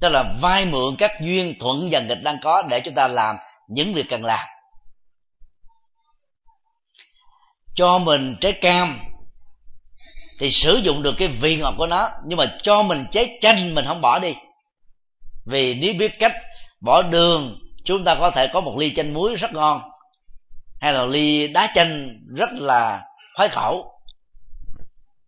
Tức 0.00 0.08
là 0.08 0.24
vai 0.40 0.64
mượn 0.64 0.96
các 0.98 1.10
duyên 1.20 1.54
thuận 1.60 1.88
và 1.90 2.00
nghịch 2.00 2.22
đang 2.22 2.36
có 2.42 2.62
để 2.62 2.80
chúng 2.84 2.94
ta 2.94 3.08
làm 3.08 3.36
những 3.68 3.94
việc 3.94 4.06
cần 4.08 4.24
làm. 4.24 4.48
Cho 7.74 7.98
mình 7.98 8.36
trái 8.40 8.52
cam 8.52 8.98
thì 10.40 10.50
sử 10.50 10.80
dụng 10.82 11.02
được 11.02 11.14
cái 11.18 11.28
vị 11.28 11.56
ngọt 11.56 11.74
của 11.78 11.86
nó, 11.86 12.10
nhưng 12.26 12.36
mà 12.36 12.58
cho 12.62 12.82
mình 12.82 13.06
trái 13.10 13.38
chanh 13.40 13.74
mình 13.74 13.84
không 13.88 14.00
bỏ 14.00 14.18
đi. 14.18 14.34
Vì 15.46 15.74
nếu 15.74 15.94
biết 15.98 16.12
cách 16.18 16.32
bỏ 16.80 17.02
đường, 17.02 17.58
chúng 17.84 18.04
ta 18.04 18.16
có 18.20 18.30
thể 18.30 18.46
có 18.52 18.60
một 18.60 18.76
ly 18.78 18.92
chanh 18.96 19.14
muối 19.14 19.36
rất 19.36 19.52
ngon, 19.52 19.80
hay 20.80 20.92
là 20.92 21.04
ly 21.04 21.48
đá 21.48 21.72
chanh 21.74 22.18
rất 22.36 22.48
là 22.52 23.02
khoái 23.36 23.48
khẩu. 23.48 23.92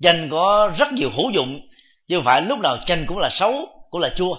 Chanh 0.02 0.28
có 0.30 0.72
rất 0.78 0.92
nhiều 0.92 1.10
hữu 1.16 1.30
dụng, 1.30 1.60
chứ 2.08 2.16
không 2.16 2.24
phải 2.24 2.42
lúc 2.42 2.58
nào 2.58 2.76
chanh 2.86 3.04
cũng 3.06 3.18
là 3.18 3.28
xấu, 3.32 3.52
cũng 3.90 4.00
là 4.00 4.10
chua. 4.16 4.36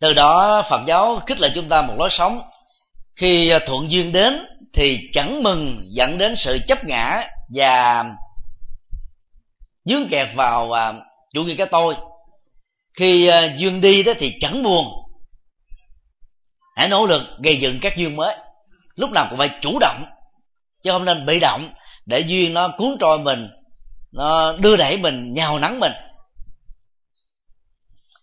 Từ 0.00 0.12
đó 0.12 0.62
phật 0.70 0.80
giáo 0.86 1.20
khích 1.26 1.40
lệ 1.40 1.48
chúng 1.54 1.68
ta 1.68 1.82
một 1.82 1.94
lối 1.98 2.08
sống 2.18 2.42
khi 3.16 3.48
ờ, 3.48 3.58
thuận 3.66 3.90
duyên 3.90 4.12
đến 4.12 4.46
thì 4.72 4.98
chẳng 5.12 5.42
mừng 5.42 5.82
dẫn 5.84 6.18
đến 6.18 6.34
sự 6.36 6.58
chấp 6.68 6.84
ngã 6.84 7.22
và 7.54 8.04
dướng 9.84 10.08
kẹt 10.10 10.28
vào 10.34 10.72
ờ, 10.72 10.94
chủ 11.34 11.44
nghĩa 11.44 11.54
cái 11.54 11.66
tôi. 11.70 11.94
Khi 12.98 13.26
ờ, 13.26 13.48
duyên 13.56 13.80
đi 13.80 14.02
đó 14.02 14.12
thì 14.18 14.32
chẳng 14.40 14.62
buồn. 14.62 14.86
Hãy 16.76 16.88
nỗ 16.88 17.06
lực 17.06 17.22
gây 17.42 17.56
dựng 17.60 17.78
các 17.82 17.92
duyên 17.96 18.16
mới. 18.16 18.36
Lúc 18.96 19.10
nào 19.10 19.26
cũng 19.30 19.38
phải 19.38 19.50
chủ 19.62 19.78
động, 19.80 20.04
chứ 20.82 20.90
không 20.90 21.04
nên 21.04 21.26
bị 21.26 21.40
động 21.40 21.70
để 22.06 22.20
duyên 22.20 22.54
nó 22.54 22.68
cuốn 22.76 22.96
trôi 23.00 23.18
mình, 23.18 23.48
nó 24.12 24.52
đưa 24.52 24.76
đẩy 24.76 24.96
mình, 24.96 25.32
nhào 25.32 25.58
nắng 25.58 25.80
mình. 25.80 25.92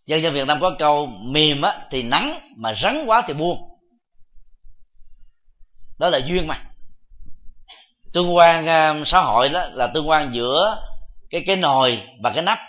Dân 0.06 0.22
dân 0.22 0.34
việt 0.34 0.48
nam 0.48 0.62
có 0.62 0.76
câu, 0.80 1.06
mềm 1.06 1.62
á 1.62 1.88
thì 1.92 2.04
nắng 2.04 2.40
mà 2.58 2.74
rắn 2.84 3.06
quá 3.06 3.24
thì 3.28 3.34
buông 3.34 3.73
đó 6.00 6.10
là 6.10 6.18
duyên 6.18 6.48
mà. 6.48 6.62
Tương 8.14 8.36
quan 8.36 8.66
uh, 8.66 9.08
xã 9.08 9.22
hội 9.22 9.50
đó 9.50 9.68
là 9.72 9.88
tương 9.88 10.10
quan 10.10 10.34
giữa 10.34 10.78
cái 11.30 11.44
cái 11.48 11.56
nồi 11.56 11.98
và 12.24 12.32
cái 12.36 12.44
nắp. 12.44 12.60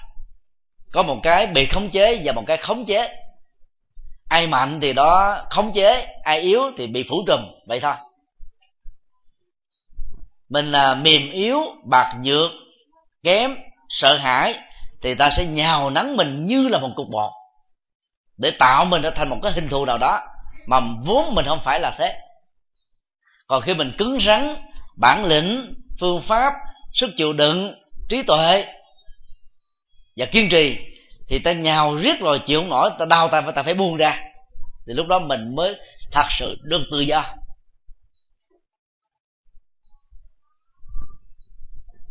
Có 0.93 1.03
một 1.03 1.17
cái 1.23 1.47
bị 1.47 1.67
khống 1.67 1.91
chế 1.91 2.23
và 2.25 2.33
một 2.33 2.45
cái 2.47 2.57
khống 2.57 2.85
chế. 2.87 3.09
Ai 4.29 4.47
mạnh 4.47 4.79
thì 4.83 4.93
đó 4.93 5.43
khống 5.51 5.73
chế 5.73 6.07
ai 6.23 6.41
yếu 6.41 6.61
thì 6.77 6.87
bị 6.87 7.05
phủ 7.09 7.17
trùm 7.27 7.41
vậy 7.67 7.81
thôi. 7.81 7.95
Mình 10.51 10.71
là 10.71 10.95
mềm 10.95 11.31
yếu 11.33 11.59
bạc 11.91 12.15
nhược 12.23 12.51
kém 13.23 13.57
sợ 13.89 14.17
hãi 14.17 14.59
thì 15.03 15.15
ta 15.15 15.31
sẽ 15.37 15.45
nhào 15.45 15.91
nắng 15.91 16.17
mình 16.17 16.47
như 16.47 16.69
là 16.69 16.79
một 16.79 16.91
cục 16.97 17.07
bọt 17.13 17.31
để 18.39 18.51
tạo 18.59 18.85
mình 18.85 19.03
ra 19.03 19.11
thành 19.17 19.29
một 19.29 19.37
cái 19.43 19.53
hình 19.53 19.69
thù 19.69 19.85
nào 19.85 19.99
đó 19.99 20.21
mà 20.67 20.81
vốn 21.05 21.35
mình 21.35 21.45
không 21.49 21.61
phải 21.65 21.81
là 21.81 21.95
thế 21.99 22.21
còn 23.47 23.63
khi 23.63 23.75
mình 23.75 23.93
cứng 23.99 24.19
rắn, 24.27 24.57
bản 24.99 25.25
lĩnh, 25.25 25.75
phương 26.01 26.23
pháp, 26.29 26.53
sức 26.93 27.07
chịu 27.17 27.33
đựng, 27.33 27.75
trí 28.09 28.23
tuệ 28.23 28.67
và 30.17 30.27
kiên 30.27 30.49
trì, 30.51 30.77
thì 31.29 31.39
ta 31.39 31.53
nhào 31.53 31.95
riết 31.95 32.21
rồi 32.21 32.41
chịu 32.47 32.61
không 32.61 32.69
nổi, 32.69 32.91
ta 32.99 33.05
đau 33.05 33.29
ta 33.29 33.43
phải 33.43 33.53
ta 33.53 33.63
phải 33.63 33.75
buông 33.75 33.97
ra. 33.97 34.21
Thì 34.87 34.93
lúc 34.95 35.07
đó 35.07 35.19
mình 35.19 35.55
mới 35.57 35.77
thật 36.13 36.27
sự 36.39 36.57
được 36.63 36.81
tự 36.91 37.01
do. 37.01 37.25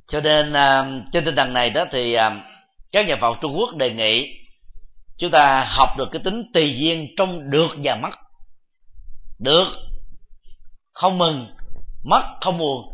Cho 0.07 0.21
nên 0.21 0.53
à, 0.53 0.85
trên 1.13 1.25
tinh 1.25 1.35
thần 1.35 1.53
này 1.53 1.69
đó 1.69 1.85
thì 1.91 2.13
à, 2.13 2.43
các 2.91 3.07
nhà 3.07 3.15
phật 3.21 3.37
trung 3.41 3.55
quốc 3.57 3.75
đề 3.75 3.93
nghị 3.93 4.27
chúng 5.17 5.31
ta 5.31 5.65
học 5.69 5.89
được 5.97 6.07
cái 6.11 6.21
tính 6.25 6.43
tùy 6.53 6.75
duyên 6.79 7.07
trong 7.17 7.49
được 7.49 7.67
và 7.83 7.95
mất. 7.95 8.09
Được 9.39 9.65
không 10.93 11.17
mừng, 11.17 11.55
mất 12.03 12.23
không 12.41 12.57
buồn 12.57 12.93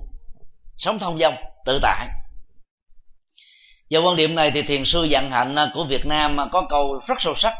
sống 0.78 1.00
thông 1.00 1.20
dong, 1.20 1.36
tự 1.66 1.80
tại. 1.82 2.08
Do 3.90 4.02
quan 4.02 4.16
điểm 4.16 4.36
này 4.36 4.52
thì 4.54 4.62
thiền 4.62 4.84
sư 4.86 5.04
dặn 5.04 5.32
hạnh 5.32 5.56
à, 5.56 5.72
của 5.74 5.84
việt 5.84 6.06
nam 6.06 6.40
à, 6.40 6.46
có 6.52 6.66
câu 6.70 7.00
rất 7.08 7.16
sâu 7.20 7.34
sắc. 7.38 7.54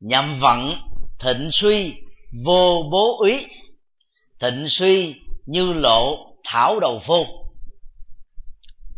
Nhậm 0.00 0.40
vận 0.40 0.76
thịnh 1.20 1.48
suy, 1.52 1.94
vô 2.44 2.82
bố 2.92 3.18
úy. 3.18 3.46
Thịnh 4.40 4.66
suy 4.68 5.14
như 5.46 5.72
lộ, 5.72 6.16
thảo 6.44 6.80
đầu 6.80 7.00
phô 7.06 7.24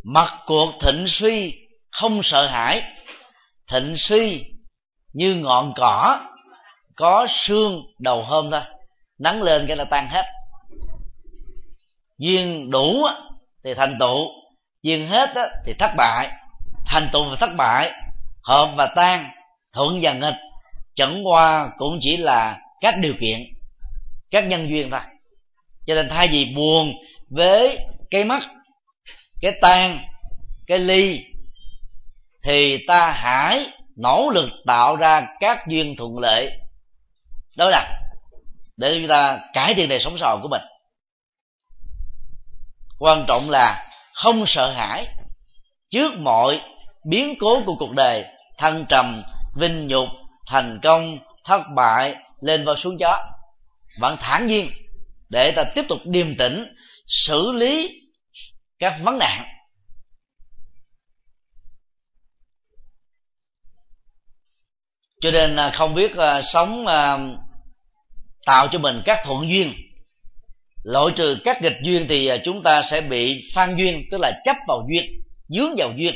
mặt 0.04 0.38
cuộc 0.46 0.72
thịnh 0.80 1.04
suy, 1.08 1.54
không 1.90 2.20
sợ 2.22 2.46
hãi. 2.46 2.82
Thịnh 3.70 3.94
suy 3.98 4.44
như 5.12 5.34
ngọn 5.34 5.72
cỏ, 5.76 6.20
có 6.96 7.26
xương 7.30 7.82
đầu 7.98 8.24
hôm 8.24 8.50
thôi. 8.50 8.60
Nắng 9.18 9.42
lên 9.42 9.64
cái 9.68 9.76
là 9.76 9.84
tan 9.84 10.08
hết 10.08 10.22
duyên 12.20 12.70
đủ 12.70 13.06
thì 13.64 13.74
thành 13.74 13.96
tựu. 14.00 14.28
Duyên 14.82 15.06
hết 15.08 15.30
thì 15.66 15.74
thất 15.78 15.90
bại. 15.96 16.30
Thành 16.86 17.08
tựu 17.12 17.22
và 17.30 17.36
thất 17.40 17.50
bại, 17.56 17.92
hợp 18.44 18.74
và 18.76 18.86
tan, 18.96 19.30
thuận 19.74 19.98
và 20.02 20.12
nghịch. 20.12 20.34
Chẳng 20.94 21.26
qua 21.26 21.70
cũng 21.78 21.98
chỉ 22.00 22.16
là 22.16 22.58
các 22.80 22.94
điều 22.98 23.14
kiện, 23.20 23.38
các 24.30 24.44
nhân 24.46 24.70
duyên 24.70 24.90
thôi. 24.90 25.00
Cho 25.86 25.94
nên 25.94 26.08
thay 26.10 26.28
vì 26.28 26.44
buồn 26.56 26.92
với 27.30 27.78
cái 28.10 28.24
mắt, 28.24 28.42
cái 29.40 29.52
tan, 29.62 29.98
cái 30.66 30.78
ly, 30.78 31.20
thì 32.44 32.78
ta 32.88 33.12
hãy 33.12 33.66
nỗ 33.98 34.30
lực 34.34 34.48
tạo 34.66 34.96
ra 34.96 35.26
các 35.40 35.58
duyên 35.68 35.96
thuận 35.96 36.18
lợi. 36.18 36.50
Đối 37.56 37.70
lập 37.70 37.86
để 38.76 38.98
chúng 38.98 39.08
ta 39.08 39.38
cải 39.52 39.74
thiện 39.74 39.88
đời 39.88 40.00
sống 40.04 40.16
xã 40.20 40.36
của 40.42 40.48
mình 40.48 40.62
quan 43.00 43.24
trọng 43.28 43.50
là 43.50 43.90
không 44.14 44.44
sợ 44.46 44.70
hãi. 44.70 45.06
Trước 45.90 46.10
mọi 46.18 46.60
biến 47.10 47.34
cố 47.40 47.62
của 47.66 47.74
cuộc 47.78 47.92
đời, 47.92 48.24
thăng 48.58 48.84
trầm, 48.88 49.22
vinh 49.56 49.86
nhục, 49.86 50.08
thành 50.46 50.80
công, 50.82 51.18
thất 51.44 51.60
bại 51.76 52.14
lên 52.40 52.64
vào 52.64 52.76
xuống 52.76 53.00
gió. 53.00 53.18
Vẫn 54.00 54.16
thản 54.20 54.46
nhiên 54.46 54.70
để 55.30 55.52
ta 55.56 55.64
tiếp 55.74 55.84
tục 55.88 55.98
điềm 56.04 56.36
tĩnh, 56.36 56.74
xử 57.06 57.52
lý 57.52 58.00
các 58.78 58.94
vấn 59.02 59.18
nạn. 59.18 59.46
Cho 65.20 65.30
nên 65.30 65.56
à, 65.56 65.70
không 65.74 65.94
biết 65.94 66.16
à, 66.16 66.42
sống 66.52 66.86
à, 66.86 67.18
tạo 68.46 68.68
cho 68.72 68.78
mình 68.78 69.02
các 69.04 69.20
thuận 69.24 69.48
duyên 69.48 69.74
loại 70.84 71.06
trừ 71.16 71.36
các 71.44 71.62
nghịch 71.62 71.76
duyên 71.82 72.06
thì 72.08 72.26
à, 72.26 72.36
chúng 72.44 72.62
ta 72.62 72.82
sẽ 72.90 73.00
bị 73.00 73.40
phan 73.54 73.76
duyên, 73.76 74.02
tức 74.10 74.18
là 74.20 74.40
chấp 74.44 74.56
vào 74.68 74.86
duyên, 74.90 75.04
dướng 75.48 75.74
vào 75.76 75.92
duyên, 75.96 76.14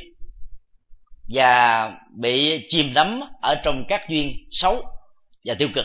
và 1.35 1.93
bị 2.21 2.67
chìm 2.69 2.93
đắm 2.95 3.21
ở 3.43 3.55
trong 3.65 3.85
các 3.89 4.01
duyên 4.09 4.33
xấu 4.51 4.83
và 5.45 5.55
tiêu 5.59 5.69
cực. 5.75 5.85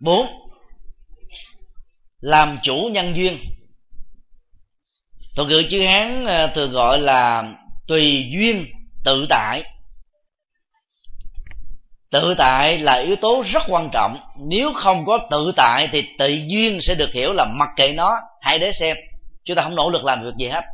Bốn, 0.00 0.26
làm 2.20 2.58
chủ 2.62 2.90
nhân 2.92 3.14
duyên. 3.16 3.38
Thuật 5.36 5.48
ngữ 5.48 5.62
chữ 5.70 5.82
hán 5.82 6.26
à, 6.26 6.52
thường 6.54 6.72
gọi 6.72 6.98
là 6.98 7.52
tùy 7.86 8.26
duyên 8.32 8.66
tự 9.04 9.26
tại 9.28 9.62
tự 12.10 12.34
tại 12.38 12.78
là 12.78 12.94
yếu 12.94 13.16
tố 13.16 13.44
rất 13.52 13.62
quan 13.68 13.90
trọng. 13.92 14.20
Nếu 14.38 14.72
không 14.76 15.04
có 15.06 15.18
tự 15.30 15.52
tại 15.56 15.88
thì 15.92 16.02
tự 16.18 16.28
duyên 16.46 16.78
sẽ 16.82 16.94
được 16.94 17.12
hiểu 17.12 17.32
là 17.32 17.44
mặc 17.44 17.68
kệ 17.76 17.92
nó, 17.92 18.20
hãy 18.40 18.58
để 18.58 18.72
xem. 18.72 18.96
Chúng 19.44 19.56
ta 19.56 19.62
không 19.62 19.74
nỗ 19.74 19.90
lực 19.90 20.04
làm 20.04 20.24
việc 20.24 20.34
gì 20.38 20.46
hết. 20.46 20.64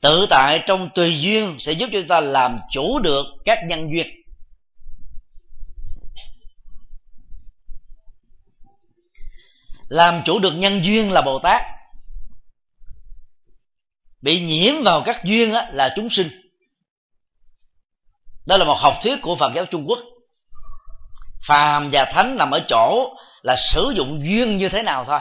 Tự 0.00 0.26
tại 0.30 0.62
trong 0.66 0.90
tùy 0.94 1.20
duyên 1.20 1.56
sẽ 1.58 1.72
giúp 1.72 1.86
cho 1.92 1.98
chúng 2.00 2.08
ta 2.08 2.20
làm 2.20 2.60
chủ 2.70 2.98
được 2.98 3.24
các 3.44 3.58
nhân 3.68 3.88
duyên. 3.92 4.06
Làm 9.88 10.22
chủ 10.24 10.38
được 10.38 10.52
nhân 10.52 10.84
duyên 10.84 11.10
là 11.10 11.22
bồ 11.22 11.38
tát. 11.42 11.62
Bị 14.22 14.40
nhiễm 14.40 14.74
vào 14.84 15.02
các 15.06 15.24
duyên 15.24 15.52
là 15.72 15.92
chúng 15.96 16.08
sinh 16.10 16.43
đó 18.46 18.56
là 18.56 18.64
một 18.64 18.76
học 18.78 18.94
thuyết 19.02 19.16
của 19.22 19.36
phật 19.36 19.52
giáo 19.54 19.64
trung 19.64 19.84
quốc. 19.88 19.98
Phàm 21.48 21.90
và 21.92 22.04
thánh 22.12 22.36
nằm 22.36 22.50
ở 22.50 22.60
chỗ 22.68 23.14
là 23.42 23.56
sử 23.72 23.92
dụng 23.96 24.20
duyên 24.24 24.56
như 24.56 24.68
thế 24.68 24.82
nào 24.82 25.04
thôi. 25.08 25.20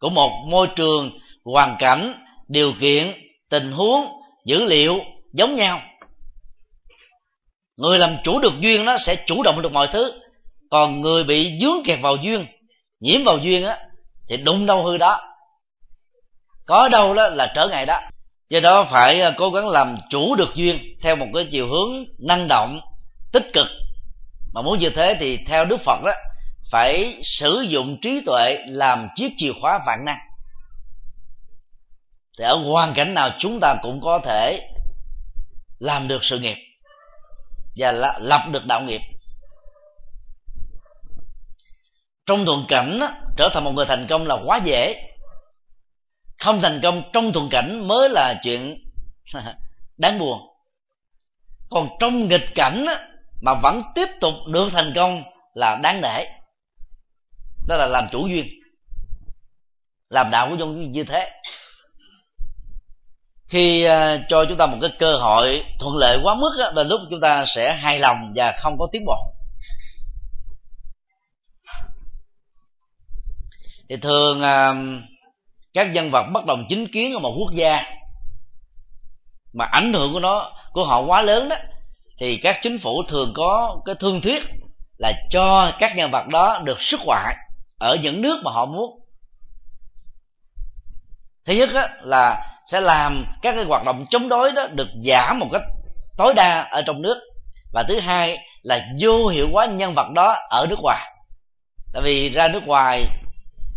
Của 0.00 0.10
một 0.10 0.30
môi 0.48 0.68
trường 0.76 1.18
hoàn 1.44 1.76
cảnh, 1.78 2.24
điều 2.48 2.72
kiện, 2.80 3.12
tình 3.50 3.72
huống, 3.72 4.06
dữ 4.46 4.64
liệu 4.64 4.98
giống 5.32 5.54
nhau. 5.54 5.80
Người 7.76 7.98
làm 7.98 8.16
chủ 8.24 8.40
được 8.40 8.52
duyên 8.60 8.84
nó 8.84 8.96
sẽ 9.06 9.16
chủ 9.26 9.42
động 9.42 9.62
được 9.62 9.72
mọi 9.72 9.88
thứ. 9.92 10.12
Còn 10.70 11.00
người 11.00 11.24
bị 11.24 11.58
dướng 11.60 11.82
kẹt 11.84 11.98
vào 12.02 12.16
duyên, 12.16 12.46
nhiễm 13.00 13.24
vào 13.24 13.38
duyên 13.38 13.64
á, 13.64 13.78
thì 14.28 14.36
đụng 14.36 14.66
đâu 14.66 14.84
hư 14.84 14.96
đó. 14.96 15.20
Có 16.66 16.88
đâu 16.88 17.14
đó 17.14 17.28
là 17.28 17.52
trở 17.54 17.68
ngại 17.70 17.86
đó 17.86 18.00
do 18.52 18.60
đó 18.60 18.88
phải 18.90 19.20
à, 19.20 19.34
cố 19.36 19.50
gắng 19.50 19.68
làm 19.68 19.96
chủ 20.10 20.34
được 20.34 20.54
duyên 20.54 20.78
theo 21.02 21.16
một 21.16 21.26
cái 21.34 21.48
chiều 21.50 21.68
hướng 21.68 22.04
năng 22.18 22.48
động, 22.48 22.80
tích 23.32 23.46
cực. 23.52 23.66
Mà 24.54 24.62
muốn 24.62 24.78
như 24.78 24.90
thế 24.96 25.16
thì 25.20 25.38
theo 25.46 25.64
đức 25.64 25.76
phật 25.84 26.02
đó, 26.04 26.12
phải 26.70 27.20
sử 27.22 27.64
dụng 27.68 27.98
trí 28.02 28.20
tuệ 28.26 28.58
làm 28.66 29.08
chiếc 29.16 29.32
chìa 29.36 29.52
khóa 29.60 29.80
vạn 29.86 30.04
năng. 30.04 30.18
Thì 32.38 32.44
ở 32.44 32.56
hoàn 32.64 32.94
cảnh 32.94 33.14
nào 33.14 33.30
chúng 33.38 33.58
ta 33.60 33.74
cũng 33.82 34.00
có 34.00 34.18
thể 34.24 34.60
làm 35.78 36.08
được 36.08 36.18
sự 36.22 36.38
nghiệp 36.38 36.56
và 37.76 37.92
lập 38.20 38.40
được 38.52 38.66
đạo 38.66 38.80
nghiệp. 38.80 39.00
Trong 42.26 42.44
thuận 42.44 42.64
cảnh 42.68 43.00
trở 43.36 43.48
thành 43.54 43.64
một 43.64 43.72
người 43.72 43.86
thành 43.88 44.06
công 44.08 44.26
là 44.26 44.36
quá 44.46 44.60
dễ 44.64 45.11
không 46.42 46.60
thành 46.62 46.80
công, 46.82 47.02
trong 47.12 47.32
thuận 47.32 47.48
cảnh 47.48 47.88
mới 47.88 48.08
là 48.08 48.40
chuyện 48.42 48.84
đáng 49.98 50.18
buồn. 50.18 50.38
Còn 51.70 51.88
trong 52.00 52.28
nghịch 52.28 52.54
cảnh 52.54 52.86
mà 53.42 53.54
vẫn 53.62 53.82
tiếp 53.94 54.08
tục 54.20 54.34
được 54.46 54.68
thành 54.72 54.92
công 54.94 55.22
là 55.54 55.78
đáng 55.82 56.00
nể. 56.00 56.24
Đó 57.68 57.76
là 57.76 57.86
làm 57.86 58.08
chủ 58.12 58.26
duyên. 58.26 58.46
Làm 60.08 60.30
đạo 60.30 60.46
của 60.50 60.56
chúng 60.58 60.90
như 60.90 61.04
thế. 61.04 61.30
Khi 63.48 63.84
à, 63.84 64.24
cho 64.28 64.44
chúng 64.48 64.58
ta 64.58 64.66
một 64.66 64.78
cái 64.80 64.90
cơ 64.98 65.16
hội 65.16 65.64
thuận 65.78 65.96
lợi 65.96 66.18
quá 66.22 66.34
mức 66.34 66.72
là 66.74 66.82
lúc 66.82 67.00
chúng 67.10 67.20
ta 67.20 67.44
sẽ 67.54 67.76
hài 67.76 67.98
lòng 67.98 68.32
và 68.36 68.52
không 68.58 68.78
có 68.78 68.88
tiến 68.92 69.04
bộ. 69.06 69.16
Thì 73.88 73.96
thường 73.96 74.40
à, 74.40 74.74
các 75.74 75.84
nhân 75.92 76.10
vật 76.10 76.26
bất 76.32 76.46
đồng 76.46 76.64
chính 76.68 76.88
kiến 76.92 77.12
ở 77.12 77.18
một 77.18 77.34
quốc 77.38 77.52
gia 77.54 77.78
mà 79.54 79.64
ảnh 79.64 79.92
hưởng 79.92 80.12
của 80.12 80.20
nó, 80.20 80.52
của 80.72 80.84
họ 80.84 81.00
quá 81.00 81.22
lớn 81.22 81.48
đó, 81.48 81.56
thì 82.20 82.38
các 82.42 82.58
chính 82.62 82.78
phủ 82.78 83.02
thường 83.08 83.32
có 83.36 83.80
cái 83.84 83.94
thương 84.00 84.20
thuyết 84.20 84.42
là 84.98 85.12
cho 85.30 85.72
các 85.78 85.96
nhân 85.96 86.10
vật 86.10 86.28
đó 86.28 86.60
được 86.64 86.78
xuất 86.80 87.00
ngoại 87.04 87.36
ở 87.78 87.96
những 88.02 88.22
nước 88.22 88.40
mà 88.44 88.50
họ 88.52 88.66
muốn. 88.66 88.98
Thứ 91.46 91.54
nhất 91.54 91.68
đó 91.74 91.86
là 92.02 92.46
sẽ 92.70 92.80
làm 92.80 93.26
các 93.42 93.54
cái 93.56 93.64
hoạt 93.64 93.84
động 93.84 94.06
chống 94.10 94.28
đối 94.28 94.52
đó 94.52 94.66
được 94.66 94.88
giảm 95.04 95.38
một 95.38 95.48
cách 95.52 95.62
tối 96.18 96.34
đa 96.34 96.68
ở 96.70 96.82
trong 96.86 97.02
nước. 97.02 97.16
Và 97.72 97.84
thứ 97.88 98.00
hai 98.00 98.38
là 98.62 98.80
vô 99.00 99.28
hiệu 99.28 99.48
hóa 99.52 99.66
nhân 99.66 99.94
vật 99.94 100.10
đó 100.14 100.36
ở 100.48 100.66
nước 100.66 100.78
ngoài. 100.82 101.12
Tại 101.92 102.02
vì 102.02 102.28
ra 102.28 102.48
nước 102.48 102.62
ngoài 102.66 103.04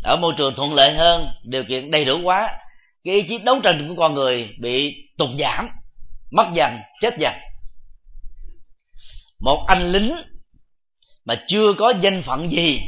ở 0.06 0.16
môi 0.16 0.34
trường 0.38 0.56
thuận 0.56 0.74
lợi 0.74 0.94
hơn 0.94 1.28
điều 1.44 1.64
kiện 1.64 1.92
đầy 1.92 2.06
đủ 2.06 2.22
quá 2.24 2.50
cái 3.04 3.16
ý 3.16 3.24
chí 3.28 3.38
đấu 3.38 3.60
tranh 3.64 3.88
của 3.88 3.96
con 4.02 4.14
người 4.14 4.50
bị 4.60 4.96
tụt 5.18 5.30
giảm 5.40 5.70
mất 6.32 6.46
dần 6.54 6.80
chết 7.02 7.18
dần. 7.20 7.34
Một 9.40 9.66
anh 9.68 9.92
lính 9.92 10.16
mà 11.26 11.36
chưa 11.48 11.74
có 11.78 11.94
danh 12.02 12.24
phận 12.26 12.52
gì 12.52 12.80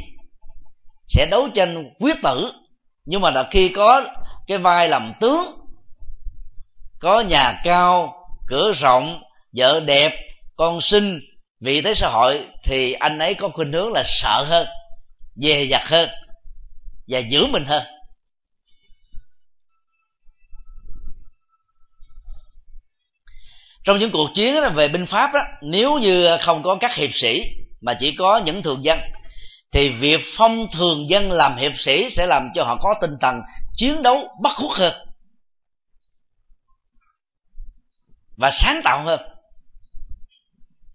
sẽ 1.08 1.26
đấu 1.30 1.48
tranh 1.54 1.90
quyết 1.98 2.16
tử 2.22 2.52
nhưng 3.06 3.20
mà 3.20 3.30
là 3.30 3.48
khi 3.50 3.68
có 3.76 4.04
cái 4.46 4.58
vai 4.58 4.88
làm 4.88 5.12
tướng 5.20 5.58
có 7.00 7.20
nhà 7.20 7.60
cao 7.64 8.14
cửa 8.46 8.72
rộng 8.80 9.22
vợ 9.56 9.80
đẹp 9.80 10.12
con 10.56 10.80
sinh, 10.80 11.20
vị 11.60 11.80
thế 11.84 11.94
xã 11.96 12.08
hội 12.08 12.46
thì 12.64 12.92
anh 12.92 13.18
ấy 13.18 13.34
có 13.34 13.48
khuynh 13.48 13.72
hướng 13.72 13.92
là 13.92 14.04
sợ 14.06 14.44
hơn 14.48 14.66
dè 15.34 15.64
dặt 15.70 15.82
hơn 15.84 16.08
và 17.08 17.18
giữ 17.18 17.38
mình 17.52 17.64
hơn. 17.64 17.82
Trong 23.84 23.98
những 23.98 24.10
cuộc 24.10 24.28
chiến 24.34 24.54
về 24.74 24.88
binh 24.88 25.06
pháp 25.06 25.30
đó, 25.34 25.40
nếu 25.62 25.98
như 25.98 26.36
không 26.40 26.62
có 26.62 26.76
các 26.80 26.94
hiệp 26.94 27.10
sĩ 27.14 27.40
mà 27.80 27.94
chỉ 28.00 28.14
có 28.18 28.38
những 28.38 28.62
thường 28.62 28.84
dân 28.84 28.98
thì 29.72 29.88
việc 29.88 30.20
phong 30.38 30.66
thường 30.72 31.08
dân 31.08 31.32
làm 31.32 31.56
hiệp 31.56 31.72
sĩ 31.78 32.08
sẽ 32.16 32.26
làm 32.26 32.48
cho 32.54 32.64
họ 32.64 32.76
có 32.80 32.94
tinh 33.00 33.16
thần 33.20 33.40
chiến 33.74 34.02
đấu 34.02 34.28
bất 34.42 34.50
khuất 34.56 34.78
hơn 34.78 34.92
và 38.36 38.50
sáng 38.62 38.80
tạo 38.84 39.04
hơn. 39.04 39.20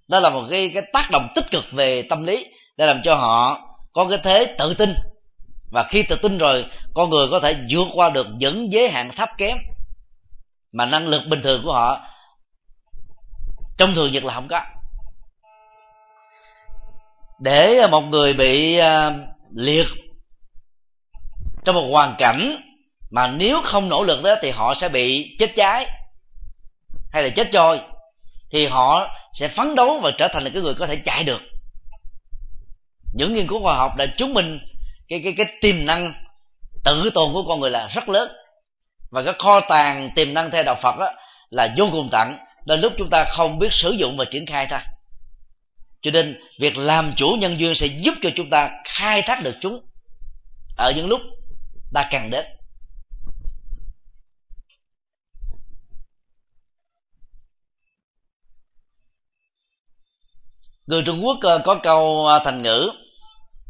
Đó 0.08 0.20
là 0.20 0.30
một 0.30 0.48
cái 0.50 0.72
cái 0.74 0.84
tác 0.94 1.10
động 1.12 1.28
tích 1.36 1.46
cực 1.52 1.64
về 1.72 2.04
tâm 2.10 2.24
lý 2.24 2.46
để 2.78 2.86
làm 2.86 3.02
cho 3.04 3.16
họ 3.16 3.62
có 3.94 4.08
cái 4.10 4.20
thế 4.24 4.56
tự 4.58 4.74
tin 4.78 4.94
và 5.74 5.84
khi 5.84 6.04
tự 6.10 6.16
tin 6.16 6.38
rồi, 6.38 6.66
con 6.94 7.10
người 7.10 7.28
có 7.32 7.40
thể 7.40 7.56
vượt 7.70 7.86
qua 7.94 8.10
được 8.10 8.28
những 8.38 8.72
giới 8.72 8.90
hạn 8.90 9.12
thấp 9.16 9.30
kém. 9.38 9.58
Mà 10.74 10.86
năng 10.86 11.08
lực 11.08 11.22
bình 11.30 11.42
thường 11.44 11.62
của 11.66 11.74
họ, 11.74 12.08
trong 13.78 13.96
thường 13.96 14.12
nhật 14.12 14.24
là 14.24 14.34
không 14.34 14.48
có. 14.48 14.62
Để 17.42 17.88
một 17.92 18.02
người 18.02 18.34
bị 18.34 18.78
à, 18.78 19.12
liệt 19.56 19.88
trong 21.66 21.76
một 21.76 21.90
hoàn 21.92 22.16
cảnh 22.18 22.56
mà 23.12 23.28
nếu 23.28 23.62
không 23.64 23.90
nỗ 23.90 24.04
lực 24.04 24.24
đó 24.24 24.36
thì 24.42 24.52
họ 24.52 24.74
sẽ 24.82 24.90
bị 24.90 25.36
chết 25.40 25.52
cháy 25.56 25.90
hay 27.12 27.24
là 27.24 27.30
chết 27.36 27.48
trôi, 27.52 27.80
thì 28.52 28.68
họ 28.68 29.08
sẽ 29.34 29.48
phấn 29.48 29.76
đấu 29.76 30.00
và 30.04 30.10
trở 30.18 30.28
thành 30.34 30.44
là 30.44 30.50
cái 30.54 30.62
người 30.62 30.74
có 30.74 30.88
thể 30.88 30.96
chạy 31.06 31.24
được. 31.24 31.40
Những 33.14 33.34
nghiên 33.34 33.48
cứu 33.48 33.62
khoa 33.62 33.78
học 33.78 33.92
đã 33.98 34.06
chứng 34.18 34.34
minh 34.34 34.60
cái 35.08 35.22
cái 35.24 35.34
cái 35.38 35.46
tiềm 35.62 35.86
năng 35.86 36.14
tự 36.84 37.10
tồn 37.14 37.34
của 37.34 37.44
con 37.48 37.60
người 37.60 37.70
là 37.70 37.88
rất 37.88 38.10
lớn. 38.10 38.32
Và 39.12 39.24
cái 39.24 39.34
kho 39.40 39.60
tàng 39.70 40.10
tiềm 40.16 40.34
năng 40.34 40.52
theo 40.52 40.64
đạo 40.64 40.76
Phật 40.82 40.96
đó, 41.00 41.10
là 41.50 41.74
vô 41.78 41.90
cùng 41.92 42.10
tặng 42.12 42.40
đến 42.66 42.80
lúc 42.80 42.94
chúng 42.98 43.10
ta 43.10 43.26
không 43.28 43.60
biết 43.60 43.70
sử 43.72 43.90
dụng 43.90 44.18
và 44.18 44.26
triển 44.32 44.46
khai 44.46 44.68
thôi 44.70 44.80
cho 46.04 46.12
nên 46.12 46.40
việc 46.60 46.78
làm 46.78 47.14
chủ 47.18 47.26
nhân 47.40 47.60
duyên 47.60 47.76
sẽ 47.76 47.88
giúp 47.88 48.14
cho 48.22 48.30
chúng 48.36 48.50
ta 48.50 48.72
khai 48.86 49.22
thác 49.22 49.44
được 49.44 49.56
chúng 49.62 49.80
ở 50.78 50.92
những 50.96 51.08
lúc 51.08 51.20
ta 51.94 52.10
cần 52.12 52.30
đến. 52.30 52.46
Người 60.88 61.02
trung 61.06 61.26
quốc 61.26 61.38
ờ, 61.42 61.62
có 61.66 61.80
câu 61.84 62.26
ờ, 62.28 62.42
thành 62.46 62.62
ngữ 62.62 62.90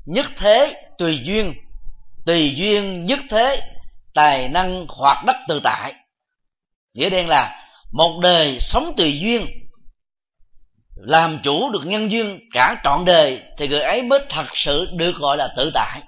nhất 0.05 0.25
thế 0.37 0.82
tùy 1.03 1.19
duyên 1.23 1.53
tùy 2.25 2.53
duyên 2.55 3.05
nhất 3.05 3.19
thế, 3.29 3.61
tài 4.13 4.49
năng 4.49 4.85
hoạt 4.89 5.25
đất 5.25 5.35
tự 5.47 5.59
tại. 5.63 5.93
Nghĩa 6.93 7.09
đen 7.09 7.27
là 7.27 7.65
một 7.93 8.19
đời 8.21 8.57
sống 8.59 8.93
tùy 8.97 9.19
duyên, 9.19 9.47
làm 10.95 11.39
chủ 11.43 11.69
được 11.69 11.81
nhân 11.85 12.11
duyên 12.11 12.39
cả 12.53 12.75
trọn 12.83 13.05
đời 13.05 13.41
thì 13.57 13.67
người 13.67 13.81
ấy 13.81 14.01
mới 14.01 14.19
thật 14.29 14.45
sự 14.53 14.85
được 14.97 15.11
gọi 15.19 15.37
là 15.37 15.53
tự 15.57 15.71
tại. 15.73 16.01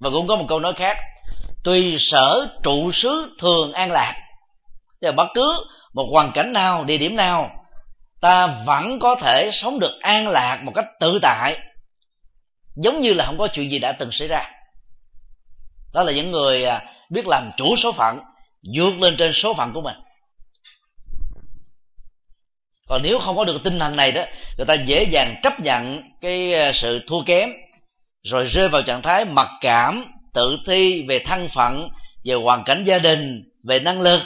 Và 0.00 0.10
cũng 0.10 0.26
có 0.26 0.36
một 0.36 0.44
câu 0.48 0.60
nói 0.60 0.72
khác, 0.76 0.96
tùy 1.64 1.96
sở 1.98 2.48
trụ 2.62 2.92
xứ 2.92 3.36
thường 3.40 3.72
an 3.72 3.90
lạc. 3.90 4.14
Thì 5.02 5.08
bất 5.16 5.26
cứ 5.34 5.46
một 5.94 6.06
hoàn 6.12 6.32
cảnh 6.32 6.52
nào, 6.52 6.84
địa 6.84 6.98
điểm 6.98 7.16
nào, 7.16 7.50
ta 8.20 8.46
vẫn 8.66 8.98
có 8.98 9.14
thể 9.14 9.50
sống 9.62 9.80
được 9.80 9.98
an 10.00 10.28
lạc 10.28 10.60
một 10.64 10.72
cách 10.74 10.86
tự 11.00 11.18
tại 11.22 11.58
giống 12.76 13.00
như 13.00 13.12
là 13.12 13.26
không 13.26 13.38
có 13.38 13.48
chuyện 13.52 13.70
gì 13.70 13.78
đã 13.78 13.92
từng 13.92 14.12
xảy 14.12 14.28
ra. 14.28 14.50
Đó 15.94 16.02
là 16.02 16.12
những 16.12 16.30
người 16.30 16.64
à, 16.64 16.82
biết 17.10 17.26
làm 17.26 17.50
chủ 17.56 17.76
số 17.82 17.92
phận, 17.92 18.18
vượt 18.76 18.92
lên 19.00 19.14
trên 19.18 19.32
số 19.32 19.54
phận 19.54 19.72
của 19.72 19.80
mình. 19.80 19.96
Còn 22.88 23.02
nếu 23.02 23.18
không 23.18 23.36
có 23.36 23.44
được 23.44 23.60
tinh 23.64 23.78
thần 23.78 23.96
này 23.96 24.12
đó, 24.12 24.24
người 24.56 24.66
ta 24.66 24.74
dễ 24.74 25.06
dàng 25.10 25.40
chấp 25.42 25.60
nhận 25.60 26.02
cái 26.20 26.54
à, 26.54 26.72
sự 26.74 27.00
thua 27.06 27.22
kém, 27.26 27.50
rồi 28.22 28.44
rơi 28.44 28.68
vào 28.68 28.82
trạng 28.82 29.02
thái 29.02 29.24
mặc 29.24 29.48
cảm, 29.60 30.04
tự 30.34 30.56
thi 30.66 31.04
về 31.08 31.22
thân 31.26 31.48
phận, 31.54 31.88
về 32.24 32.34
hoàn 32.34 32.64
cảnh 32.64 32.82
gia 32.86 32.98
đình, 32.98 33.42
về 33.64 33.78
năng 33.78 34.00
lực, 34.00 34.20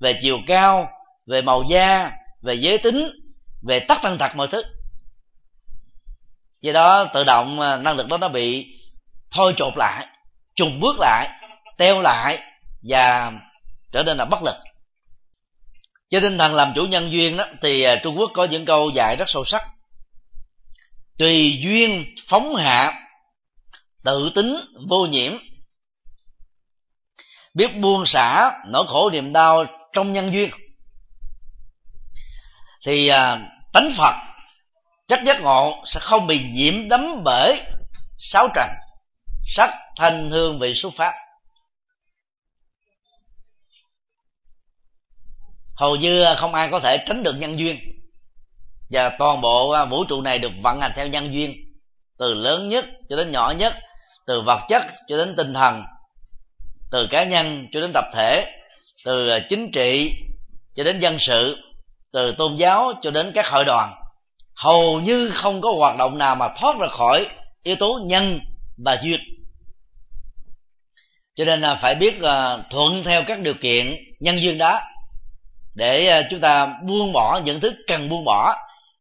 về 0.00 0.18
chiều 0.22 0.36
cao, 0.46 0.88
về 1.26 1.42
màu 1.42 1.62
da, 1.70 2.10
về 2.42 2.54
giới 2.54 2.78
tính, 2.78 3.10
về 3.68 3.80
tất 3.80 3.98
tần 4.02 4.18
tật 4.18 4.36
mọi 4.36 4.48
thứ 4.52 4.62
do 6.62 6.72
đó 6.72 7.10
tự 7.14 7.24
động 7.24 7.60
ờ, 7.60 7.76
năng 7.76 7.96
lực 7.96 8.06
đó 8.08 8.18
nó 8.18 8.28
bị 8.28 8.66
thôi 9.30 9.54
chột 9.56 9.72
lại 9.76 10.06
trùng 10.56 10.80
bước 10.80 10.96
lại 10.98 11.28
teo 11.78 12.00
lại 12.00 12.38
và 12.88 13.32
trở 13.92 14.02
nên 14.02 14.16
là 14.16 14.24
bất 14.24 14.42
lực. 14.42 14.54
Cho 16.10 16.20
tinh 16.22 16.38
thần 16.38 16.54
làm 16.54 16.72
chủ 16.74 16.82
nhân 16.82 17.10
duyên 17.12 17.36
đó 17.36 17.44
thì 17.62 17.82
ờ, 17.82 17.96
trung 18.02 18.18
quốc 18.18 18.30
có 18.34 18.44
những 18.44 18.64
câu 18.64 18.90
dạy 18.90 19.16
rất 19.16 19.24
sâu 19.28 19.44
sắc. 19.44 19.62
Tùy 21.18 21.58
duyên 21.62 22.14
phóng 22.28 22.56
hạ 22.56 23.08
tự 24.04 24.30
tính 24.34 24.60
vô 24.88 25.06
nhiễm. 25.06 25.32
Biết 27.54 27.68
buông 27.80 28.02
xả 28.06 28.50
nỗi 28.66 28.84
khổ 28.88 29.10
niềm 29.10 29.32
đau 29.32 29.64
trong 29.92 30.12
nhân 30.12 30.32
duyên. 30.32 30.50
Thì 32.86 33.08
à, 33.08 33.38
tánh 33.72 33.94
phật 33.98 34.14
chất 35.08 35.18
giác 35.26 35.40
ngộ 35.40 35.82
sẽ 35.86 36.00
không 36.00 36.26
bị 36.26 36.40
nhiễm 36.52 36.88
đấm 36.88 37.24
bởi 37.24 37.60
sáu 38.18 38.48
trần, 38.54 38.68
sắc 39.56 39.70
thanh 39.96 40.30
hương, 40.30 40.58
vị, 40.58 40.74
xuất 40.74 40.90
pháp 40.96 41.12
hầu 45.82 45.96
như 45.96 46.24
không 46.36 46.54
ai 46.54 46.68
có 46.70 46.80
thể 46.80 46.98
tránh 47.06 47.22
được 47.22 47.34
nhân 47.38 47.58
duyên. 47.58 47.78
Và 48.90 49.10
toàn 49.18 49.40
bộ 49.40 49.70
à, 49.70 49.84
vũ 49.84 50.04
trụ 50.04 50.20
này 50.20 50.38
được 50.38 50.52
vận 50.62 50.80
hành 50.80 50.92
theo 50.96 51.06
nhân 51.06 51.34
duyên, 51.34 51.54
từ 52.18 52.34
lớn 52.34 52.68
nhất 52.68 52.84
cho 53.08 53.16
đến 53.16 53.30
nhỏ 53.30 53.54
nhất, 53.56 53.74
từ 54.26 54.40
vật 54.46 54.60
chất 54.68 54.82
cho 55.08 55.16
đến 55.16 55.34
tinh 55.36 55.54
thần, 55.54 55.82
từ 56.90 57.06
cá 57.10 57.24
nhân 57.24 57.66
cho 57.72 57.80
đến 57.80 57.90
tập 57.94 58.04
thể, 58.14 58.46
từ 59.04 59.28
à, 59.28 59.38
chính 59.48 59.70
trị 59.72 60.12
cho 60.74 60.84
đến 60.84 61.00
dân 61.00 61.16
sự, 61.20 61.56
từ 62.12 62.34
tôn 62.38 62.56
giáo 62.56 62.92
cho 63.02 63.10
đến 63.10 63.32
các 63.34 63.46
hội 63.50 63.64
đoàn 63.64 63.94
hầu 64.54 65.00
như 65.00 65.30
không 65.34 65.60
có 65.60 65.72
hoạt 65.78 65.96
động 65.96 66.18
nào 66.18 66.34
mà 66.34 66.48
thoát 66.60 66.76
ra 66.80 66.86
khỏi 66.90 67.28
yếu 67.62 67.76
tố 67.76 68.00
nhân 68.06 68.40
và 68.84 68.98
duyên 69.02 69.20
cho 71.34 71.44
nên 71.44 71.60
là 71.60 71.78
phải 71.82 71.94
biết 71.94 72.22
à, 72.22 72.58
thuận 72.70 73.04
theo 73.04 73.22
các 73.26 73.40
điều 73.40 73.54
kiện 73.54 73.96
nhân 74.20 74.42
duyên 74.42 74.58
đó 74.58 74.80
để 75.74 76.06
à, 76.06 76.22
chúng 76.30 76.40
ta 76.40 76.66
buông 76.86 77.12
bỏ 77.12 77.40
những 77.44 77.60
thứ 77.60 77.72
cần 77.86 78.08
buông 78.08 78.24
bỏ 78.24 78.56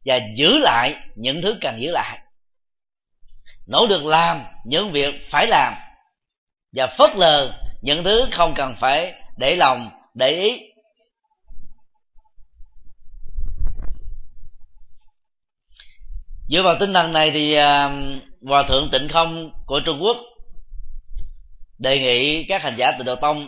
và 0.05 0.19
giữ 0.35 0.57
lại 0.57 0.95
những 1.15 1.41
thứ 1.41 1.57
cần 1.61 1.81
giữ 1.81 1.91
lại. 1.91 2.19
Nỗ 3.67 3.85
lực 3.85 4.05
làm 4.05 4.43
những 4.65 4.91
việc 4.91 5.13
phải 5.31 5.47
làm 5.47 5.73
và 6.75 6.87
phớt 6.87 7.15
lờ 7.15 7.51
những 7.81 8.03
thứ 8.03 8.21
không 8.31 8.53
cần 8.55 8.75
phải 8.79 9.13
để 9.37 9.55
lòng, 9.55 9.89
để 10.13 10.27
ý 10.27 10.59
dựa 16.51 16.61
vào 16.63 16.75
tinh 16.79 16.93
thần 16.93 17.13
này 17.13 17.31
thì 17.31 17.53
à, 17.53 17.89
hòa 18.47 18.63
thượng 18.63 18.89
tịnh 18.91 19.07
không 19.09 19.51
của 19.65 19.79
trung 19.85 19.99
quốc 20.01 20.17
đề 21.79 21.99
nghị 21.99 22.45
các 22.47 22.61
hành 22.61 22.75
giả 22.77 22.91
từ 22.97 23.03
đạo 23.03 23.15
tông 23.15 23.47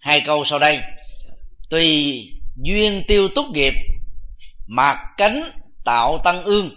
hai 0.00 0.20
câu 0.26 0.44
sau 0.50 0.58
đây. 0.58 0.80
Tùy 1.70 2.14
duyên 2.62 3.02
tiêu 3.08 3.28
túc 3.34 3.44
nghiệp 3.52 3.72
mạc 4.68 4.96
cánh 5.16 5.50
tạo 5.84 6.20
tăng 6.24 6.44
ương. 6.44 6.70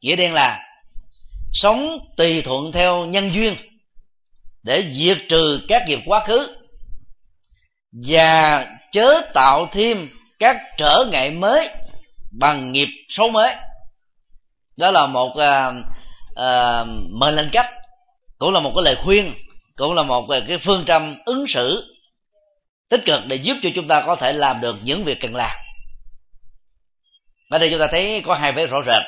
Nghĩa 0.00 0.16
đen 0.16 0.32
là 0.32 0.62
sống 1.52 1.98
tùy 2.16 2.42
thuận 2.42 2.72
theo 2.72 3.04
nhân 3.04 3.34
duyên 3.34 3.54
để 4.62 4.84
diệt 4.92 5.18
trừ 5.28 5.60
các 5.68 5.82
nghiệp 5.88 5.98
quá 6.06 6.24
khứ 6.26 6.48
và 8.06 8.66
chớ 8.92 9.14
tạo 9.34 9.68
thêm 9.72 10.08
các 10.38 10.56
trở 10.78 11.04
ngại 11.12 11.30
mới 11.30 11.68
bằng 12.38 12.72
nghiệp 12.72 12.88
xấu 13.08 13.30
mới 13.30 13.54
đó 14.78 14.90
là 14.90 15.06
một 15.06 15.28
uh, 15.28 15.74
uh, 16.32 16.88
mệnh 17.10 17.34
lệnh 17.34 17.50
cách 17.52 17.70
cũng 18.38 18.52
là 18.52 18.60
một 18.60 18.72
cái 18.76 18.84
lời 18.84 18.96
khuyên 19.04 19.34
cũng 19.76 19.94
là 19.94 20.02
một 20.02 20.26
cái 20.48 20.58
phương 20.64 20.84
châm 20.86 21.16
ứng 21.24 21.44
xử 21.48 21.96
tích 22.90 23.00
cực 23.06 23.20
để 23.26 23.36
giúp 23.36 23.54
cho 23.62 23.70
chúng 23.74 23.88
ta 23.88 24.02
có 24.06 24.16
thể 24.16 24.32
làm 24.32 24.60
được 24.60 24.76
những 24.82 25.04
việc 25.04 25.18
cần 25.20 25.36
làm. 25.36 25.56
Ở 27.50 27.58
đây 27.58 27.68
chúng 27.70 27.80
ta 27.80 27.86
thấy 27.90 28.22
có 28.26 28.34
hai 28.34 28.52
vẻ 28.52 28.66
rõ 28.66 28.78
rệt. 28.86 29.02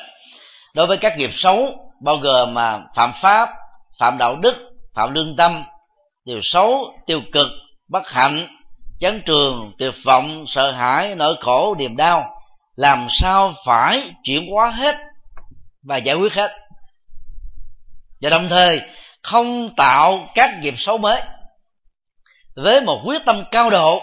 Đối 0.75 0.87
với 0.87 0.97
các 0.97 1.17
nghiệp 1.17 1.29
xấu 1.33 1.75
bao 2.03 2.17
gồm 2.17 2.53
mà 2.53 2.79
phạm 2.95 3.13
pháp 3.21 3.49
phạm 3.99 4.17
đạo 4.17 4.35
đức 4.35 4.55
phạm 4.95 5.13
lương 5.13 5.35
tâm 5.35 5.63
điều 6.25 6.39
xấu 6.43 6.71
tiêu 7.05 7.21
cực 7.31 7.47
bất 7.89 8.07
hạnh 8.07 8.47
chán 8.99 9.21
trường 9.25 9.71
tuyệt 9.77 9.93
vọng 10.05 10.43
sợ 10.47 10.71
hãi 10.71 11.15
nỗi 11.15 11.35
khổ 11.39 11.75
niềm 11.77 11.97
đau 11.97 12.25
làm 12.75 13.07
sao 13.21 13.53
phải 13.65 14.11
chuyển 14.23 14.51
hóa 14.51 14.69
hết 14.69 14.95
và 15.83 15.97
giải 15.97 16.15
quyết 16.15 16.33
hết. 16.33 16.51
Và 18.21 18.29
đồng 18.29 18.49
thời, 18.49 18.81
không 19.23 19.75
tạo 19.77 20.27
các 20.35 20.49
nghiệp 20.59 20.73
xấu 20.77 20.97
mới. 20.97 21.21
Với 22.55 22.81
một 22.81 23.01
quyết 23.05 23.21
tâm 23.25 23.43
cao 23.51 23.69
độ, 23.69 23.99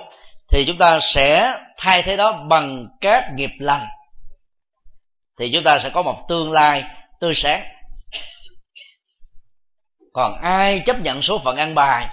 thì 0.53 0.64
chúng 0.66 0.79
ta 0.79 1.01
sẽ 1.14 1.55
thay 1.77 2.03
thế 2.03 2.16
đó 2.16 2.45
bằng 2.49 2.87
các 3.01 3.24
nghiệp 3.35 3.51
lành. 3.59 3.87
Thì 5.39 5.51
chúng 5.53 5.64
ta 5.64 5.79
sẽ 5.83 5.91
có 5.91 6.03
một 6.03 6.24
tương 6.29 6.53
lai 6.53 6.85
tươi 7.20 7.35
sáng. 7.37 7.62
Còn 10.12 10.41
ai 10.43 10.83
chấp 10.87 10.97
nhận 11.01 11.22
số 11.22 11.41
phận 11.45 11.57
ăn 11.57 11.74
bài? 11.74 12.09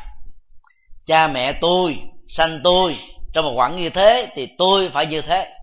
Cha 1.06 1.28
mẹ 1.28 1.54
tôi, 1.62 1.98
sanh 2.28 2.62
tôi, 2.64 2.98
trong 3.34 3.46
một 3.46 3.54
quãng 3.56 3.76
như 3.76 3.90
thế 3.90 4.28
thì 4.36 4.48
tôi 4.58 4.90
phải 4.94 5.06
như 5.06 5.22
thế. 5.22 5.54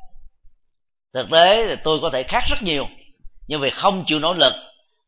Thực 1.15 1.31
tế 1.33 1.67
thì 1.67 1.75
tôi 1.85 1.99
có 2.03 2.11
thể 2.13 2.23
khác 2.23 2.45
rất 2.51 2.63
nhiều 2.63 2.87
nhưng 3.51 3.61
vì 3.61 3.71
không 3.71 4.05
chịu 4.07 4.19
nỗ 4.19 4.33
lực 4.33 4.53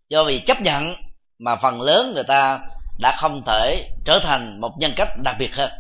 do 0.09 0.24
vì 0.24 0.43
chấp 0.47 0.61
nhận 0.61 0.95
mà 1.38 1.57
phần 1.62 1.80
lớn 1.80 2.12
người 2.14 2.24
ta 2.28 2.61
đã 2.99 3.16
không 3.20 3.43
thể 3.47 3.90
trở 4.05 4.20
thành 4.22 4.61
một 4.61 4.72
nhân 4.78 4.93
cách 4.97 5.09
đặc 5.24 5.36
biệt 5.38 5.55
hơn. 5.55 5.70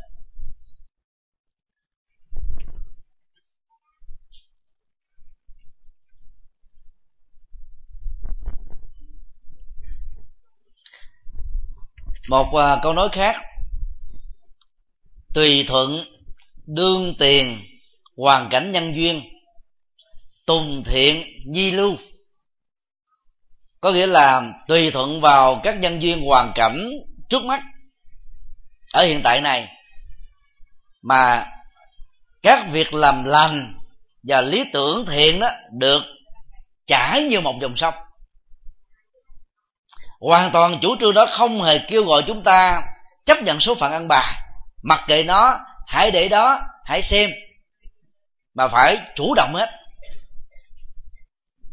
Một 12.28 12.46
uh, 12.46 12.82
câu 12.82 12.92
nói 12.92 13.08
khác. 13.12 13.36
Tùy 15.34 15.64
thuận 15.68 16.04
đương 16.66 17.14
tiền 17.18 17.60
hoàn 18.16 18.48
cảnh 18.50 18.72
nhân 18.72 18.92
duyên 18.94 19.22
tùng 20.46 20.84
thiện 20.86 21.22
di 21.54 21.70
lưu 21.70 21.96
có 23.82 23.92
nghĩa 23.92 24.06
là 24.06 24.42
tùy 24.68 24.90
thuận 24.90 25.20
vào 25.20 25.60
các 25.62 25.78
nhân 25.78 26.02
duyên 26.02 26.24
hoàn 26.24 26.52
cảnh 26.54 26.90
trước 27.28 27.42
mắt 27.44 27.62
ở 28.92 29.02
hiện 29.02 29.20
tại 29.24 29.40
này, 29.40 29.68
mà 31.02 31.46
các 32.42 32.66
việc 32.70 32.94
làm 32.94 33.24
lành 33.24 33.74
và 34.28 34.40
lý 34.40 34.64
tưởng 34.72 35.06
thiện 35.06 35.40
đó 35.40 35.50
được 35.78 36.02
chảy 36.86 37.24
như 37.24 37.40
một 37.40 37.54
dòng 37.60 37.76
sông. 37.76 37.94
Hoàn 40.20 40.50
toàn 40.52 40.78
chủ 40.82 40.88
trương 41.00 41.14
đó 41.14 41.26
không 41.38 41.62
hề 41.62 41.78
kêu 41.88 42.04
gọi 42.04 42.22
chúng 42.26 42.42
ta 42.44 42.82
chấp 43.26 43.42
nhận 43.42 43.60
số 43.60 43.74
phận 43.80 43.92
ăn 43.92 44.08
bài 44.08 44.34
mặc 44.82 45.00
kệ 45.06 45.22
nó, 45.22 45.60
hãy 45.86 46.10
để 46.10 46.28
đó, 46.28 46.60
hãy 46.84 47.02
xem, 47.02 47.30
mà 48.54 48.68
phải 48.68 48.96
chủ 49.14 49.34
động 49.34 49.54
hết. 49.54 49.70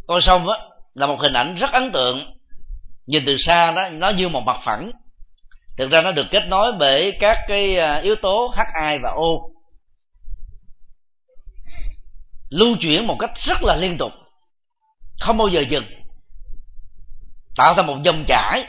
Con 0.08 0.22
sông 0.22 0.50
á 0.50 0.58
là 0.94 1.08
một 1.08 1.18
hình 1.20 1.34
ảnh 1.34 1.56
rất 1.56 1.72
ấn 1.72 1.92
tượng. 1.92 2.36
Nhìn 3.08 3.24
từ 3.26 3.38
xa 3.38 3.72
đó, 3.72 3.90
nó 3.90 4.10
như 4.10 4.30
một 4.30 4.42
mặt 4.46 4.58
phẳng. 4.66 4.92
Thực 5.78 5.92
ra 5.92 6.02
nó 6.02 6.12
được 6.12 6.26
kết 6.32 6.44
nối 6.48 6.72
bởi 6.80 7.18
các 7.20 7.38
cái 7.48 7.78
à, 7.78 8.00
yếu 8.04 8.16
tố 8.16 8.54
hi 8.56 8.98
và 9.04 9.10
o. 9.10 9.30
Lưu 12.50 12.76
chuyển 12.80 13.08
một 13.08 13.16
cách 13.20 13.32
rất 13.46 13.64
là 13.64 13.76
liên 13.76 13.98
tục. 13.98 14.12
Không 15.20 15.38
bao 15.38 15.48
giờ 15.48 15.62
dừng. 15.70 15.86
Tạo 17.58 17.74
ra 17.78 17.84
một 17.84 17.98
dòng 18.04 18.24
chảy. 18.28 18.68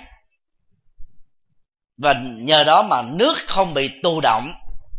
Và 2.03 2.15
nhờ 2.37 2.65
đó 2.65 2.83
mà 2.83 3.03
nước 3.03 3.35
không 3.47 3.75
bị 3.75 3.91
tù 4.03 4.21
động, 4.21 4.53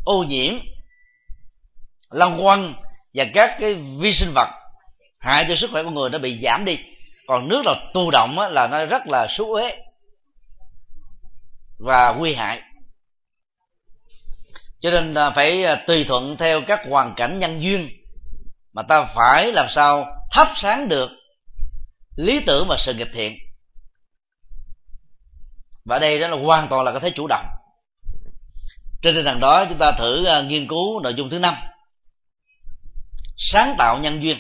ô 0.06 0.24
nhiễm, 0.28 0.54
lăng 2.10 2.42
quăng 2.42 2.74
và 3.14 3.26
các 3.34 3.58
cái 3.60 3.74
vi 3.74 4.14
sinh 4.14 4.34
vật 4.36 4.48
hại 5.20 5.46
cho 5.48 5.56
sức 5.62 5.70
khỏe 5.72 5.84
của 5.84 5.90
người 5.90 6.10
nó 6.10 6.18
bị 6.18 6.40
giảm 6.44 6.66
đi 6.66 6.78
còn 7.32 7.48
nước 7.48 7.62
là 7.66 7.76
tu 7.94 8.12
động 8.12 8.40
á, 8.40 8.50
là 8.50 8.68
nó 8.68 8.86
rất 8.86 9.08
là 9.08 9.28
xú 9.38 9.54
uế 9.54 9.78
và 11.80 12.14
nguy 12.18 12.34
hại. 12.36 12.62
Cho 14.82 14.92
nên 14.92 15.14
à, 15.14 15.32
phải 15.36 15.64
à, 15.64 15.84
tùy 15.88 16.06
thuận 16.08 16.38
theo 16.38 16.62
các 16.68 16.80
hoàn 16.90 17.14
cảnh 17.16 17.40
nhân 17.40 17.62
duyên 17.62 17.90
mà 18.74 18.84
ta 18.84 19.14
phải 19.16 19.52
làm 19.52 19.68
sao 19.76 20.06
thắp 20.32 20.48
sáng 20.62 20.90
được 20.90 21.10
lý 22.16 22.40
tưởng 22.48 22.68
và 22.70 22.78
sự 22.86 22.94
nghiệp 22.94 23.08
thiện. 23.14 23.38
Và 25.86 26.00
đây 26.00 26.20
đó 26.20 26.28
là 26.28 26.38
hoàn 26.46 26.68
toàn 26.70 26.84
là 26.84 26.92
có 26.92 27.00
thể 27.00 27.12
chủ 27.16 27.28
động. 27.28 27.46
Trên 29.02 29.16
tinh 29.16 29.26
thần 29.26 29.40
đó 29.40 29.66
chúng 29.70 29.78
ta 29.78 29.92
thử 30.00 30.26
à, 30.26 30.42
nghiên 30.42 30.68
cứu 30.68 31.00
nội 31.00 31.14
dung 31.14 31.30
thứ 31.30 31.40
năm. 31.40 31.56
Sáng 33.38 33.76
tạo 33.78 34.00
nhân 34.00 34.24
duyên. 34.24 34.38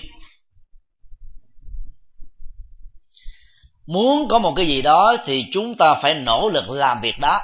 Muốn 3.93 4.27
có 4.29 4.39
một 4.39 4.53
cái 4.55 4.67
gì 4.67 4.81
đó 4.81 5.15
thì 5.25 5.45
chúng 5.53 5.75
ta 5.77 5.95
phải 6.01 6.13
nỗ 6.13 6.49
lực 6.49 6.69
làm 6.69 7.01
việc 7.01 7.19
đó. 7.19 7.41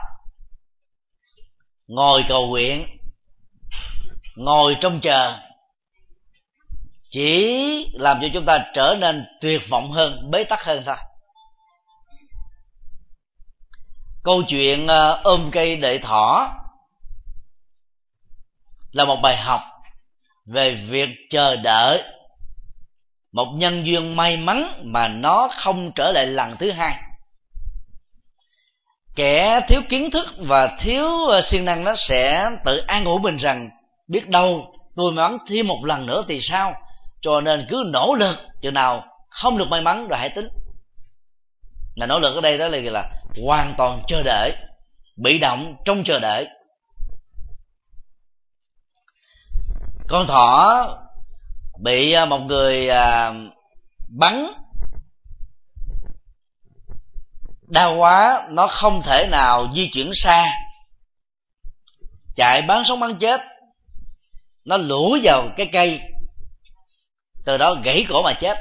Ngồi 1.87 2.23
cầu 2.29 2.47
nguyện, 2.47 2.87
ngồi 4.35 4.75
trong 4.81 4.99
chờ. 5.01 5.37
Chỉ 7.09 7.91
làm 7.93 8.19
cho 8.21 8.27
chúng 8.33 8.45
ta 8.45 8.65
trở 8.73 8.95
nên 8.99 9.25
tuyệt 9.41 9.61
vọng 9.69 9.91
hơn, 9.91 10.31
bế 10.31 10.43
tắc 10.43 10.63
hơn 10.63 10.83
thôi. 10.85 10.95
Câu 14.23 14.43
chuyện 14.47 14.87
ờ, 14.87 15.21
ôm 15.23 15.49
cây 15.51 15.75
đệ 15.75 15.99
thỏ 15.99 16.53
là 18.91 19.05
một 19.05 19.17
bài 19.23 19.37
học 19.37 19.61
về 20.45 20.75
việc 20.89 21.09
chờ 21.29 21.55
đợi 21.55 22.03
một 23.33 23.53
nhân 23.55 23.85
duyên 23.85 24.15
may 24.15 24.37
mắn 24.37 24.81
mà 24.85 25.07
nó 25.07 25.49
không 25.63 25.91
trở 25.95 26.11
lại 26.11 26.25
lần 26.25 26.57
thứ 26.59 26.71
hai. 26.71 26.95
Kẻ 29.15 29.61
thiếu 29.67 29.81
kiến 29.89 30.11
thức 30.11 30.25
và 30.37 30.77
thiếu 30.79 31.07
ờ, 31.29 31.41
siêng 31.41 31.65
năng 31.65 31.83
nó 31.83 31.95
sẽ 32.09 32.49
tự 32.65 32.71
an 32.87 33.05
ủi 33.05 33.19
mình 33.19 33.37
rằng, 33.37 33.69
biết 34.07 34.29
đâu 34.29 34.73
tôi 34.95 35.11
may 35.11 35.29
mắn 35.29 35.37
thêm 35.49 35.67
một 35.67 35.79
lần 35.85 36.05
nữa 36.05 36.23
thì 36.27 36.39
sao? 36.41 36.73
Cho 37.21 37.41
nên 37.41 37.65
cứ 37.69 37.83
nỗ 37.93 38.15
lực, 38.15 38.35
chừng 38.61 38.73
nào 38.73 39.03
không 39.29 39.57
được 39.57 39.65
may 39.69 39.81
mắn 39.81 40.07
rồi 40.07 40.19
hãy 40.19 40.29
tính. 40.35 40.47
Là 41.95 42.05
nỗ 42.05 42.19
lực 42.19 42.35
ở 42.35 42.41
đây 42.41 42.57
đó 42.57 42.67
là 42.67 42.77
là 42.77 43.09
hoàn 43.45 43.73
toàn 43.77 44.01
chờ 44.07 44.21
đợi, 44.25 44.55
bị 45.23 45.39
động 45.39 45.75
trong 45.85 46.03
chờ 46.03 46.19
đợi. 46.19 46.47
Con 50.07 50.27
thỏ 50.27 51.06
bị 51.79 52.11
à, 52.11 52.25
một 52.25 52.39
người 52.39 52.89
à, 52.89 53.33
bắn. 54.19 54.47
Đau 57.69 57.95
quá, 57.97 58.47
nó 58.49 58.67
không 58.67 59.01
thể 59.01 59.27
nào 59.31 59.67
di 59.75 59.89
chuyển 59.93 60.11
xa. 60.13 60.45
Chạy 62.35 62.61
bán 62.61 62.83
sống 62.85 62.99
bán 62.99 63.15
chết. 63.15 63.41
Nó 64.65 64.77
lũ 64.77 65.17
vào 65.23 65.49
cái 65.57 65.69
cây. 65.71 65.99
Từ 67.45 67.57
đó 67.57 67.75
gãy 67.83 68.05
cổ 68.09 68.21
mà 68.21 68.33
chết. 68.33 68.57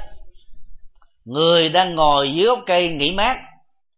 Người 1.25 1.69
đang 1.69 1.95
ngồi 1.95 2.31
dưới 2.33 2.45
gốc 2.45 2.59
cây 2.65 2.89
nghỉ 2.89 3.11
mát, 3.11 3.37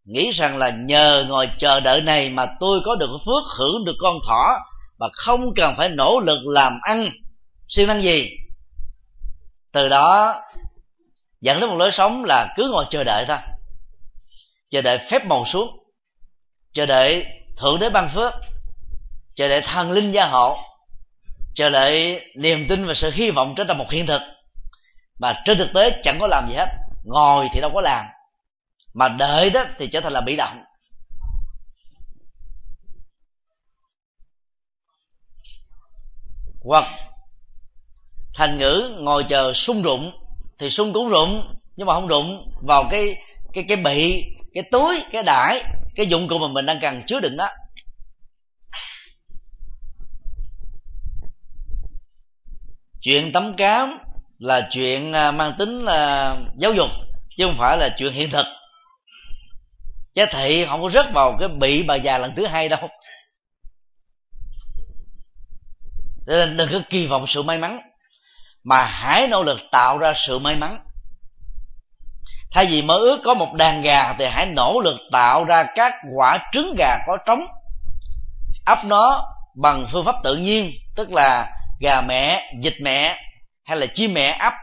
nghĩ 0.05 0.31
rằng 0.31 0.57
là 0.57 0.69
nhờ 0.69 1.25
ngồi 1.27 1.49
chờ 1.57 1.79
đợi 1.79 2.01
này 2.01 2.29
mà 2.29 2.45
tôi 2.59 2.79
có 2.85 2.95
được 2.95 3.17
phước 3.25 3.57
hưởng 3.57 3.85
được 3.85 3.95
con 3.99 4.15
thỏ 4.27 4.59
mà 4.99 5.07
không 5.13 5.53
cần 5.55 5.73
phải 5.77 5.89
nỗ 5.89 6.19
lực 6.19 6.39
làm 6.45 6.79
ăn. 6.81 7.09
Siêng 7.69 7.87
năng 7.87 8.01
gì? 8.01 8.29
Từ 9.71 9.89
đó, 9.89 10.41
dẫn 11.41 11.59
đến 11.59 11.69
một 11.69 11.75
lối 11.75 11.89
sống 11.93 12.23
là 12.25 12.53
cứ 12.55 12.69
ngồi 12.71 12.85
chờ 12.89 13.03
đợi 13.03 13.25
thôi. 13.27 13.37
Chờ 14.69 14.81
đợi 14.81 14.99
phép 15.11 15.25
màu 15.25 15.45
xuống. 15.45 15.67
Chờ 16.73 16.85
đợi 16.85 17.25
thượng 17.57 17.79
đế 17.79 17.89
ban 17.89 18.09
phước. 18.15 18.33
Chờ 19.35 19.47
đợi 19.47 19.61
thần 19.61 19.91
linh 19.91 20.11
gia 20.11 20.27
hộ. 20.27 20.57
Chờ 21.55 21.69
đợi 21.69 22.25
niềm 22.35 22.65
tin 22.69 22.87
và 22.87 22.93
sự 23.01 23.11
hy 23.13 23.31
vọng 23.31 23.53
trở 23.57 23.63
thành 23.67 23.77
một 23.77 23.91
hiện 23.91 24.07
thực. 24.07 24.21
Mà 25.19 25.41
trên 25.45 25.57
thực 25.57 25.67
tế 25.75 26.01
chẳng 26.03 26.17
có 26.19 26.27
làm 26.27 26.47
gì 26.49 26.55
hết. 26.55 26.67
Ngồi 27.05 27.47
thì 27.53 27.61
đâu 27.61 27.71
có 27.73 27.81
làm. 27.81 28.05
Mà 28.93 29.07
đợi 29.07 29.49
đó 29.49 29.63
thì 29.77 29.87
trở 29.87 30.01
thành 30.01 30.13
là 30.13 30.21
bị 30.21 30.35
động. 30.35 30.63
Hoặc 36.63 36.85
thành 38.39 38.57
ngữ 38.57 38.97
ngồi 38.99 39.25
chờ 39.29 39.53
sung 39.53 39.81
rụng 39.81 40.11
thì 40.59 40.69
sung 40.69 40.93
cũng 40.93 41.09
rụng, 41.09 41.55
nhưng 41.75 41.87
mà 41.87 41.93
không 41.93 42.07
rụng 42.07 42.51
vào 42.67 42.87
cái 42.91 43.15
cái 43.53 43.65
cái 43.67 43.77
bị, 43.77 44.23
cái 44.53 44.63
túi, 44.71 45.03
cái 45.11 45.23
đải, 45.23 45.63
cái 45.95 46.07
dụng 46.07 46.27
cụ 46.27 46.37
mà 46.37 46.47
mình 46.47 46.65
đang 46.65 46.79
cần 46.81 47.03
chứa 47.07 47.19
đựng 47.19 47.37
đó. 47.37 47.49
Chuyện 53.01 53.31
tấm 53.33 53.53
cám 53.53 53.97
là 54.39 54.67
chuyện 54.71 55.13
à, 55.13 55.31
mang 55.31 55.53
tính 55.59 55.81
là 55.81 56.35
giáo 56.57 56.73
dục, 56.73 56.89
chứ 57.37 57.45
không 57.45 57.57
phải 57.57 57.77
là 57.77 57.89
chuyện 57.97 58.13
hiện 58.13 58.29
thực. 58.31 58.45
Giá 60.13 60.25
thị 60.31 60.65
không 60.69 60.81
có 60.81 60.89
rớt 60.89 61.05
vào 61.13 61.37
cái 61.39 61.47
bị 61.47 61.83
bà 61.83 61.95
già 61.95 62.17
lần 62.17 62.31
thứ 62.35 62.45
hai 62.45 62.69
đâu. 62.69 62.89
Nên 66.27 66.57
đừng 66.57 66.69
có 66.71 66.81
kỳ 66.89 67.07
vọng 67.07 67.25
sự 67.27 67.43
may 67.43 67.57
mắn 67.57 67.88
mà 68.63 68.81
hãy 68.81 69.27
nỗ 69.27 69.43
lực 69.43 69.59
tạo 69.71 69.97
ra 69.97 70.13
sự 70.27 70.39
may 70.39 70.55
mắn. 70.55 70.79
Thay 72.51 72.65
vì 72.65 72.81
mơ 72.81 72.93
ước 72.93 73.21
có 73.23 73.33
một 73.33 73.53
đàn 73.53 73.81
gà 73.81 74.13
thì 74.19 74.25
hãy 74.25 74.45
nỗ 74.45 74.79
lực 74.83 74.97
tạo 75.11 75.43
ra 75.43 75.65
các 75.75 75.93
quả 76.15 76.39
trứng 76.51 76.75
gà 76.77 76.97
có 77.07 77.17
trống. 77.25 77.45
Ấp 78.65 78.85
nó 78.85 79.25
bằng 79.61 79.87
phương 79.91 80.05
pháp 80.05 80.15
tự 80.23 80.35
nhiên, 80.35 80.71
tức 80.95 81.11
là 81.11 81.51
gà 81.81 82.01
mẹ, 82.01 82.51
vịt 82.63 82.73
mẹ, 82.81 83.17
hay 83.65 83.77
là 83.77 83.85
chim 83.93 84.13
mẹ 84.13 84.37
ấp, 84.39 84.53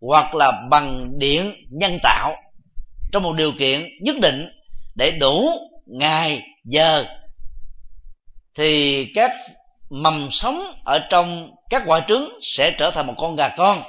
hoặc 0.00 0.34
là 0.34 0.52
bằng 0.70 1.18
điện 1.18 1.54
nhân 1.70 1.98
tạo, 2.02 2.36
trong 3.12 3.22
một 3.22 3.32
điều 3.32 3.52
kiện 3.58 3.88
nhất 4.02 4.16
định 4.20 4.48
để 4.96 5.10
đủ 5.10 5.50
ngày, 5.86 6.42
giờ. 6.64 7.04
Thì 8.58 9.04
các 9.14 9.30
mầm 9.90 10.28
sống 10.32 10.60
ở 10.84 10.98
trong 11.10 11.50
các 11.70 11.82
quả 11.86 12.00
trứng 12.08 12.38
sẽ 12.56 12.70
trở 12.78 12.90
thành 12.90 13.06
một 13.06 13.14
con 13.18 13.36
gà 13.36 13.48
con. 13.56 13.82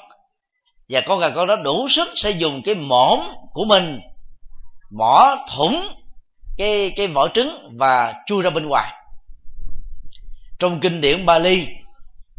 Và 0.89 1.01
con 1.05 1.19
gà 1.19 1.29
con 1.29 1.47
đó 1.47 1.55
đủ 1.55 1.87
sức 1.89 2.07
sẽ 2.15 2.29
dùng 2.29 2.61
cái 2.65 2.75
mõm 2.75 3.19
của 3.53 3.65
mình 3.65 3.99
mỏ 4.97 5.35
thủng 5.55 5.87
cái 6.57 6.93
cái 6.95 7.07
vỏ 7.07 7.27
trứng 7.33 7.75
và 7.79 8.13
chui 8.25 8.43
ra 8.43 8.49
bên 8.49 8.65
ngoài. 8.65 8.93
Trong 10.59 10.79
kinh 10.79 11.01
điển 11.01 11.25
Bali, 11.25 11.67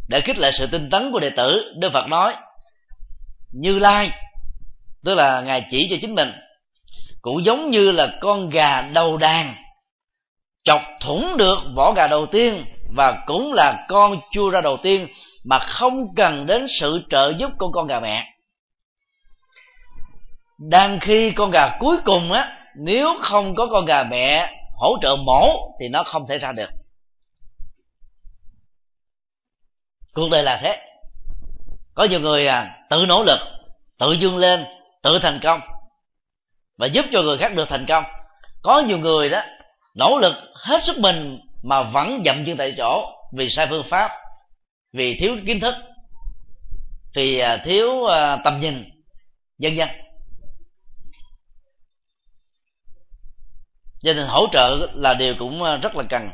để 0.09 0.21
khích 0.21 0.37
lệ 0.37 0.51
sự 0.53 0.67
tinh 0.71 0.89
tấn 0.89 1.11
của 1.11 1.19
đệ 1.19 1.29
tử, 1.29 1.73
Đức 1.79 1.89
Phật 1.93 2.07
nói, 2.07 2.35
Như 3.53 3.79
Lai 3.79 4.11
tức 5.05 5.15
là 5.15 5.41
ngài 5.41 5.65
chỉ 5.69 5.87
cho 5.89 5.95
chính 6.01 6.15
mình, 6.15 6.31
cũng 7.21 7.45
giống 7.45 7.69
như 7.69 7.91
là 7.91 8.17
con 8.21 8.49
gà 8.49 8.81
đầu 8.81 9.17
đàn, 9.17 9.55
chọc 10.63 10.81
thủng 11.01 11.37
được 11.37 11.57
vỏ 11.75 11.93
gà 11.95 12.07
đầu 12.07 12.25
tiên 12.25 12.65
và 12.95 13.23
cũng 13.25 13.53
là 13.53 13.85
con 13.89 14.19
chua 14.31 14.49
ra 14.49 14.61
đầu 14.61 14.77
tiên 14.83 15.07
mà 15.45 15.59
không 15.59 16.15
cần 16.15 16.45
đến 16.45 16.65
sự 16.79 16.99
trợ 17.09 17.33
giúp 17.37 17.51
của 17.57 17.71
con 17.71 17.87
gà 17.87 17.99
mẹ. 17.99 18.33
Đang 20.69 20.99
khi 20.99 21.31
con 21.31 21.51
gà 21.51 21.77
cuối 21.79 21.97
cùng 22.05 22.31
á, 22.31 22.57
nếu 22.75 23.07
không 23.21 23.55
có 23.55 23.67
con 23.71 23.85
gà 23.85 24.03
mẹ 24.03 24.53
hỗ 24.75 24.97
trợ 25.01 25.15
mổ 25.15 25.49
thì 25.79 25.87
nó 25.87 26.03
không 26.03 26.25
thể 26.29 26.37
ra 26.37 26.51
được. 26.51 26.69
Cuộc 30.13 30.29
đời 30.31 30.43
là 30.43 30.59
thế. 30.61 30.79
Có 31.95 32.03
nhiều 32.03 32.19
người 32.19 32.47
à 32.47 32.77
tự 32.89 33.05
nỗ 33.07 33.23
lực, 33.23 33.39
tự 33.99 34.11
dương 34.11 34.37
lên, 34.37 34.65
tự 35.03 35.19
thành 35.21 35.39
công 35.43 35.59
và 36.77 36.87
giúp 36.87 37.05
cho 37.11 37.21
người 37.21 37.37
khác 37.37 37.55
được 37.55 37.69
thành 37.69 37.85
công. 37.85 38.03
Có 38.61 38.79
nhiều 38.79 38.97
người 38.97 39.29
đó 39.29 39.41
nỗ 39.95 40.17
lực 40.17 40.33
hết 40.55 40.83
sức 40.83 40.97
mình 40.97 41.39
mà 41.63 41.83
vẫn 41.83 42.21
dậm 42.25 42.45
chân 42.45 42.57
tại 42.57 42.73
chỗ 42.77 43.05
vì 43.37 43.49
sai 43.49 43.67
phương 43.69 43.85
pháp, 43.89 44.11
vì 44.93 45.17
thiếu 45.19 45.35
kiến 45.47 45.59
thức, 45.59 45.73
vì 47.15 47.39
à, 47.39 47.57
thiếu 47.65 48.05
à, 48.05 48.37
tầm 48.43 48.59
nhìn 48.59 48.83
dân 49.57 49.77
dân 49.77 49.89
cho 54.01 54.13
nên 54.13 54.25
hỗ 54.27 54.47
trợ 54.51 54.87
là 54.95 55.13
điều 55.13 55.35
cũng 55.39 55.63
à, 55.63 55.77
rất 55.77 55.95
là 55.95 56.03
cần. 56.09 56.29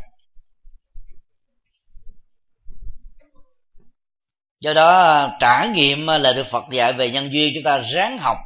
Do 4.59 4.73
đó 4.73 5.30
trải 5.39 5.67
nghiệm 5.67 6.07
lời 6.07 6.34
được 6.34 6.47
phật 6.51 6.63
dạy 6.71 6.93
về 6.93 7.11
nhân 7.11 7.30
duyên 7.34 7.51
chúng 7.55 7.63
ta 7.63 7.78
ráng 7.93 8.17
học 8.17 8.38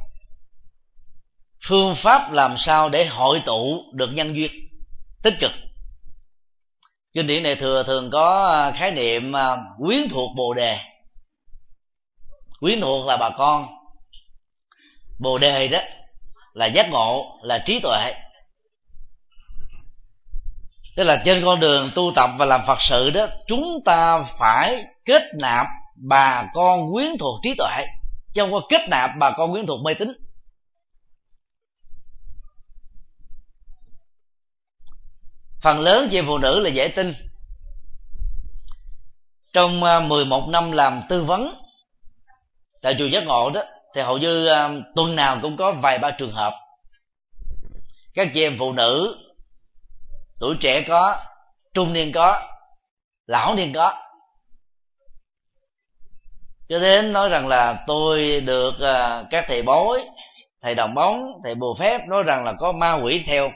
phương 1.68 1.94
pháp 2.02 2.32
làm 2.32 2.54
sao 2.58 2.88
để 2.88 3.06
hội 3.06 3.38
tụ 3.46 3.92
được 3.94 4.10
nhân 4.12 4.36
duyên 4.36 4.50
tích 5.22 5.34
cực 5.40 5.50
kinh 7.14 7.26
điển 7.26 7.42
này 7.42 7.56
thừa 7.56 7.82
thường 7.86 8.10
có 8.12 8.46
à, 8.46 8.72
khái 8.78 8.90
niệm 8.90 9.36
à, 9.36 9.56
quyến 9.78 10.08
thuộc 10.10 10.30
bồ 10.36 10.54
đề. 10.54 10.78
Quyến 12.60 12.80
thuộc 12.80 13.06
là 13.06 13.16
bà 13.16 13.30
con. 13.30 13.66
Bồ 15.20 15.38
đề 15.38 15.68
đó 15.68 15.78
là 16.52 16.66
giác 16.66 16.88
ngộ, 16.90 17.38
là 17.42 17.62
trí 17.66 17.80
tuệ. 17.80 18.14
Tức 20.96 21.04
là 21.04 21.22
trên 21.24 21.44
con 21.44 21.60
đường 21.60 21.90
tu 21.94 22.12
tập 22.16 22.30
và 22.38 22.46
làm 22.46 22.60
phật 22.66 22.78
sự 22.88 23.10
đó, 23.10 23.26
chúng 23.46 23.80
ta 23.84 24.24
phải 24.38 24.84
kết 25.04 25.22
nạp 25.38 25.66
bà 26.08 26.46
con 26.54 26.92
quyến 26.92 27.18
thuộc 27.18 27.40
trí 27.42 27.54
tuệ. 27.58 27.84
Chứ 28.34 28.42
không 28.42 28.52
có 28.52 28.60
kết 28.68 28.88
nạp 28.88 29.10
bà 29.18 29.30
con 29.30 29.52
quyến 29.52 29.66
thuộc 29.66 29.80
mê 29.84 29.94
tín. 29.94 30.08
Phần 35.62 35.80
lớn 35.80 36.08
chị 36.10 36.20
phụ 36.26 36.38
nữ 36.38 36.60
là 36.60 36.70
dễ 36.70 36.88
tin. 36.88 37.14
Trong 39.52 39.84
à, 39.84 40.00
11 40.00 40.48
năm 40.48 40.72
làm 40.72 41.02
tư 41.08 41.24
vấn 41.24 41.54
tại 42.82 42.94
chùa 42.98 43.06
giác 43.06 43.24
ngộ 43.24 43.50
đó, 43.50 43.62
thì 43.94 44.00
hầu 44.00 44.18
như 44.18 44.46
à, 44.46 44.70
tuần 44.94 45.16
nào 45.16 45.38
cũng 45.42 45.56
có 45.56 45.72
vài 45.72 45.98
ba 45.98 46.10
trường 46.10 46.32
hợp. 46.32 46.52
Các 48.14 48.28
chị 48.34 48.42
em 48.42 48.56
phụ 48.58 48.72
nữ, 48.72 49.16
tuổi 50.40 50.56
trẻ 50.60 50.84
có, 50.88 51.16
trung 51.74 51.92
niên 51.92 52.12
có, 52.12 52.48
lão 53.26 53.54
niên 53.54 53.72
có. 53.72 53.94
Cho 56.68 56.78
đến 56.78 57.12
nói 57.12 57.28
rằng 57.28 57.48
là 57.48 57.84
tôi 57.86 58.40
được 58.40 58.80
à, 58.80 59.24
các 59.30 59.44
thầy 59.48 59.62
bói, 59.62 60.08
thầy 60.62 60.74
đồng 60.74 60.94
bóng, 60.94 61.22
thầy 61.44 61.54
bùa 61.54 61.74
phép 61.78 62.00
nói 62.08 62.22
rằng 62.22 62.44
là 62.44 62.52
có 62.58 62.72
ma 62.72 62.94
quỷ 63.04 63.24
theo 63.26 63.50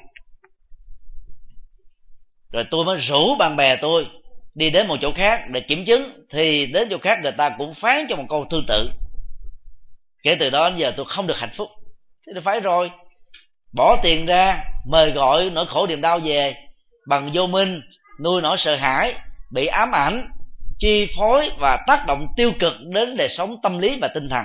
rồi 2.55 2.64
tôi 2.70 2.84
mới 2.84 3.00
rủ 3.00 3.36
bạn 3.36 3.57
bè 3.57 3.76
tôi 3.76 4.07
đi 4.55 4.70
đến 4.70 4.86
một 4.86 4.96
chỗ 5.00 5.12
khác 5.12 5.40
để 5.50 5.61
kiểm 5.61 5.84
chứng. 5.84 6.26
Thì 6.30 6.66
đến 6.66 6.88
chỗ 6.90 6.98
khác 6.98 7.18
người 7.22 7.32
ta 7.32 7.50
cũng 7.59 7.74
phán 7.74 8.07
cho 8.09 8.16
một 8.16 8.24
câu 8.28 8.46
tương 8.50 8.64
tự. 8.68 8.90
Kể 10.22 10.36
từ 10.40 10.50
đó 10.50 10.70
đến 10.70 10.78
giờ 10.78 10.92
tôi 10.96 11.07
không 11.09 11.26
được 11.26 11.36
hạnh 11.38 11.52
phúc. 11.57 11.68
Thế 12.26 12.32
thì 12.34 12.40
phải 12.44 12.61
rồi. 12.61 12.90
Bỏ 13.74 13.96
tiền 14.02 14.26
ra, 14.26 14.64
mời 14.86 15.11
gọi 15.11 15.50
nỗi 15.50 15.66
khổ 15.68 15.86
niềm 15.86 16.00
đau 16.00 16.18
về. 16.18 16.55
Bằng 17.09 17.30
vô 17.32 17.46
minh, 17.46 17.80
nuôi 18.24 18.42
nỗi 18.42 18.57
sợ 18.59 18.76
hãi, 18.76 19.14
bị 19.52 19.66
ám 19.66 19.92
ảnh, 19.94 20.28
chi 20.78 21.07
phối 21.16 21.50
và 21.59 21.78
tác 21.86 22.05
động 22.07 22.26
tiêu 22.36 22.52
cực 22.59 22.72
đến 22.94 23.16
đời 23.16 23.28
sống 23.36 23.57
tâm 23.62 23.78
lý 23.78 23.98
và 24.00 24.09
tinh 24.14 24.28
thần. 24.28 24.44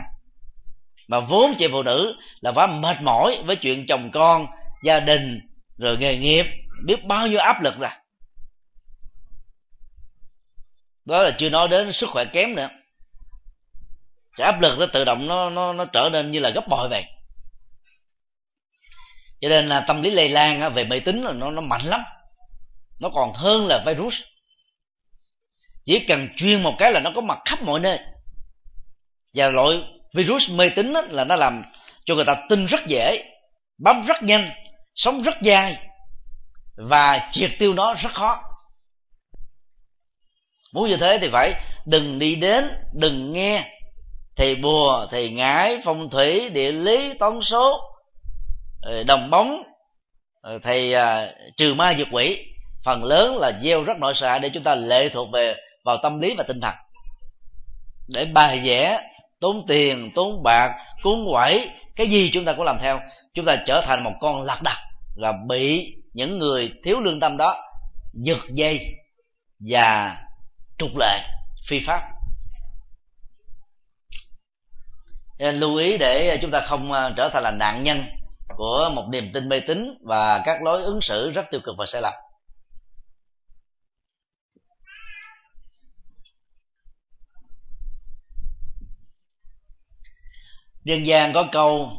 Mà 1.07 1.19
vốn 1.19 1.53
chị 1.57 1.67
phụ 1.71 1.81
nữ 1.81 2.15
là 2.41 2.51
quá 2.51 2.67
mệt 2.67 3.01
mỏi 3.01 3.37
với 3.45 3.55
chuyện 3.55 3.85
chồng 3.87 4.11
con, 4.11 4.47
gia 4.83 4.99
đình, 4.99 5.39
rồi 5.77 5.97
nghề 5.97 6.17
nghiệp 6.17 6.45
biết 6.85 7.05
bao 7.05 7.27
nhiêu 7.27 7.39
áp 7.39 7.61
lực 7.61 7.73
rồi. 7.79 7.89
Đó 11.05 11.23
là 11.23 11.35
chưa 11.39 11.49
nói 11.49 11.67
đến 11.67 11.93
sức 11.93 12.09
khỏe 12.09 12.25
kém 12.33 12.55
nữa. 12.55 12.69
Cái 14.37 14.45
áp 14.45 14.61
lực 14.61 14.79
nó 14.79 14.85
tự 14.93 15.03
động 15.03 15.27
nó 15.27 15.49
nó 15.49 15.73
nó 15.73 15.85
trở 15.85 16.09
nên 16.11 16.31
như 16.31 16.39
là 16.39 16.49
gấp 16.49 16.67
bội 16.67 16.89
vậy. 16.89 17.03
Cho 19.41 19.49
nên 19.49 19.69
là 19.69 19.85
tâm 19.87 20.01
lý 20.01 20.09
lây 20.09 20.29
lan 20.29 20.73
về 20.73 20.83
mê 20.83 20.99
tín 20.99 21.23
là 21.23 21.31
nó 21.31 21.51
nó 21.51 21.61
mạnh 21.61 21.85
lắm. 21.85 22.01
Nó 23.01 23.09
còn 23.09 23.33
hơn 23.33 23.67
là 23.67 23.83
virus. 23.85 24.13
Chỉ 25.85 25.99
cần 26.07 26.27
chuyên 26.37 26.63
một 26.63 26.75
cái 26.77 26.91
là 26.91 26.99
nó 26.99 27.11
có 27.15 27.21
mặt 27.21 27.37
khắp 27.45 27.59
mọi 27.63 27.79
nơi. 27.79 27.99
Và 29.33 29.49
loại 29.49 29.83
virus 30.13 30.49
mê 30.49 30.69
tín 30.75 30.93
là 31.09 31.23
nó 31.23 31.35
làm 31.35 31.63
cho 32.05 32.15
người 32.15 32.25
ta 32.25 32.35
tin 32.49 32.65
rất 32.65 32.79
dễ, 32.87 33.23
bấm 33.83 34.05
rất 34.05 34.23
nhanh, 34.23 34.51
sống 34.95 35.21
rất 35.21 35.35
dai 35.45 35.88
và 36.79 37.29
triệt 37.31 37.51
tiêu 37.59 37.73
nó 37.73 37.93
rất 37.93 38.13
khó. 38.13 38.41
Muốn 40.73 40.89
như 40.89 40.97
thế 40.97 41.17
thì 41.21 41.29
phải 41.31 41.53
đừng 41.85 42.19
đi 42.19 42.35
đến 42.35 42.69
đừng 42.93 43.33
nghe 43.33 43.65
thầy 44.35 44.55
bùa 44.55 45.07
thầy 45.11 45.29
ngải 45.29 45.77
phong 45.85 46.09
thủy 46.09 46.49
địa 46.49 46.71
lý 46.71 47.13
toán 47.19 47.39
số 47.41 47.81
ờ, 48.81 49.03
đồng 49.03 49.29
bóng 49.29 49.63
ờ, 50.41 50.59
thầy 50.59 50.93
à, 50.93 51.33
trừ 51.57 51.73
ma 51.73 51.93
diệt 51.97 52.07
quỷ. 52.11 52.37
Phần 52.85 53.03
lớn 53.03 53.37
là 53.37 53.59
gieo 53.63 53.83
rất 53.83 53.97
nỗi 53.97 54.13
sợ 54.15 54.39
để 54.39 54.49
chúng 54.49 54.63
ta 54.63 54.75
lệ 54.75 55.09
thuộc 55.09 55.27
về 55.33 55.55
vào 55.85 55.97
tâm 56.03 56.19
lý 56.19 56.33
và 56.37 56.43
tinh 56.47 56.61
thần. 56.61 56.73
Để 58.07 58.25
bài 58.25 58.61
vẽ 58.63 59.01
tốn 59.39 59.65
tiền 59.67 60.11
tốn 60.15 60.43
bạc 60.43 60.71
cuốn 61.03 61.25
quẩy 61.31 61.69
cái 61.95 62.07
gì 62.07 62.29
chúng 62.33 62.45
ta 62.45 62.53
cũng 62.53 62.65
làm 62.65 62.77
theo 62.81 62.99
chúng 63.33 63.45
ta 63.45 63.55
trở 63.65 63.81
thành 63.85 64.03
một 64.03 64.13
con 64.19 64.41
lạc 64.41 64.61
đặc 64.61 64.77
và 65.21 65.33
bị 65.47 65.93
những 66.13 66.39
người 66.39 66.71
thiếu 66.83 66.99
lương 66.99 67.19
tâm 67.19 67.37
đó 67.37 67.55
giật 68.13 68.37
dây 68.53 68.79
và 69.59 70.17
trục 70.77 70.89
lệ 70.99 71.27
phi 71.69 71.77
pháp. 71.87 72.01
Nên 75.39 75.55
lưu 75.55 75.75
ý 75.75 75.97
để 75.97 76.39
chúng 76.41 76.51
ta 76.51 76.65
không 76.67 76.91
à, 76.91 77.13
trở 77.17 77.29
thành 77.33 77.43
là 77.43 77.51
nạn 77.51 77.83
nhân 77.83 78.05
của 78.57 78.91
một 78.95 79.07
niềm 79.11 79.31
tin 79.33 79.49
mê 79.49 79.59
tín 79.67 79.97
và 80.03 80.41
các 80.45 80.61
lối 80.63 80.83
ứng 80.83 80.99
xử 81.01 81.31
rất 81.31 81.45
tiêu 81.51 81.61
cực 81.63 81.75
và 81.77 81.85
sai 81.85 82.01
lầm. 82.01 82.13
Dân 90.83 91.07
gian 91.07 91.33
có 91.33 91.45
câu, 91.51 91.91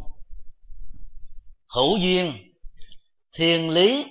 hữu 1.68 1.96
duyên 1.96 2.49
thiên 3.36 3.70
lý, 3.70 4.04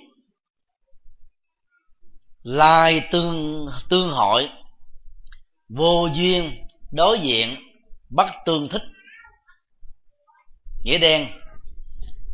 lai 2.42 3.00
tương 3.12 3.66
tương 3.90 4.10
hội, 4.10 4.48
vô 5.68 6.08
duyên, 6.14 6.66
đối 6.92 7.20
diện 7.20 7.56
bắt 8.16 8.34
tương 8.46 8.68
thích. 8.68 8.82
Nghĩa 10.84 10.98
đen, 10.98 11.28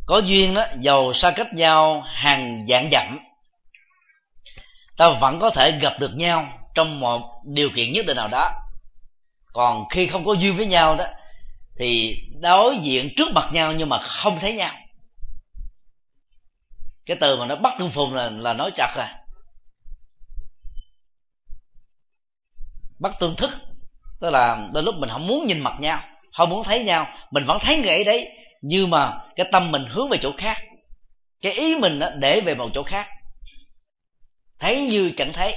có 0.07 0.19
duyên 0.19 0.55
đó 0.55 0.67
giàu 0.81 1.13
xa 1.15 1.31
cách 1.37 1.55
nhau, 1.55 2.03
hàng 2.07 2.65
vạn 2.69 2.89
dặm. 2.93 3.19
Ta 4.97 5.07
vẫn 5.21 5.39
có 5.39 5.51
thể 5.51 5.79
gặp 5.81 5.93
được 6.01 6.11
nhau 6.15 6.47
trong 6.75 7.01
một 7.01 7.23
điều 7.55 7.71
kiện 7.75 7.93
nhất 7.93 8.07
định 8.07 8.17
nào 8.17 8.29
đó. 8.29 8.53
Còn 9.53 9.85
khi 9.91 10.07
không 10.07 10.25
có 10.25 10.33
duyên 10.33 10.57
với 10.57 10.67
nhau 10.67 10.97
đó, 10.97 11.05
thì 11.79 12.17
đối 12.41 12.79
diện 12.83 13.09
trước 13.17 13.29
mặt 13.35 13.49
nhau 13.53 13.73
nhưng 13.73 13.89
mà 13.89 13.99
không 13.99 14.39
thấy 14.41 14.53
nhau 14.53 14.75
cái 17.07 17.17
từ 17.21 17.37
mà 17.37 17.47
nó 17.47 17.57
bắt 17.57 17.75
tương 17.79 17.91
phùng 17.91 18.15
là 18.15 18.31
là 18.31 18.53
nói 18.53 18.71
chặt 18.77 18.95
rồi 18.97 19.07
bắt 23.01 23.13
tương 23.21 23.37
thức. 23.37 23.51
Tức 24.21 24.31
là 24.31 24.69
đôi 24.73 24.83
lúc 24.83 24.95
mình 24.99 25.11
không 25.11 25.27
muốn 25.27 25.47
nhìn 25.47 25.61
mặt 25.61 25.75
nhau, 25.81 26.03
không 26.33 26.51
muốn 26.51 26.65
thấy 26.65 26.83
nhau, 26.85 27.07
mình 27.31 27.45
vẫn 27.47 27.59
thấy 27.63 27.77
người 27.77 27.89
ấy 27.89 28.05
đấy. 28.05 28.29
Nhưng 28.63 28.91
mà 28.91 29.19
cái 29.37 29.47
tâm 29.53 29.73
mình 29.73 29.85
hướng 29.89 30.09
về 30.11 30.19
chỗ 30.23 30.33
khác. 30.39 30.57
Cái 31.41 31.53
ý 31.53 31.77
mình 31.77 32.01
để 32.19 32.41
về 32.41 32.55
một 32.55 32.69
chỗ 32.75 32.83
khác. 32.83 33.07
Thấy 34.59 34.87
như 34.87 35.13
chẳng 35.17 35.33
thấy, 35.33 35.57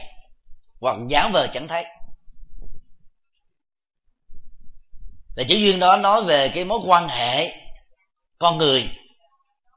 hoặc 0.82 0.98
giả 1.10 1.30
vờ 1.34 1.48
chẳng 1.54 1.68
thấy. 1.68 1.86
Là 5.36 5.44
chữ 5.48 5.56
duyên 5.56 5.80
đó 5.80 5.98
nói 5.98 6.24
về 6.24 6.52
cái 6.54 6.66
mối 6.66 6.80
quan 6.86 7.08
hệ 7.08 7.52
con 8.40 8.58
người, 8.58 8.90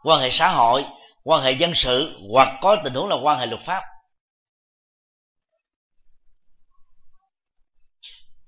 quan 0.05 0.21
hệ 0.21 0.31
xã 0.33 0.49
hội 0.49 0.85
quan 1.25 1.43
hệ 1.43 1.53
dân 1.53 1.73
sự 1.75 2.19
hoặc 2.33 2.49
có 2.61 2.77
tình 2.85 2.95
huống 2.95 3.09
là 3.09 3.17
quan 3.23 3.39
hệ 3.39 3.47
luật 3.47 3.61
pháp. 3.67 3.83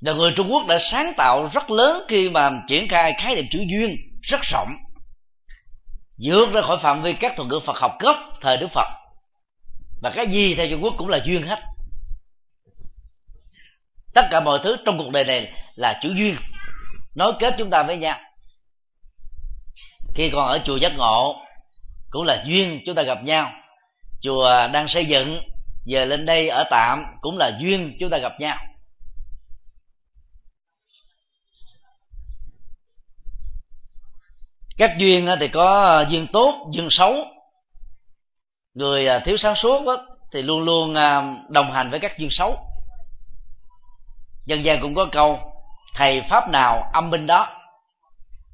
Là 0.00 0.12
người 0.12 0.32
trung 0.36 0.52
quốc 0.52 0.66
đã 0.68 0.78
sáng 0.90 1.12
tạo 1.16 1.50
rất 1.52 1.70
lớn 1.70 2.04
khi 2.08 2.28
mà 2.28 2.50
triển 2.68 2.88
khai 2.88 3.12
khái 3.18 3.34
niệm 3.34 3.44
chữ 3.50 3.58
duyên 3.58 3.96
rất 4.22 4.40
rộng, 4.42 4.68
vượt 6.24 6.52
ra 6.52 6.60
khỏi 6.60 6.78
phạm 6.82 7.02
vi 7.02 7.12
các 7.20 7.32
thuật 7.36 7.48
ngữ 7.48 7.60
phật 7.66 7.76
học 7.76 7.92
gốc, 8.00 8.16
thời 8.40 8.56
đức 8.56 8.68
phật. 8.74 8.88
Và 10.02 10.12
cái 10.14 10.26
gì 10.26 10.54
theo 10.54 10.66
trung 10.70 10.84
quốc 10.84 10.94
cũng 10.98 11.08
là 11.08 11.20
duyên 11.24 11.42
hết. 11.42 11.58
Tất 14.14 14.22
cả 14.30 14.40
mọi 14.40 14.60
thứ 14.64 14.76
trong 14.86 14.98
cuộc 14.98 15.10
đời 15.10 15.24
này 15.24 15.52
là 15.74 15.98
chữ 16.02 16.08
duyên. 16.08 16.36
Nói 17.14 17.32
kết 17.40 17.54
chúng 17.58 17.70
ta 17.70 17.82
với 17.82 17.96
nhau. 17.96 18.20
Khi 20.14 20.30
còn 20.32 20.48
ở 20.48 20.58
chùa 20.64 20.76
giác 20.76 20.92
ngộ 20.96 21.43
cũng 22.14 22.24
là 22.24 22.42
duyên 22.46 22.80
chúng 22.86 22.94
ta 22.94 23.02
gặp 23.02 23.24
nhau. 23.24 23.50
Chùa 24.20 24.68
đang 24.72 24.88
xây 24.88 25.06
dựng 25.06 25.40
về 25.86 26.06
lên 26.06 26.26
đây 26.26 26.48
ở 26.48 26.64
tạm 26.70 27.04
cũng 27.20 27.38
là 27.38 27.56
duyên 27.60 27.96
chúng 28.00 28.10
ta 28.10 28.18
gặp 28.18 28.32
nhau. 28.38 28.56
Các 34.76 34.90
duyên 34.98 35.28
thì 35.40 35.48
có 35.48 36.00
duyên 36.08 36.26
tốt, 36.32 36.70
duyên 36.72 36.88
xấu. 36.90 37.14
Người 38.74 39.08
à, 39.08 39.18
thiếu 39.24 39.36
sáng 39.36 39.56
suốt 39.56 39.82
thì 40.32 40.42
luôn 40.42 40.60
luôn 40.60 40.94
à, 40.94 41.22
đồng 41.48 41.72
hành 41.72 41.90
với 41.90 42.00
các 42.00 42.18
duyên 42.18 42.30
xấu. 42.30 42.56
Dân 44.46 44.64
gian 44.64 44.80
cũng 44.80 44.94
có 44.94 45.06
câu, 45.12 45.40
thầy 45.94 46.22
pháp 46.30 46.48
nào 46.48 46.90
âm 46.92 47.10
binh 47.10 47.26
đó? 47.26 47.60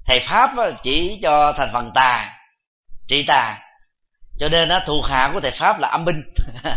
Thầy 0.07 0.19
pháp 0.29 0.51
chỉ 0.83 1.19
cho 1.23 1.53
thành 1.57 1.71
phần 1.73 1.91
tà 1.95 2.40
trị 3.11 3.25
tà 3.27 3.59
cho 4.39 4.49
nên 4.49 4.69
nó 4.69 4.81
thuộc 4.87 5.05
hạ 5.07 5.31
của 5.33 5.41
thầy 5.41 5.51
pháp 5.59 5.79
là 5.79 5.89
âm 5.89 6.05
binh. 6.05 6.23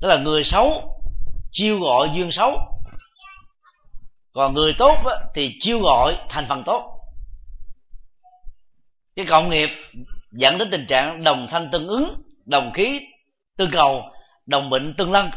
Tức 0.00 0.08
là 0.08 0.16
người 0.16 0.44
xấu, 0.44 0.98
chiêu 1.50 1.80
gọi 1.80 2.10
duyên 2.14 2.32
xấu. 2.32 2.58
Còn 4.32 4.54
người 4.54 4.72
tốt 4.78 4.96
thì 5.34 5.54
chiêu 5.60 5.80
gọi 5.80 6.16
thành 6.28 6.46
phần 6.48 6.62
tốt. 6.66 7.00
Cái 9.16 9.26
cộng 9.28 9.50
nghiệp 9.50 9.68
dẫn 10.32 10.58
đến 10.58 10.68
tình 10.70 10.86
trạng 10.86 11.24
đồng 11.24 11.48
thanh 11.50 11.68
tương 11.72 11.88
ứng, 11.88 12.22
đồng 12.46 12.72
khí 12.72 13.00
tương 13.56 13.70
cầu, 13.70 14.02
đồng 14.46 14.70
bệnh 14.70 14.94
tương 14.98 15.12
lân. 15.12 15.30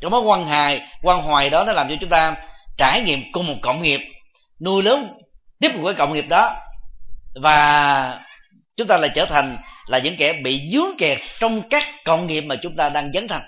Cái 0.00 0.10
mối 0.10 0.20
quan 0.20 0.46
hài, 0.46 0.80
quan 1.02 1.22
hoài 1.22 1.50
đó 1.50 1.64
nó 1.64 1.72
làm 1.72 1.88
cho 1.88 1.94
chúng 2.00 2.10
ta 2.10 2.36
trải 2.76 3.02
nghiệm 3.02 3.32
cùng 3.32 3.46
một 3.46 3.56
cộng 3.62 3.82
nghiệp. 3.82 4.00
Nuôi 4.60 4.82
lớn 4.82 5.12
tiếp 5.60 5.68
một 5.74 5.82
cái 5.84 5.94
cộng 5.94 6.12
nghiệp 6.12 6.24
đó 6.28 6.56
và 7.34 8.20
chúng 8.76 8.86
ta 8.86 8.98
lại 8.98 9.10
trở 9.14 9.26
thành 9.30 9.58
là 9.86 9.98
những 9.98 10.16
kẻ 10.18 10.32
bị 10.44 10.68
dướng 10.72 10.96
kẹt 10.98 11.18
trong 11.40 11.62
các 11.70 11.82
cộng 12.04 12.26
nghiệp 12.26 12.40
mà 12.40 12.54
chúng 12.62 12.76
ta 12.76 12.88
đang 12.88 13.12
dấn 13.12 13.28
thân. 13.28 13.40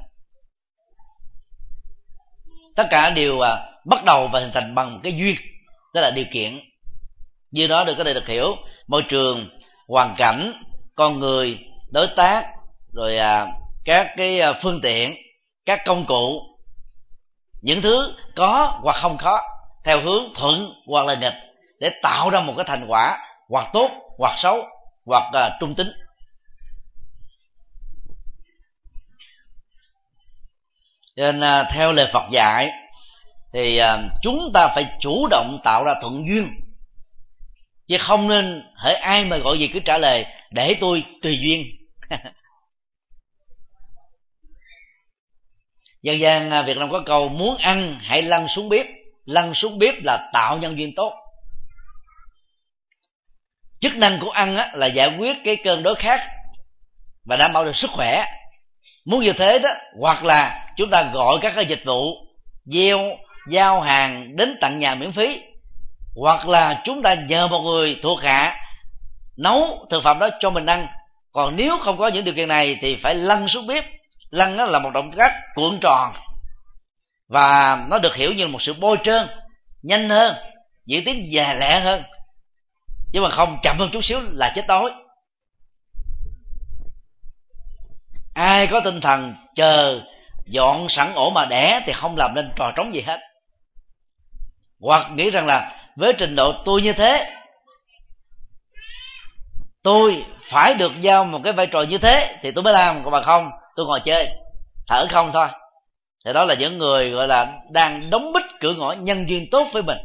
Tất 2.77 2.87
cả 2.91 3.11
đều 3.11 3.41
à, 3.41 3.57
bắt 3.87 4.05
đầu 4.05 4.29
và 4.33 4.41
hình 4.41 4.51
thành 4.55 4.75
bằng 4.75 4.93
một 4.95 5.01
cái 5.03 5.13
duyên 5.17 5.37
tức 5.95 6.01
là 6.01 6.11
điều 6.11 6.25
kiện. 6.33 6.61
Như 7.51 7.67
đó 7.67 7.85
được 7.85 7.95
có 7.99 8.05
thể 8.05 8.15
được 8.15 8.27
hiểu, 8.27 8.57
môi 8.89 9.03
trường, 9.09 9.49
hoàn 9.89 10.15
cảnh, 10.19 10.53
con 10.95 11.19
người, 11.19 11.59
đối 11.93 12.07
tác, 12.17 12.45
rồi 12.93 13.19
à, 13.19 13.47
các 13.85 14.07
cái 14.17 14.41
à, 14.41 14.53
phương 14.63 14.81
tiện, 14.83 15.15
các 15.67 15.81
công 15.87 16.07
cụ. 16.07 16.41
Những 17.63 17.83
thứ 17.83 18.15
có 18.37 18.79
hoặc 18.83 18.97
không 19.03 19.17
có, 19.19 19.43
theo 19.85 20.01
hướng 20.01 20.35
thuận 20.35 20.73
hoặc 20.87 21.07
là 21.07 21.15
nghịch, 21.15 21.33
để 21.81 21.91
tạo 22.03 22.31
ra 22.31 22.41
một 22.41 22.55
cái 22.57 22.65
thành 22.69 22.87
quả 22.89 23.19
hoặc 23.49 23.71
tốt 23.73 23.91
hoặc 24.19 24.39
xấu 24.43 24.57
hoặc 25.07 25.25
uh, 25.29 25.53
trung 25.61 25.75
tính. 25.75 25.93
Nên 31.17 31.39
uh, 31.41 31.67
theo 31.71 31.93
lời 31.93 32.11
Phật 32.13 32.31
dạy 32.33 32.71
thì 33.53 33.81
uh, 33.81 33.87
chúng 34.23 34.51
ta 34.55 34.69
phải 34.75 34.87
chủ 35.01 35.27
động 35.31 35.61
tạo 35.65 35.85
ra 35.85 35.95
thuận 36.01 36.29
duyên. 36.29 36.51
Chứ 37.87 37.97
không 38.01 38.29
nên 38.29 38.63
hễ 38.85 38.93
ai 38.93 39.25
mà 39.25 39.37
gọi 39.37 39.59
gì 39.59 39.69
cứ 39.73 39.81
trả 39.85 39.99
lời 39.99 40.27
để 40.51 40.77
tôi 40.81 41.05
tùy 41.23 41.39
duyên. 41.43 41.67
Dân 46.03 46.21
gian 46.21 46.67
việt 46.67 46.77
nam 46.77 46.91
có 46.91 47.03
câu 47.07 47.29
muốn 47.29 47.57
ăn 47.57 47.99
hãy 48.01 48.23
lăn 48.23 48.49
xuống 48.49 48.69
bếp. 48.69 48.87
Lăn 49.25 49.55
xuống 49.55 49.79
bếp 49.79 49.95
là 50.05 50.31
tạo 50.33 50.59
nhân 50.59 50.79
duyên 50.79 50.95
tốt 50.97 51.24
chức 53.85 53.97
năng 53.97 54.19
của 54.19 54.31
ăn 54.31 54.57
á, 54.57 54.71
là 54.75 54.87
giải 54.87 55.17
quyết 55.19 55.37
cái 55.45 55.57
cơn 55.57 55.83
đói 55.83 55.95
khát 55.95 56.21
và 57.29 57.37
đảm 57.37 57.53
bảo 57.53 57.65
được 57.65 57.77
sức 57.77 57.91
khỏe. 57.93 58.27
Muốn 59.07 59.25
như 59.25 59.33
thế 59.39 59.59
đó 59.59 59.71
hoặc 60.01 60.25
là 60.25 60.67
chúng 60.77 60.91
ta 60.91 61.11
gọi 61.13 61.39
các 61.41 61.53
cái 61.57 61.67
dịch 61.67 61.83
vụ 61.85 62.15
gieo 62.65 62.99
giao 63.51 63.81
hàng 63.81 64.37
đến 64.37 64.57
tận 64.61 64.79
nhà 64.79 64.95
miễn 64.95 65.13
phí 65.13 65.41
hoặc 66.17 66.49
là 66.49 66.81
chúng 66.85 67.03
ta 67.03 67.15
nhờ 67.15 67.49
một 67.49 67.61
người 67.61 67.97
thuộc 68.03 68.23
hạ 68.23 68.57
nấu 69.39 69.87
thực 69.91 70.03
phẩm 70.05 70.19
đó 70.19 70.29
cho 70.41 70.51
mình 70.51 70.67
ăn. 70.67 70.87
Còn 71.33 71.57
nếu 71.57 71.79
không 71.79 71.99
có 71.99 72.09
những 72.09 72.25
điều 72.25 72.35
kiện 72.35 72.49
này 72.49 72.77
thì 72.81 72.97
phải 73.03 73.15
lăn 73.15 73.49
xuống 73.49 73.67
bếp. 73.67 73.85
Lăn 74.31 74.57
đó 74.57 74.65
là 74.65 74.79
một 74.79 74.91
động 74.95 75.11
tác 75.17 75.33
cuộn 75.55 75.79
tròn 75.81 76.13
và 77.29 77.79
nó 77.91 77.99
được 77.99 78.15
hiểu 78.15 78.33
như 78.33 78.47
một 78.47 78.63
sự 78.63 78.75
bôi 78.81 78.97
trơn 79.05 79.29
nhanh 79.83 80.09
hơn 80.09 80.35
diễn 80.87 81.05
tiến 81.05 81.33
già 81.33 81.55
lẹ 81.55 81.81
hơn 81.81 82.03
nhưng 83.15 83.23
mà 83.23 83.31
không 83.31 83.59
chậm 83.63 83.79
hơn 83.79 83.91
chút 83.93 84.05
xíu 84.05 84.21
là 84.33 84.53
chết 84.55 84.67
đói. 84.69 84.91
Ai 88.35 88.67
có 88.67 88.81
tinh 88.85 89.01
thần 89.01 89.35
chờ 89.55 90.01
dọn 90.47 90.87
sẵn 90.89 91.13
ổ 91.15 91.31
mà 91.31 91.47
đẻ 91.47 91.81
thì 91.87 91.93
không 91.93 92.17
làm 92.17 92.35
nên 92.35 92.51
trò 92.57 92.73
trống 92.77 92.95
gì 92.95 93.01
hết. 93.01 93.21
Hoặc 94.81 95.07
nghĩ 95.15 95.31
rằng 95.31 95.47
là 95.47 95.89
với 95.97 96.13
trình 96.19 96.37
độ 96.37 96.53
tôi 96.65 96.83
như 96.83 96.93
thế, 96.93 97.33
tôi 99.83 100.25
phải 100.51 100.75
được 100.75 100.93
giao 101.01 101.25
một 101.25 101.41
cái 101.45 101.53
vai 101.53 101.67
trò 101.67 101.83
như 101.83 101.99
thế 101.99 102.37
thì 102.43 102.51
tôi 102.53 102.65
mới 102.65 102.73
làm, 102.73 103.05
còn 103.05 103.13
mà 103.13 103.23
không, 103.23 103.51
tôi 103.77 103.87
ngồi 103.87 104.01
chơi, 104.05 104.29
thở 104.87 105.07
không 105.11 105.31
thôi. 105.33 105.49
Thì 106.25 106.33
đó 106.33 106.45
là 106.45 106.55
những 106.55 106.79
người 106.79 107.11
gọi 107.11 107.29
là 107.29 107.53
đang 107.71 108.11
đóng 108.11 108.33
bít 108.33 108.43
cửa 108.61 108.75
ngõ 108.75 108.93
nhân 108.93 109.29
duyên 109.29 109.47
tốt 109.51 109.67
với 109.73 109.83
mình 109.83 109.99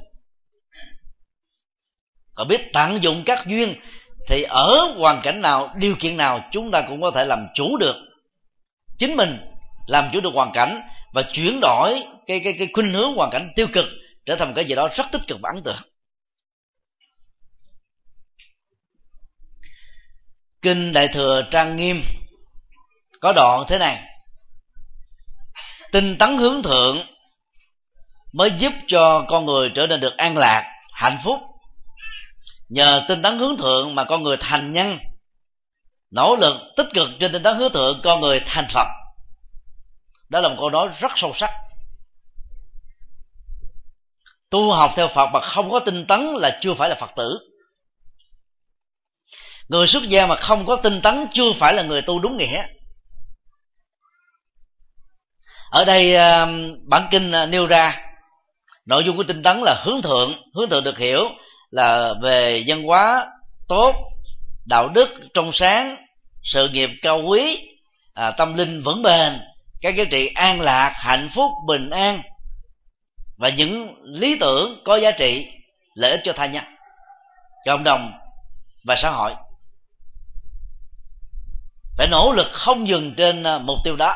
và 2.39 2.45
biết 2.45 2.73
tận 2.73 3.03
dụng 3.03 3.23
các 3.25 3.45
duyên, 3.47 3.75
thì 4.27 4.43
ở 4.43 4.71
hoàn 4.97 5.21
cảnh 5.23 5.41
nào, 5.41 5.73
điều 5.75 5.95
kiện 5.99 6.17
nào, 6.17 6.49
chúng 6.51 6.71
ta 6.71 6.81
cũng 6.87 7.01
có 7.01 7.11
thể 7.11 7.25
làm 7.25 7.47
chủ 7.53 7.77
được. 7.77 7.95
Chính 8.99 9.15
mình 9.15 9.37
làm 9.87 10.09
chủ 10.13 10.19
được 10.19 10.29
hoàn 10.33 10.51
cảnh 10.53 10.81
và 11.13 11.21
chuyển 11.33 11.59
đổi 11.61 12.03
cái 12.27 12.41
cái 12.43 12.55
cái 12.59 12.67
khuynh 12.73 12.93
hướng 12.93 13.15
hoàn 13.15 13.29
cảnh 13.31 13.49
tiêu 13.55 13.67
cực 13.73 13.85
trở 14.25 14.35
thành 14.35 14.47
một 14.47 14.53
cái 14.55 14.65
gì 14.65 14.75
đó 14.75 14.89
rất 14.95 15.05
tích 15.11 15.21
cực 15.27 15.37
và 15.41 15.49
ấn 15.55 15.63
tượng. 15.63 15.81
Kinh 20.61 20.93
đại 20.93 21.07
thừa 21.07 21.41
trang 21.51 21.75
nghiêm 21.75 22.01
có 23.21 23.33
đoạn 23.35 23.63
thế 23.67 23.77
này. 23.77 24.03
Tinh 25.91 26.17
tấn 26.19 26.37
hướng 26.37 26.63
thượng 26.63 26.97
mới 28.33 28.51
giúp 28.57 28.73
cho 28.87 29.25
con 29.27 29.45
người 29.45 29.69
trở 29.75 29.87
nên 29.87 29.99
được 29.99 30.13
an 30.17 30.37
lạc, 30.37 30.63
hạnh 30.93 31.17
phúc 31.23 31.39
nhờ 32.69 33.01
tinh 33.07 33.21
tấn 33.21 33.39
hướng 33.39 33.57
thượng 33.57 33.95
mà 33.95 34.03
con 34.03 34.23
người 34.23 34.37
thành 34.39 34.73
nhân. 34.73 34.99
Nỗ 36.11 36.35
lực 36.35 36.53
tích 36.77 36.87
cực 36.93 37.07
trên 37.19 37.31
tinh 37.31 37.43
tấn 37.43 37.57
hướng 37.57 37.73
thượng, 37.73 38.01
con 38.03 38.21
người 38.21 38.41
thành 38.45 38.67
phật. 38.73 38.87
Đó 40.29 40.39
là 40.39 40.49
một 40.49 40.55
câu 40.59 40.69
nói 40.69 40.87
rất 40.99 41.11
sâu 41.15 41.33
sắc. 41.35 41.49
Tu 44.49 44.73
học 44.73 44.91
theo 44.95 45.07
phật 45.15 45.29
mà 45.33 45.39
không 45.41 45.71
có 45.71 45.79
tinh 45.79 46.05
tấn 46.07 46.19
là 46.19 46.59
chưa 46.61 46.73
phải 46.77 46.89
là 46.89 46.95
phật 46.99 47.09
tử. 47.15 47.29
Người 49.69 49.87
xuất 49.87 50.03
gia 50.09 50.25
mà 50.25 50.35
không 50.35 50.65
có 50.65 50.75
tinh 50.75 51.01
tấn 51.01 51.27
chưa 51.33 51.53
phải 51.59 51.73
là 51.73 51.83
người 51.83 52.01
tu 52.07 52.19
đúng 52.19 52.37
nghĩa. 52.37 52.65
Ở 55.71 55.85
đây 55.85 56.15
à, 56.15 56.47
bản 56.87 57.07
kinh 57.11 57.31
à, 57.31 57.45
nêu 57.45 57.65
ra 57.65 58.01
nội 58.85 59.03
dung 59.05 59.17
của 59.17 59.23
tinh 59.23 59.43
tấn 59.43 59.57
là 59.61 59.81
hướng 59.85 60.01
thượng. 60.01 60.33
Hướng 60.55 60.69
thượng 60.69 60.83
được 60.83 60.97
hiểu 60.97 61.29
là 61.71 62.13
về 62.21 62.63
văn 62.67 62.83
hóa 62.83 63.27
tốt 63.67 63.95
đạo 64.65 64.89
đức 64.89 65.09
trong 65.33 65.51
sáng 65.53 65.97
sự 66.43 66.69
nghiệp 66.69 66.89
cao 67.01 67.21
quý 67.27 67.59
à, 68.13 68.31
tâm 68.31 68.53
linh 68.53 68.83
vững 68.83 69.01
bền 69.01 69.39
các 69.81 69.95
giá 69.95 70.03
trị 70.11 70.27
an 70.35 70.61
lạc 70.61 70.93
hạnh 70.95 71.29
phúc 71.35 71.51
bình 71.67 71.89
an 71.89 72.21
và 73.37 73.49
những 73.49 73.95
lý 74.03 74.37
tưởng 74.39 74.81
có 74.85 74.95
giá 74.95 75.11
trị 75.11 75.47
lợi 75.95 76.11
ích 76.11 76.21
cho 76.23 76.33
tha 76.33 76.45
nhân 76.45 76.63
cộng 77.65 77.83
đồng 77.83 78.11
và 78.85 78.95
xã 79.03 79.09
hội. 79.09 79.35
Phải 81.97 82.07
nỗ 82.07 82.31
lực 82.31 82.47
không 82.51 82.87
dừng 82.87 83.13
trên 83.17 83.43
à, 83.43 83.57
mục 83.57 83.77
tiêu 83.83 83.95
đó. 83.95 84.15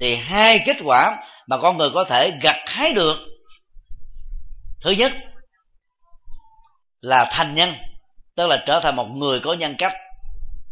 Thì 0.00 0.16
hai 0.16 0.58
kết 0.66 0.76
quả 0.84 1.16
mà 1.46 1.56
con 1.62 1.78
người 1.78 1.90
có 1.94 2.04
thể 2.04 2.32
gặt 2.42 2.56
hái 2.66 2.92
được 2.92 3.16
thứ 4.80 4.90
nhất 4.90 5.12
là 7.08 7.28
thành 7.30 7.54
nhân, 7.54 7.74
tức 8.36 8.46
là 8.46 8.62
trở 8.66 8.80
thành 8.82 8.96
một 8.96 9.04
người 9.04 9.40
có 9.40 9.54
nhân 9.54 9.74
cách, 9.78 9.92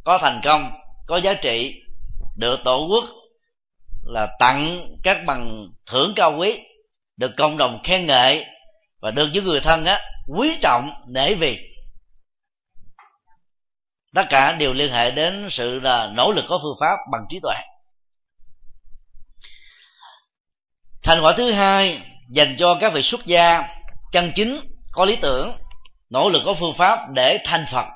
có 0.05 0.19
thành 0.19 0.41
công, 0.45 0.73
có 1.07 1.17
giá 1.17 1.35
trị, 1.35 1.83
được 2.37 2.57
tổ 2.65 2.87
quốc 2.91 3.05
là 4.05 4.29
tặng 4.39 4.89
các 5.03 5.17
bằng 5.27 5.69
thưởng 5.87 6.13
cao 6.17 6.37
quý, 6.39 6.59
được 7.17 7.31
cộng 7.37 7.57
đồng 7.57 7.81
khen 7.85 8.07
ngợi 8.07 8.45
và 9.01 9.11
được 9.11 9.29
những 9.33 9.45
người 9.45 9.61
thân 9.61 9.85
á, 9.85 10.01
quý 10.27 10.57
trọng, 10.63 10.91
nể 11.07 11.35
vì. 11.35 11.59
Tất 14.15 14.25
cả 14.31 14.53
đều 14.53 14.73
liên 14.73 14.93
hệ 14.93 15.11
đến 15.11 15.49
sự 15.51 15.81
là 15.83 16.07
nỗ 16.07 16.33
lực 16.33 16.45
có 16.49 16.59
phương 16.63 16.77
pháp 16.81 16.97
bằng 17.13 17.23
trí 17.29 17.41
tuệ. 17.43 17.55
Thành 21.03 21.23
quả 21.23 21.35
thứ 21.37 21.53
hai 21.53 22.01
dành 22.31 22.57
cho 22.59 22.77
các 22.81 22.93
vị 22.93 23.03
xuất 23.03 23.27
gia 23.27 23.69
chân 24.13 24.33
chính 24.37 24.61
có 24.93 25.05
lý 25.05 25.17
tưởng 25.17 25.57
nỗ 26.11 26.28
lực 26.28 26.43
có 26.47 26.55
phương 26.61 26.74
pháp 26.78 26.99
để 27.12 27.39
thành 27.45 27.66
phật. 27.73 27.87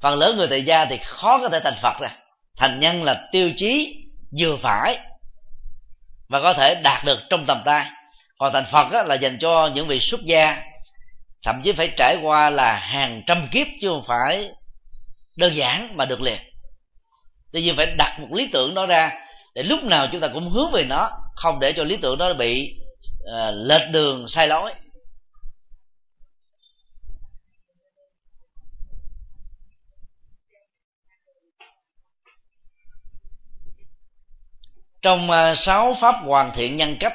Phần 0.00 0.14
lớn 0.14 0.36
người 0.36 0.46
tại 0.50 0.64
gia 0.64 0.84
thì 0.84 0.96
khó 0.98 1.38
có 1.38 1.48
thể 1.48 1.60
thành 1.64 1.78
phật 1.82 2.00
ra 2.00 2.10
thành 2.56 2.80
nhân 2.80 3.02
là 3.02 3.28
tiêu 3.32 3.50
chí 3.56 3.94
vừa 4.40 4.56
phải 4.62 4.98
và 6.28 6.40
có 6.42 6.54
thể 6.54 6.74
đạt 6.74 7.04
được 7.04 7.18
trong 7.30 7.44
tầm 7.46 7.62
tay. 7.64 7.86
Còn 8.38 8.52
thành 8.52 8.66
phật 8.72 9.04
là 9.06 9.14
dành 9.14 9.38
cho 9.40 9.70
những 9.74 9.86
vị 9.86 10.00
xuất 10.00 10.20
gia 10.24 10.62
thậm 11.44 11.60
chí 11.64 11.72
phải 11.72 11.92
trải 11.96 12.16
qua 12.22 12.50
là 12.50 12.76
hàng 12.76 13.22
trăm 13.26 13.48
kiếp 13.52 13.66
chứ 13.80 13.88
không 13.88 14.04
phải 14.06 14.50
đơn 15.36 15.56
giản 15.56 15.96
mà 15.96 16.04
được 16.04 16.20
liền. 16.20 16.38
Tuy 17.52 17.62
nhiên 17.62 17.76
phải 17.76 17.86
đặt 17.98 18.20
một 18.20 18.28
lý 18.32 18.48
tưởng 18.52 18.74
đó 18.74 18.86
ra 18.86 19.12
để 19.54 19.62
lúc 19.62 19.84
nào 19.84 20.06
chúng 20.12 20.20
ta 20.20 20.28
cũng 20.28 20.50
hướng 20.50 20.72
về 20.72 20.84
nó 20.84 21.10
không 21.34 21.60
để 21.60 21.72
cho 21.76 21.84
lý 21.84 21.96
tưởng 21.96 22.18
đó 22.18 22.34
bị 22.38 22.74
uh, 23.22 23.54
lệch 23.54 23.90
đường 23.90 24.28
sai 24.28 24.48
lối. 24.48 24.74
Trong 35.02 35.30
ờ, 35.30 35.54
sáu 35.54 35.96
pháp 36.00 36.14
hoàn 36.24 36.52
thiện 36.54 36.76
nhân 36.76 36.96
cách 37.00 37.14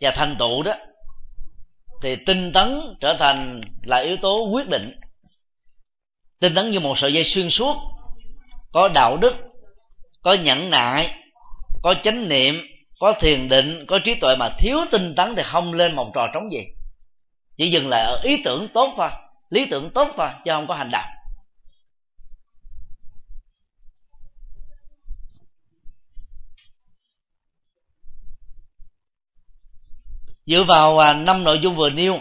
và 0.00 0.12
thành 0.16 0.36
tựu 0.38 0.62
đó, 0.62 0.72
thì 2.02 2.16
tinh 2.26 2.52
tấn 2.52 2.80
trở 3.00 3.16
thành 3.18 3.60
là 3.82 3.96
yếu 3.96 4.16
tố 4.16 4.48
quyết 4.52 4.68
định. 4.68 5.00
Tinh 6.40 6.54
tấn 6.54 6.70
như 6.70 6.80
một 6.80 6.98
sợi 6.98 7.12
dây 7.12 7.24
xuyên 7.24 7.50
suốt, 7.50 7.76
có 8.72 8.88
đạo 8.88 9.16
đức, 9.16 9.34
có 10.22 10.34
nhẫn 10.34 10.70
nại, 10.70 11.14
có 11.82 11.94
chánh 12.02 12.28
niệm, 12.28 12.60
có 13.00 13.14
thiền 13.20 13.48
định, 13.48 13.84
có 13.88 13.98
trí 14.04 14.14
tuệ 14.14 14.36
mà 14.36 14.54
thiếu 14.58 14.78
tinh 14.90 15.14
tấn 15.16 15.34
thì 15.36 15.42
không 15.42 15.72
lên 15.72 15.94
một 15.94 16.10
trò 16.14 16.26
trống 16.34 16.52
gì. 16.52 16.64
Chỉ 17.56 17.70
dừng 17.70 17.88
lại 17.88 18.02
ở 18.02 18.20
ý 18.22 18.42
tưởng 18.44 18.68
tốt 18.74 18.94
thôi, 18.96 19.08
lý 19.50 19.66
tưởng 19.70 19.90
tốt 19.90 20.08
thôi, 20.16 20.28
chứ 20.44 20.50
không 20.54 20.66
có 20.66 20.74
hành 20.74 20.90
động 20.90 21.04
dựa 30.46 30.64
vào 30.68 30.98
à, 30.98 31.12
năm 31.12 31.44
nội 31.44 31.58
dung 31.62 31.76
vừa 31.76 31.90
nêu, 31.90 32.20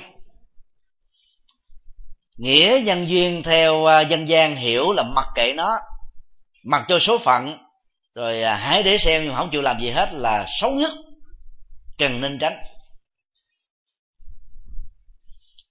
nghĩa 2.38 2.82
nhân 2.86 3.10
duyên 3.10 3.44
theo 3.44 3.86
à, 3.86 4.02
dân 4.02 4.28
gian 4.28 4.56
hiểu 4.56 4.92
là 4.92 5.04
mặc 5.04 5.26
kệ 5.36 5.54
nó, 5.56 5.70
mặc 6.66 6.86
cho 6.88 7.00
số 7.00 7.18
phận, 7.26 7.58
rồi 8.16 8.44
à, 8.44 8.56
hãy 8.56 8.84
để 8.84 8.98
xem 9.06 9.24
nhưng 9.24 9.36
không 9.36 9.50
chịu 9.52 9.62
làm 9.62 9.82
gì 9.82 9.90
hết 9.90 10.10
là 10.14 10.48
xấu 10.62 10.72
nhất 10.72 10.92
cần 11.98 12.22
nên 12.22 12.38
tránh. 12.40 12.58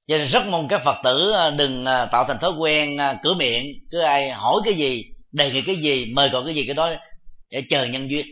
Cho 0.08 0.18
nên 0.18 0.28
rất 0.28 0.46
mong 0.46 0.68
các 0.68 0.82
phật 0.84 0.96
tử 1.04 1.32
đừng 1.56 1.84
tạo 1.84 2.24
thành 2.28 2.38
thói 2.40 2.50
quen 2.58 2.96
cửa 3.22 3.34
miệng, 3.34 3.64
cứ 3.90 4.00
ai 4.00 4.30
hỏi 4.30 4.60
cái 4.64 4.74
gì, 4.74 5.04
đề 5.32 5.50
nghị 5.50 5.62
cái 5.62 5.76
gì, 5.76 6.12
mời 6.14 6.28
gọi 6.28 6.42
cái 6.46 6.54
gì 6.54 6.64
cái 6.66 6.74
đó 6.74 6.90
để 7.50 7.62
chờ 7.70 7.84
nhân 7.84 8.10
duyên. 8.10 8.26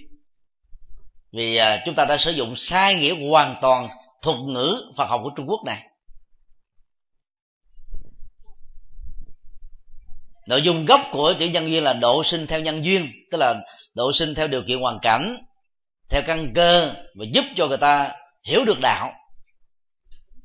Vì 1.32 1.58
chúng 1.86 1.94
ta 1.94 2.04
đã 2.04 2.16
sử 2.24 2.30
dụng 2.30 2.54
sai 2.58 2.94
nghĩa 2.94 3.28
hoàn 3.28 3.56
toàn 3.60 3.88
thuật 4.22 4.36
ngữ 4.46 4.92
Phật 4.96 5.04
học 5.04 5.20
của 5.24 5.30
Trung 5.36 5.46
Quốc 5.48 5.60
này. 5.66 5.88
Nội 10.48 10.62
dung 10.62 10.84
gốc 10.86 11.00
của 11.12 11.34
chữ 11.38 11.46
nhân 11.46 11.70
duyên 11.70 11.82
là 11.82 11.92
độ 11.92 12.22
sinh 12.24 12.46
theo 12.46 12.60
nhân 12.60 12.84
duyên, 12.84 13.12
tức 13.30 13.38
là 13.38 13.54
độ 13.94 14.12
sinh 14.18 14.34
theo 14.34 14.48
điều 14.48 14.62
kiện 14.62 14.78
hoàn 14.78 14.98
cảnh, 15.02 15.36
theo 16.08 16.22
căn 16.26 16.52
cơ 16.54 16.92
và 17.14 17.24
giúp 17.32 17.44
cho 17.56 17.66
người 17.66 17.76
ta 17.76 18.12
hiểu 18.44 18.64
được 18.64 18.78
đạo, 18.80 19.12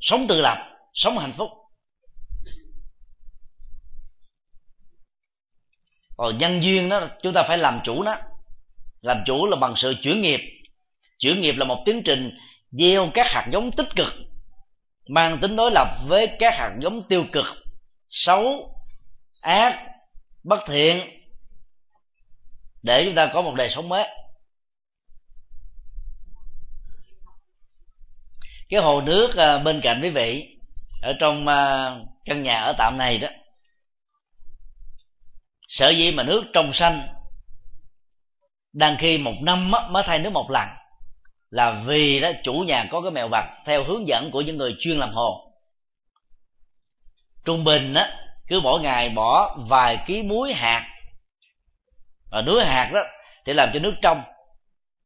sống 0.02 0.26
tự 0.28 0.42
lập, 0.42 0.58
sống 0.94 1.18
hạnh 1.18 1.34
phúc. 1.38 1.50
Còn 6.18 6.38
nhân 6.38 6.64
duyên 6.64 6.90
đó, 6.90 7.08
chúng 7.22 7.34
ta 7.34 7.44
phải 7.48 7.58
làm 7.58 7.80
chủ 7.84 8.04
nó. 8.04 8.16
Làm 9.02 9.18
chủ 9.26 9.46
là 9.46 9.56
bằng 9.56 9.74
sự 9.78 9.94
chuyển 10.02 10.22
nghiệp. 10.22 10.40
Chuyển 11.20 11.42
nghiệp 11.42 11.56
là 11.58 11.66
một 11.66 11.84
tiến 11.86 12.02
trình 12.06 12.38
gieo 12.74 13.12
các 13.14 13.28
hạt 13.30 13.48
giống 13.52 13.72
tích 13.72 13.90
cực, 13.96 14.14
mang 15.10 15.40
tính 15.42 15.56
đối 15.56 15.72
lập 15.72 15.88
với 16.08 16.28
các 16.40 16.54
hạt 16.58 16.72
giống 16.82 17.08
tiêu 17.08 17.26
cực. 17.32 17.46
Xấu, 18.10 18.44
ác, 19.42 19.86
bất 20.44 20.60
thiện. 20.68 21.02
Để 22.84 23.06
chúng 23.06 23.16
ta 23.16 23.32
có 23.34 23.42
một 23.42 23.54
đời 23.56 23.70
sống 23.76 23.90
mới. 23.90 24.08
Cái 28.70 28.82
hồ 28.82 29.02
nước 29.02 29.36
à, 29.38 29.58
bên 29.58 29.82
cạnh 29.84 30.00
quý 30.04 30.10
vị, 30.10 30.58
ở 31.02 31.14
trong 31.20 31.48
à, 31.48 31.92
căn 32.26 32.42
nhà 32.42 32.60
ở 32.60 32.74
tạm 32.78 32.98
này 32.98 33.18
đó, 33.18 33.28
sở 35.68 35.90
dĩ 35.90 36.12
mà 36.12 36.24
nước 36.24 36.44
trong 36.54 36.72
xanh 36.74 37.08
đang 38.74 38.98
khi 39.00 39.18
một 39.18 39.34
năm 39.42 39.72
mới 39.90 40.04
thay 40.06 40.20
nước 40.20 40.30
một 40.30 40.52
lần 40.52 40.68
là 41.54 41.72
vì 41.86 42.20
đó 42.20 42.32
chủ 42.44 42.54
nhà 42.54 42.88
có 42.92 43.02
cái 43.02 43.12
mèo 43.12 43.28
vặt 43.28 43.46
theo 43.66 43.84
hướng 43.84 44.08
dẫn 44.08 44.32
của 44.32 44.42
những 44.42 44.58
người 44.58 44.76
chuyên 44.80 44.98
làm 44.98 45.14
hồ. 45.14 45.52
Trung 47.46 47.64
bình 47.64 47.94
á, 47.94 48.12
cứ 48.48 48.60
mỗi 48.60 48.82
ngày 48.82 49.10
bỏ 49.10 49.58
vài 49.70 49.98
ký 50.08 50.22
muối 50.22 50.54
hạt. 50.54 50.90
Và 52.32 52.42
nước 52.42 52.64
hạt 52.64 52.92
đó 52.94 53.02
thì 53.46 53.54
làm 53.54 53.70
cho 53.74 53.80
nước 53.80 53.94
trong, 54.02 54.24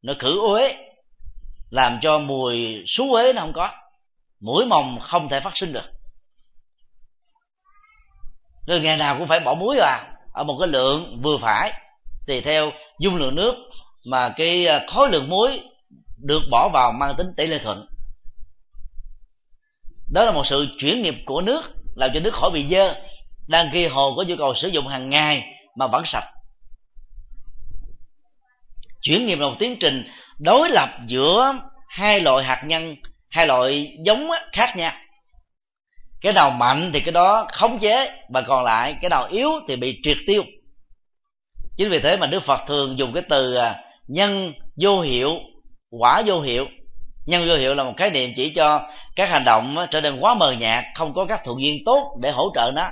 nó 0.04 0.14
khử 0.20 0.40
uế, 0.48 0.76
làm 1.70 2.00
cho 2.02 2.20
mùi 2.20 2.84
xú 2.88 3.14
uế 3.14 3.34
nó 3.34 3.42
không 3.42 3.54
có. 3.54 3.72
Mũi 4.42 4.66
mồng 4.66 5.00
không 5.02 5.30
thể 5.30 5.40
phát 5.40 5.54
sinh 5.56 5.74
được. 5.74 5.92
Rồi 8.68 8.80
ngày 8.80 8.98
nào 8.98 9.16
cũng 9.18 9.28
phải 9.28 9.40
bỏ 9.40 9.54
muối 9.54 9.78
vào, 9.80 10.04
ở 10.34 10.44
một 10.44 10.58
cái 10.60 10.68
lượng 10.68 11.22
vừa 11.22 11.38
phải. 11.38 11.74
Tùy 12.28 12.42
theo 12.42 12.72
dung 13.00 13.16
lượng 13.16 13.36
nước 13.36 13.54
mà 14.06 14.34
cái 14.38 14.68
à, 14.68 14.86
khối 14.88 15.10
lượng 15.10 15.30
muối 15.30 15.62
được 16.24 16.42
bỏ 16.52 16.70
vào 16.74 16.92
mang 16.92 17.16
tính 17.18 17.28
tỷ 17.38 17.48
lệ 17.48 17.60
thuận. 17.64 17.86
Đó 20.14 20.26
là 20.26 20.32
một 20.32 20.44
sự 20.50 20.68
chuyển 20.80 21.02
nghiệp 21.02 21.16
của 21.26 21.42
nước, 21.42 21.62
làm 21.96 22.10
cho 22.14 22.20
nước 22.20 22.34
khỏi 22.34 22.52
bị 22.54 22.68
dơ. 22.72 22.94
Đang 23.48 23.70
khi 23.74 23.86
hồ 23.86 24.14
có 24.18 24.24
nhu 24.24 24.36
cầu 24.38 24.54
sử 24.62 24.68
dụng 24.68 24.88
hàng 24.88 25.10
ngày 25.10 25.44
mà 25.78 25.88
vẫn 25.88 26.04
sạch. 26.06 26.26
Chuyển 29.02 29.26
nghiệp 29.26 29.40
là 29.40 29.50
một 29.50 29.56
tiến 29.60 29.78
trình 29.80 30.04
đối 30.40 30.70
lập 30.70 30.90
giữa 31.06 31.54
hai 31.88 32.20
loại 32.20 32.44
hạt 32.44 32.64
nhân, 32.66 32.96
hai 33.30 33.48
loại 33.48 33.98
giống 34.06 34.30
khác 34.52 34.74
nhau. 34.78 34.94
Cái 36.22 36.34
nào 36.34 36.50
mạnh 36.50 36.92
thì 36.94 37.00
cái 37.00 37.12
đó 37.12 37.48
khống 37.52 37.80
chế 37.80 38.12
và 38.30 38.42
còn 38.42 38.64
lại 38.64 38.96
cái 39.02 39.10
nào 39.10 39.28
yếu 39.32 39.50
thì 39.68 39.76
bị 39.76 40.00
triệt 40.04 40.18
tiêu. 40.28 40.44
Chính 41.78 41.90
vì 41.90 42.00
thế 42.00 42.18
mà 42.18 42.28
đức 42.28 42.44
phật 42.44 42.62
thường 42.68 42.98
dùng 42.98 43.14
cái 43.14 43.24
từ 43.30 43.56
à, 43.56 43.76
nhân, 44.08 44.54
vô 44.82 45.02
hiệu 45.02 45.30
quả 45.92 46.24
vô 46.26 46.42
hiệu. 46.42 46.66
Nhân 47.26 47.48
vô 47.48 47.56
hiệu 47.56 47.74
là 47.74 47.84
một 47.84 47.94
khái 47.98 48.10
niệm 48.10 48.32
chỉ 48.36 48.52
cho 48.56 48.90
các 49.16 49.30
hành 49.30 49.44
động 49.44 49.78
trở 49.92 50.02
nên 50.02 50.20
quá 50.20 50.34
mờ 50.34 50.52
nhạt, 50.52 50.84
không 50.96 51.14
có 51.14 51.26
các 51.26 51.42
thuận 51.46 51.62
duyên 51.62 51.78
tốt 51.86 52.18
để 52.22 52.32
hỗ 52.32 52.52
trợ 52.56 52.72
nó. 52.76 52.90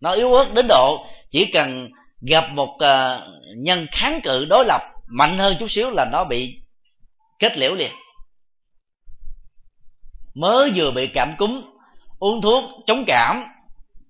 Nó 0.00 0.12
yếu 0.12 0.34
ớt 0.34 0.52
đến 0.54 0.66
độ 0.68 1.06
chỉ 1.30 1.50
cần 1.52 1.88
gặp 2.20 2.44
một 2.52 2.76
ờ, 2.78 3.26
nhân 3.56 3.86
kháng 3.92 4.20
cự 4.22 4.44
đối 4.44 4.64
lập 4.64 4.80
mạnh 5.08 5.38
hơn 5.38 5.56
chút 5.60 5.66
xíu 5.70 5.90
là 5.90 6.04
nó 6.12 6.24
bị 6.24 6.54
kết 7.38 7.56
liễu 7.56 7.74
liền. 7.74 7.92
Mới 10.34 10.72
vừa 10.74 10.90
bị 10.90 11.06
cảm 11.06 11.34
cúm, 11.38 11.62
uống 12.18 12.42
thuốc 12.42 12.64
chống 12.86 13.04
cảm, 13.06 13.44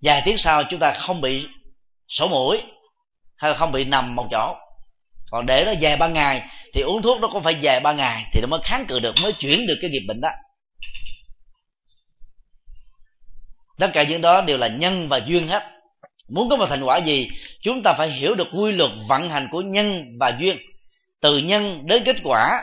vài 0.02 0.22
tiếng 0.24 0.38
sau 0.38 0.62
chúng 0.70 0.80
ta 0.80 0.94
không 1.06 1.20
bị 1.20 1.46
sổ 2.08 2.28
mũi, 2.28 2.62
hay 3.36 3.54
không 3.54 3.72
bị 3.72 3.84
nằm 3.84 4.14
một 4.14 4.26
chỗ 4.30 4.54
còn 5.32 5.46
để 5.46 5.64
nó 5.64 5.72
dài 5.72 5.96
ba 5.96 6.08
ngày, 6.08 6.42
thì 6.74 6.80
uống 6.80 7.02
thuốc 7.02 7.20
nó 7.20 7.28
cũng 7.32 7.42
phải 7.42 7.54
dài 7.60 7.80
ba 7.80 7.92
ngày, 7.92 8.26
thì 8.32 8.40
nó 8.40 8.46
mới 8.46 8.60
kháng 8.64 8.86
cự 8.86 8.98
được, 8.98 9.14
mới 9.22 9.32
chuyển 9.32 9.66
được 9.66 9.74
cái 9.80 9.90
nghiệp 9.90 10.02
bệnh 10.08 10.20
đó. 10.20 10.28
Tất 13.78 13.90
cả 13.92 14.02
những 14.02 14.20
đó 14.20 14.40
đều 14.40 14.56
là 14.56 14.68
nhân 14.68 15.08
và 15.08 15.20
duyên 15.26 15.48
hết. 15.48 15.62
Muốn 16.28 16.50
có 16.50 16.56
một 16.56 16.66
thành 16.68 16.82
quả 16.82 16.98
gì, 16.98 17.28
chúng 17.62 17.82
ta 17.82 17.94
phải 17.98 18.10
hiểu 18.10 18.34
được 18.34 18.46
quy 18.56 18.72
luật 18.72 18.90
vận 19.08 19.30
hành 19.30 19.48
của 19.50 19.60
nhân 19.60 20.04
và 20.20 20.36
duyên. 20.40 20.58
Từ 21.20 21.38
nhân 21.38 21.86
đến 21.86 22.02
kết 22.04 22.16
quả, 22.24 22.62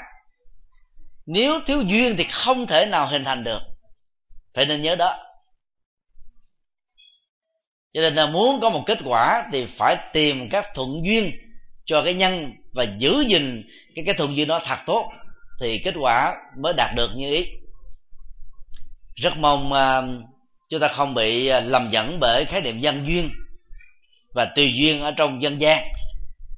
nếu 1.27 1.59
thiếu 1.65 1.81
duyên 1.81 2.15
thì 2.17 2.23
không 2.31 2.67
thể 2.67 2.85
nào 2.85 3.07
hình 3.07 3.23
thành 3.23 3.43
được. 3.43 3.59
Phải 4.55 4.65
nên 4.65 4.81
nhớ 4.81 4.95
đó. 4.95 5.17
Cho 7.93 8.01
nên 8.01 8.15
là 8.15 8.25
muốn 8.25 8.59
có 8.61 8.69
một 8.69 8.83
kết 8.85 8.97
quả 9.05 9.49
thì 9.51 9.67
phải 9.77 9.97
tìm 10.13 10.49
các 10.49 10.65
thuận 10.75 10.89
duyên 11.03 11.31
cho 11.89 12.01
cái 12.03 12.13
nhân 12.13 12.53
và 12.73 12.85
giữ 12.97 13.23
gìn 13.27 13.63
cái 13.95 14.05
cái 14.05 14.15
thuận 14.17 14.35
duyên 14.35 14.47
nó 14.47 14.61
thật 14.65 14.77
tốt 14.85 15.11
thì 15.61 15.81
kết 15.83 15.93
quả 16.01 16.35
mới 16.61 16.73
đạt 16.77 16.95
được 16.95 17.09
như 17.15 17.33
ý. 17.33 17.45
Rất 19.15 19.33
mong 19.37 19.71
uh, 19.71 20.25
chúng 20.69 20.79
ta 20.79 20.87
không 20.87 21.13
bị 21.13 21.47
à, 21.47 21.59
lầm 21.59 21.89
dẫn 21.89 22.17
bởi 22.19 22.45
khái 22.45 22.61
niệm 22.61 22.79
dân 22.79 23.07
duyên 23.07 23.29
và 24.35 24.45
tùy 24.55 24.65
duyên 24.75 25.01
ở 25.01 25.11
trong 25.11 25.41
dân 25.41 25.61
gian. 25.61 25.83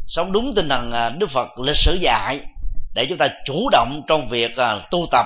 Sống 0.08 0.32
đúng 0.32 0.54
tinh 0.56 0.70
thần 0.70 0.92
à, 0.92 1.10
đức 1.10 1.30
phật 1.34 1.60
lịch 1.60 1.78
sử 1.86 1.98
dạy 2.02 2.40
để 2.96 3.06
chúng 3.10 3.18
ta 3.18 3.28
chủ 3.46 3.70
động 3.72 4.02
trong 4.08 4.30
việc 4.30 4.52
tu 4.92 5.08
tập 5.12 5.26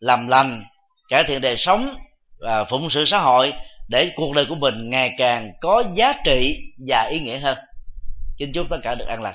làm 0.00 0.28
lành 0.28 0.64
cải 1.08 1.24
thiện 1.24 1.40
đời 1.40 1.56
sống 1.58 1.94
và 2.40 2.64
phụng 2.64 2.90
sự 2.90 3.04
xã 3.06 3.18
hội 3.18 3.52
để 3.88 4.10
cuộc 4.16 4.34
đời 4.34 4.46
của 4.48 4.54
mình 4.54 4.90
ngày 4.90 5.10
càng 5.18 5.52
có 5.60 5.84
giá 5.94 6.12
trị 6.24 6.56
và 6.88 7.02
ý 7.02 7.20
nghĩa 7.20 7.38
hơn. 7.38 7.58
Xin 8.38 8.52
chúc 8.52 8.66
tất 8.70 8.78
cả 8.82 8.94
được 8.94 9.06
an 9.08 9.22
lành. 9.22 9.34